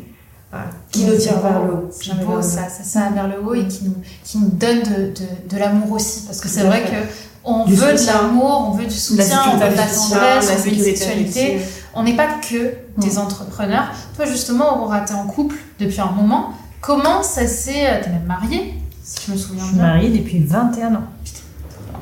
[0.50, 0.66] Voilà.
[0.90, 1.90] Qui nous tire vers le haut.
[2.06, 3.94] Vers beau ça, ça, ça vers le haut et qui nous,
[4.24, 6.22] qui nous donne de, de, de l'amour aussi.
[6.26, 6.90] Parce que c'est vrai fait.
[6.92, 6.96] que
[7.44, 10.62] on Du veut de l'amour, on veut du soutien, on veut de la tendresse, on
[10.62, 11.58] veut une sexualité.
[11.96, 13.90] On n'est pas que des entrepreneurs.
[14.16, 16.50] Toi justement, Aurora, t'es en couple depuis un moment.
[16.80, 18.00] Comment ça s'est...
[18.02, 19.86] T'es même mariée, si je me souviens Je suis bien.
[19.86, 21.02] mariée depuis 21 ans.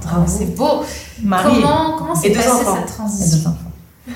[0.03, 0.25] Bravo.
[0.27, 0.83] C'est beau.
[1.23, 4.15] Mariée Comment, comment s'est passée cette et deux transition enfants.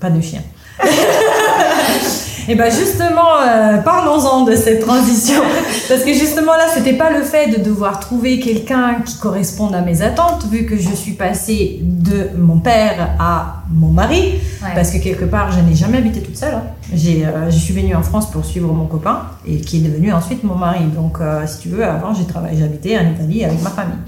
[0.00, 0.42] Pas de chien.
[2.50, 5.42] Et ben justement, euh, parlons-en de cette transition.
[5.88, 9.82] Parce que justement là, c'était pas le fait de devoir trouver quelqu'un qui corresponde à
[9.82, 14.40] mes attentes, vu que je suis passée de mon père à mon mari.
[14.62, 14.70] Ouais.
[14.74, 16.54] Parce que quelque part, je n'ai jamais habité toute seule.
[16.54, 16.62] hein.
[16.94, 20.10] J'ai, euh, je suis venue en France pour suivre mon copain, et qui est devenu
[20.10, 20.84] ensuite mon mari.
[20.86, 23.98] Donc, euh, si tu veux, avant, j'ai travaillé, j'habitais en Italie avec ma famille.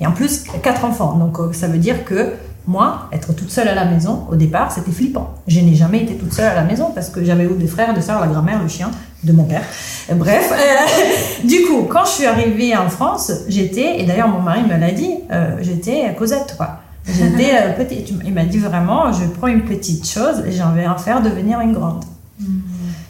[0.00, 1.14] Et en plus, quatre enfants.
[1.14, 2.34] Donc, ça veut dire que
[2.68, 5.34] moi, être toute seule à la maison, au départ, c'était flippant.
[5.46, 7.94] Je n'ai jamais été toute seule à la maison parce que j'avais eu des frères,
[7.94, 8.90] des sœurs, la grand-mère, le chien
[9.24, 9.62] de mon père.
[10.10, 14.42] Euh, Bref, euh, du coup, quand je suis arrivée en France, j'étais, et d'ailleurs mon
[14.42, 16.80] mari me l'a dit, euh, j'étais Cosette, quoi.
[17.06, 18.12] J'étais euh, petite.
[18.22, 21.60] Il m'a dit vraiment, je prends une petite chose et j'en vais en faire devenir
[21.60, 22.04] une grande.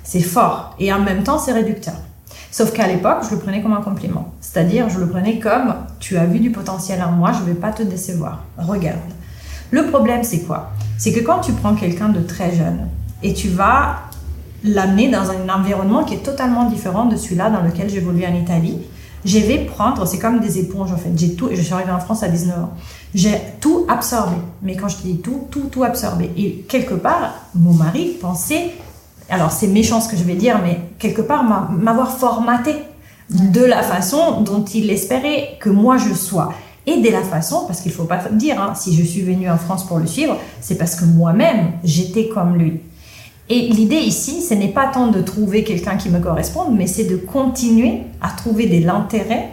[0.04, 1.94] C'est fort et en même temps c'est réducteur.
[2.52, 4.32] Sauf qu'à l'époque, je le prenais comme un compliment.
[4.40, 7.60] C'est-à-dire, je le prenais comme tu as vu du potentiel en moi, je ne vais
[7.60, 8.44] pas te décevoir.
[8.56, 8.98] Regarde.
[9.70, 10.70] Le problème, c'est quoi?
[10.96, 12.88] C'est que quand tu prends quelqu'un de très jeune
[13.22, 13.96] et tu vas
[14.64, 18.78] l'amener dans un environnement qui est totalement différent de celui-là dans lequel j'évolue en Italie,
[19.24, 21.10] je vais prendre, c'est comme des éponges en fait.
[21.16, 22.70] J'ai tout, je suis arrivée en France à 19 ans.
[23.14, 24.36] J'ai tout absorbé.
[24.62, 26.30] Mais quand je dis tout, tout, tout absorbé.
[26.36, 28.72] Et quelque part, mon mari pensait,
[29.28, 32.74] alors c'est méchant ce que je vais dire, mais quelque part m'a- m'avoir formaté
[33.30, 36.52] de la façon dont il espérait que moi je sois.
[36.88, 39.58] Et de la façon, parce qu'il faut pas dire, hein, si je suis venue en
[39.58, 42.80] France pour le suivre, c'est parce que moi-même, j'étais comme lui.
[43.50, 47.04] Et l'idée ici, ce n'est pas tant de trouver quelqu'un qui me corresponde, mais c'est
[47.04, 49.50] de continuer à trouver de l'intérêt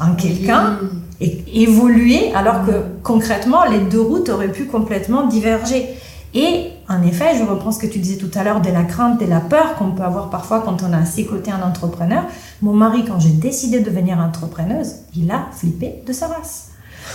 [0.00, 0.78] en quelqu'un
[1.20, 5.90] et évoluer alors que concrètement les deux routes auraient pu complètement diverger.
[6.32, 9.20] Et en effet, je reprends ce que tu disais tout à l'heure de la crainte
[9.20, 12.24] et la peur qu'on peut avoir parfois quand on a à ses côtés un entrepreneur.
[12.62, 16.68] Mon mari, quand j'ai décidé de devenir entrepreneuse, il a flippé de sa race.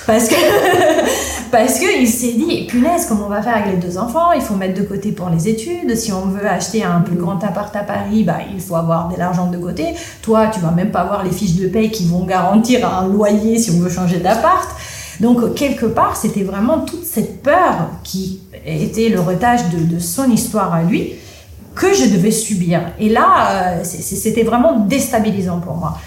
[0.05, 0.35] Parce que,
[1.51, 4.31] parce il s'est dit, punaise, comment on va faire avec les deux enfants?
[4.33, 5.95] Il faut mettre de côté pour les études.
[5.95, 9.17] Si on veut acheter un plus grand appart à Paris, bah, il faut avoir de
[9.17, 9.93] l'argent de côté.
[10.21, 13.57] Toi, tu vas même pas avoir les fiches de paye qui vont garantir un loyer
[13.57, 14.69] si on veut changer d'appart.
[15.19, 20.29] Donc, quelque part, c'était vraiment toute cette peur qui était le retage de, de son
[20.31, 21.13] histoire à lui
[21.75, 22.81] que je devais subir.
[22.99, 25.97] Et là, euh, c'était vraiment déstabilisant pour moi.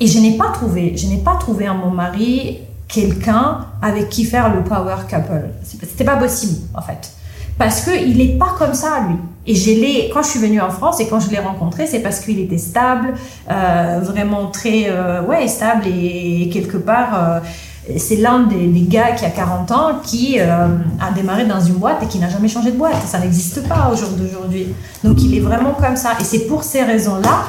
[0.00, 2.58] Et je n'ai pas trouvé, je n'ai pas trouvé en mon mari
[2.88, 5.48] quelqu'un avec qui faire le power couple.
[5.62, 7.12] C'était pas possible, en fait.
[7.58, 9.16] Parce qu'il n'est pas comme ça, lui.
[9.46, 12.20] Et je quand je suis venue en France et quand je l'ai rencontré, c'est parce
[12.20, 13.14] qu'il était stable,
[13.50, 17.40] euh, vraiment très, euh, ouais, stable et, quelque part, euh,
[17.98, 20.68] c'est l'un des, des gars qui a 40 ans qui a
[21.14, 22.96] démarré dans une boîte et qui n'a jamais changé de boîte.
[23.06, 24.68] Ça n'existe pas au jour d'aujourd'hui.
[25.04, 26.12] Donc il est vraiment comme ça.
[26.18, 27.44] Et c'est pour ces raisons-là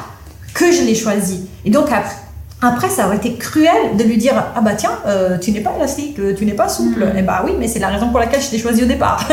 [0.54, 1.48] que je l'ai choisi.
[1.64, 2.25] Et donc après,
[2.66, 5.74] après, ça aurait été cruel de lui dire Ah bah tiens, euh, tu n'es pas
[5.78, 7.06] élastique, euh, tu n'es pas souple.
[7.06, 7.14] Mm.
[7.18, 9.28] Eh bah oui, mais c'est la raison pour laquelle je t'ai choisi au départ.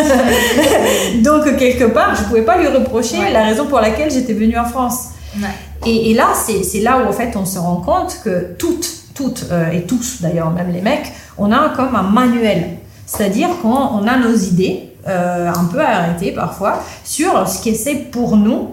[1.23, 3.33] Donc, quelque part, je pouvais pas lui reprocher Ouais.
[3.33, 5.09] la raison pour laquelle j'étais venue en France.
[5.37, 5.49] Ouais.
[5.87, 9.47] Et, et là, c'est là où en fait on se rend compte que toutes, toutes,
[9.51, 12.79] euh, et tous d'ailleurs, même les mecs, on a comme un manuel.
[13.07, 17.97] C'est-à-dire qu'on on a nos idées, euh, un peu arrêté parfois sur ce qui c'est
[17.97, 18.69] pour nous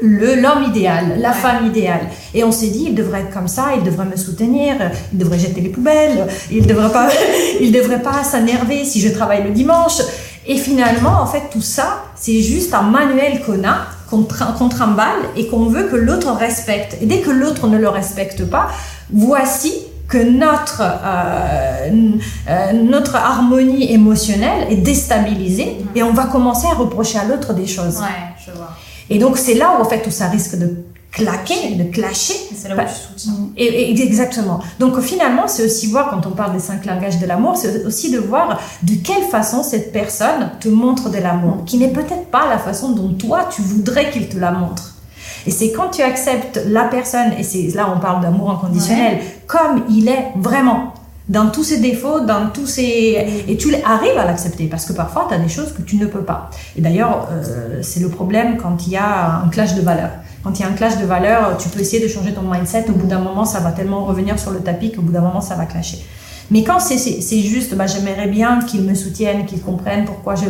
[0.00, 2.08] l'homme idéal, la femme idéale.
[2.34, 4.74] Et on s'est dit, il devrait être comme ça, il devrait me soutenir,
[5.12, 7.08] il devrait jeter les poubelles, il devrait pas,
[7.60, 10.00] il devrait pas s'énerver si je travaille le dimanche.
[10.46, 15.46] Et finalement, en fait, tout ça, c'est juste un manuel qu'on a, qu'on trimballe et
[15.48, 16.96] qu'on veut que l'autre respecte.
[17.02, 18.68] Et dès que l'autre ne le respecte pas,
[19.12, 19.74] voici
[20.08, 21.90] que notre, euh,
[22.48, 27.66] euh, notre harmonie émotionnelle est déstabilisée et on va commencer à reprocher à l'autre des
[27.66, 27.98] choses.
[27.98, 28.70] Ouais, je vois.
[29.10, 32.34] Et donc c'est là où en fait où ça risque de claquer, de clasher.
[32.54, 33.32] C'est là où Pas- tu soutiens.
[33.56, 34.60] Et, et- exactement.
[34.78, 38.10] Donc finalement, c'est aussi voir quand on parle des cinq langages de l'amour, c'est aussi
[38.10, 42.46] de voir de quelle façon cette personne te montre de l'amour, qui n'est peut-être pas
[42.48, 44.94] la façon dont toi tu voudrais qu'il te la montre.
[45.46, 49.84] Et c'est quand tu acceptes la personne, et c'est là on parle d'amour inconditionnel, comme
[49.88, 50.92] il est vraiment,
[51.28, 53.44] dans tous ses défauts, dans tous ses...
[53.48, 56.06] Et tu arrives à l'accepter, parce que parfois tu as des choses que tu ne
[56.06, 56.50] peux pas.
[56.76, 60.10] Et d'ailleurs, euh, c'est le problème quand il y a un clash de valeurs.
[60.42, 62.86] Quand il y a un clash de valeurs, tu peux essayer de changer ton mindset,
[62.88, 65.40] au bout d'un moment ça va tellement revenir sur le tapis qu'au bout d'un moment
[65.40, 65.98] ça va clasher.
[66.50, 70.46] Mais quand c'est- juste, bah, j'aimerais bien qu'ils me soutiennent, qu'ils comprennent pourquoi je...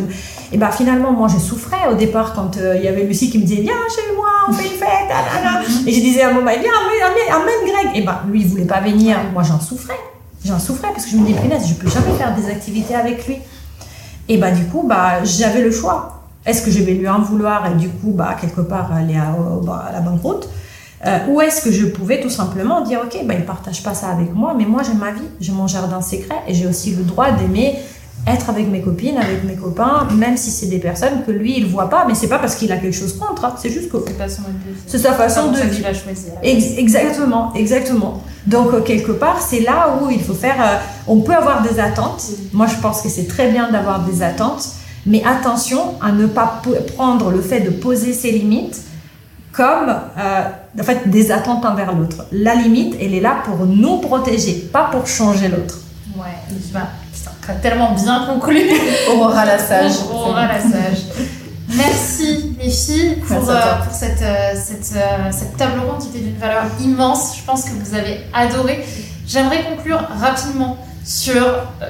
[0.53, 3.37] Et bah finalement, moi, je souffrais au départ quand euh, il y avait Lucie qui
[3.37, 5.85] me disait, viens chez moi, on fait une fête.
[5.87, 6.71] Et je disais à mon mari, viens,
[7.05, 7.97] amène, amène Greg.
[8.01, 9.17] Et bah lui, il voulait pas venir.
[9.33, 9.99] Moi, j'en souffrais.
[10.45, 13.27] J'en souffrais parce que je me disais, punaise, je peux jamais faire des activités avec
[13.27, 13.37] lui.
[14.27, 16.23] Et bah du coup, bah, j'avais le choix.
[16.45, 19.91] Est-ce que je vais lui en vouloir et du coup, bah, quelque part, aller à
[19.91, 20.49] la banqueroute
[21.05, 24.09] euh, ou est-ce que je pouvais tout simplement dire, ok, bah, il partage pas ça
[24.09, 27.03] avec moi, mais moi j'ai ma vie, j'ai mon jardin secret et j'ai aussi le
[27.03, 27.79] droit d'aimer
[28.29, 31.65] être avec mes copines, avec mes copains, même si c'est des personnes que lui il
[31.67, 33.97] voit pas, mais c'est pas parce qu'il a quelque chose contre, hein, c'est juste que
[34.87, 35.87] C'est sa façon de vivre.
[36.43, 38.21] exactement, exactement.
[38.47, 40.55] Donc euh, quelque part, c'est là où il faut faire.
[40.61, 40.77] euh,
[41.07, 42.23] on peut avoir des attentes.
[42.53, 44.65] Moi, je pense que c'est très bien d'avoir des attentes,
[45.05, 46.61] mais attention à ne pas
[46.95, 48.81] prendre le fait de poser ses limites
[49.51, 50.43] comme euh,
[50.79, 52.25] en fait des attentes envers l'autre.
[52.31, 55.79] La limite, elle est là pour nous protéger, pas pour changer l'autre.
[56.17, 56.37] Ouais,
[57.55, 58.61] tellement bien conclu.
[59.11, 59.93] Aurora la sage.
[60.11, 61.03] Aurora la sage.
[61.75, 66.07] Merci les filles pour, Merci euh, pour cette, euh, cette, euh, cette table ronde qui
[66.17, 67.37] était d'une valeur immense.
[67.37, 68.83] Je pense que vous avez adoré.
[69.27, 71.41] J'aimerais conclure rapidement sur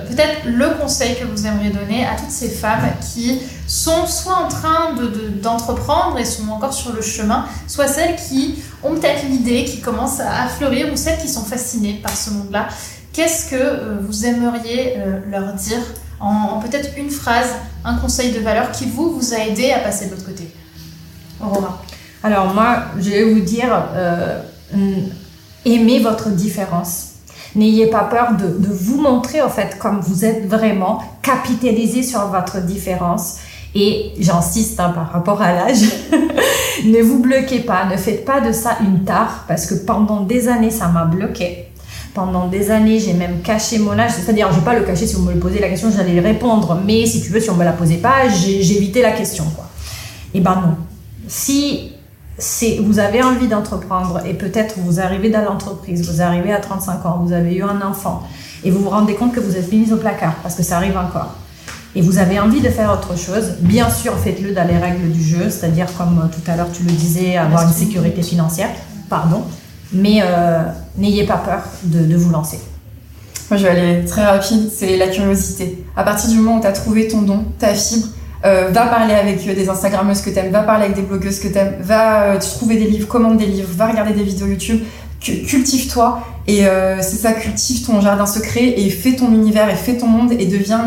[0.10, 4.48] peut-être le conseil que vous aimeriez donner à toutes ces femmes qui sont soit en
[4.48, 9.24] train de- de- d'entreprendre et sont encore sur le chemin, soit celles qui ont peut-être
[9.30, 12.68] l'idée, qui commencent à, à fleurir, ou celles qui sont fascinées par ce monde-là.
[13.20, 15.82] Qu'est-ce que euh, vous aimeriez euh, leur dire
[16.22, 17.50] en, peut-être une phrase,
[17.84, 20.50] un conseil de valeur qui vous, vous a aidé à passer de l'autre côté?
[21.42, 21.84] Aurora.
[22.24, 24.42] Alors moi, je vais vous dire, euh,
[25.66, 27.16] aimez votre différence.
[27.58, 32.26] N'ayez pas peur de, de vous montrer en fait comme vous êtes vraiment, capitalisez sur
[32.28, 33.40] votre différence.
[33.76, 35.82] Et j'insiste hein, par rapport à l'âge,
[36.86, 40.48] ne vous bloquez pas, ne faites pas de ça une tare, parce que pendant des
[40.48, 41.69] années, ça m'a bloqué.
[42.14, 45.16] Pendant des années, j'ai même caché mon âge, c'est-à-dire, je vais pas le cacher si
[45.16, 47.56] vous me le posez la question, j'allais y répondre, mais si tu veux, si on
[47.56, 49.70] me la posait pas, j'évitais la question, quoi.
[50.34, 50.76] Eh ben non.
[51.28, 51.94] Si
[52.82, 57.22] vous avez envie d'entreprendre et peut-être vous arrivez dans l'entreprise, vous arrivez à 35 ans,
[57.24, 58.24] vous avez eu un enfant
[58.64, 60.98] et vous vous rendez compte que vous êtes mis au placard parce que ça arrive
[60.98, 61.36] encore.
[61.96, 65.24] Et vous avez envie de faire autre chose, bien sûr faites-le dans les règles du
[65.24, 68.70] jeu, c'est-à-dire comme euh, tout à l'heure tu le disais, avoir une sécurité financière,
[69.10, 69.44] pardon,
[69.92, 70.64] mais euh,
[70.98, 72.60] n'ayez pas peur de, vous lancer.
[73.50, 75.84] Moi, je vais aller très rapide, c'est la curiosité.
[75.96, 78.08] À partir du moment où tu as trouvé ton don, ta fibre,
[78.46, 81.48] euh, va parler avec euh, des Instagrammeuses que t'aimes, va parler avec des blogueuses que
[81.48, 84.82] t'aimes, va trouver des livres, commande des livres, va regarder des vidéos YouTube,
[85.20, 86.64] cu- cultive-toi et
[87.02, 90.48] c'est ça, cultive ton jardin secret et fais ton univers et fais ton monde et
[90.48, 90.84] deviens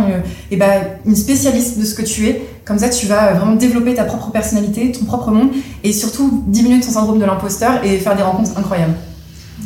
[0.51, 2.43] eh ben, une spécialiste de ce que tu es.
[2.65, 5.51] Comme ça, tu vas euh, vraiment développer ta propre personnalité, ton propre monde
[5.83, 8.95] et surtout diminuer ton syndrome de l'imposteur et faire des rencontres incroyables.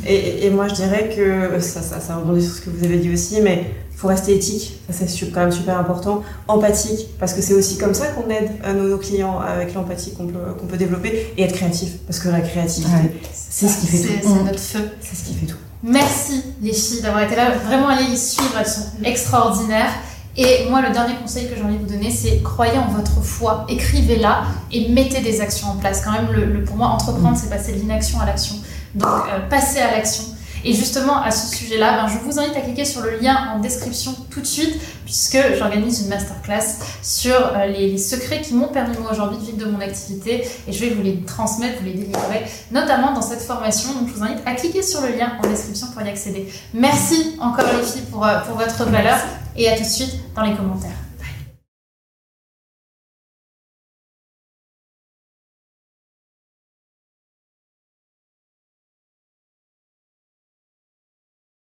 [0.06, 2.96] Et, et moi, je dirais que ça, ça, ça rebondit sur ce que vous avez
[2.98, 7.32] dit aussi, mais il faut rester éthique, ça c'est quand même super important, empathique, parce
[7.32, 10.38] que c'est aussi comme ça qu'on aide euh, nos, nos clients avec l'empathie qu'on peut,
[10.60, 13.12] qu'on peut développer, et être créatif, parce que la créativité, Ouais.
[13.32, 14.28] c'est ce qui fait tout.
[14.28, 14.80] c'est notre feu.
[15.00, 15.56] C'est ce qui fait tout.
[15.82, 17.52] Merci les filles d'avoir été là.
[17.66, 19.92] Vraiment, allez y suivre, elles sont extraordinaires.
[20.38, 23.22] Et moi, le dernier conseil que j'ai envie de vous donner, c'est croyez en votre
[23.22, 26.02] foi, écrivez-la et mettez des actions en place.
[26.04, 28.56] Quand même, pour moi, entreprendre, c'est passer de l'inaction à l'action.
[28.94, 30.24] Donc, euh, passez à l'action.
[30.64, 33.60] Et justement, à ce sujet-là, ben, je vous invite à cliquer sur le lien en
[33.60, 38.96] description tout de suite, puisque j'organise une masterclass sur euh, les, secrets qui m'ont permis
[38.98, 40.46] moi aujourd'hui de vivre de mon activité.
[40.66, 43.94] Et je vais vous les transmettre, vous les délivrer, notamment dans cette formation.
[43.94, 46.52] Donc, je vous invite à cliquer sur le lien en description pour y accéder.
[46.74, 49.18] Merci encore les filles pour, euh, pour votre valeur
[49.56, 51.05] et à tout de suite dans les commentaires.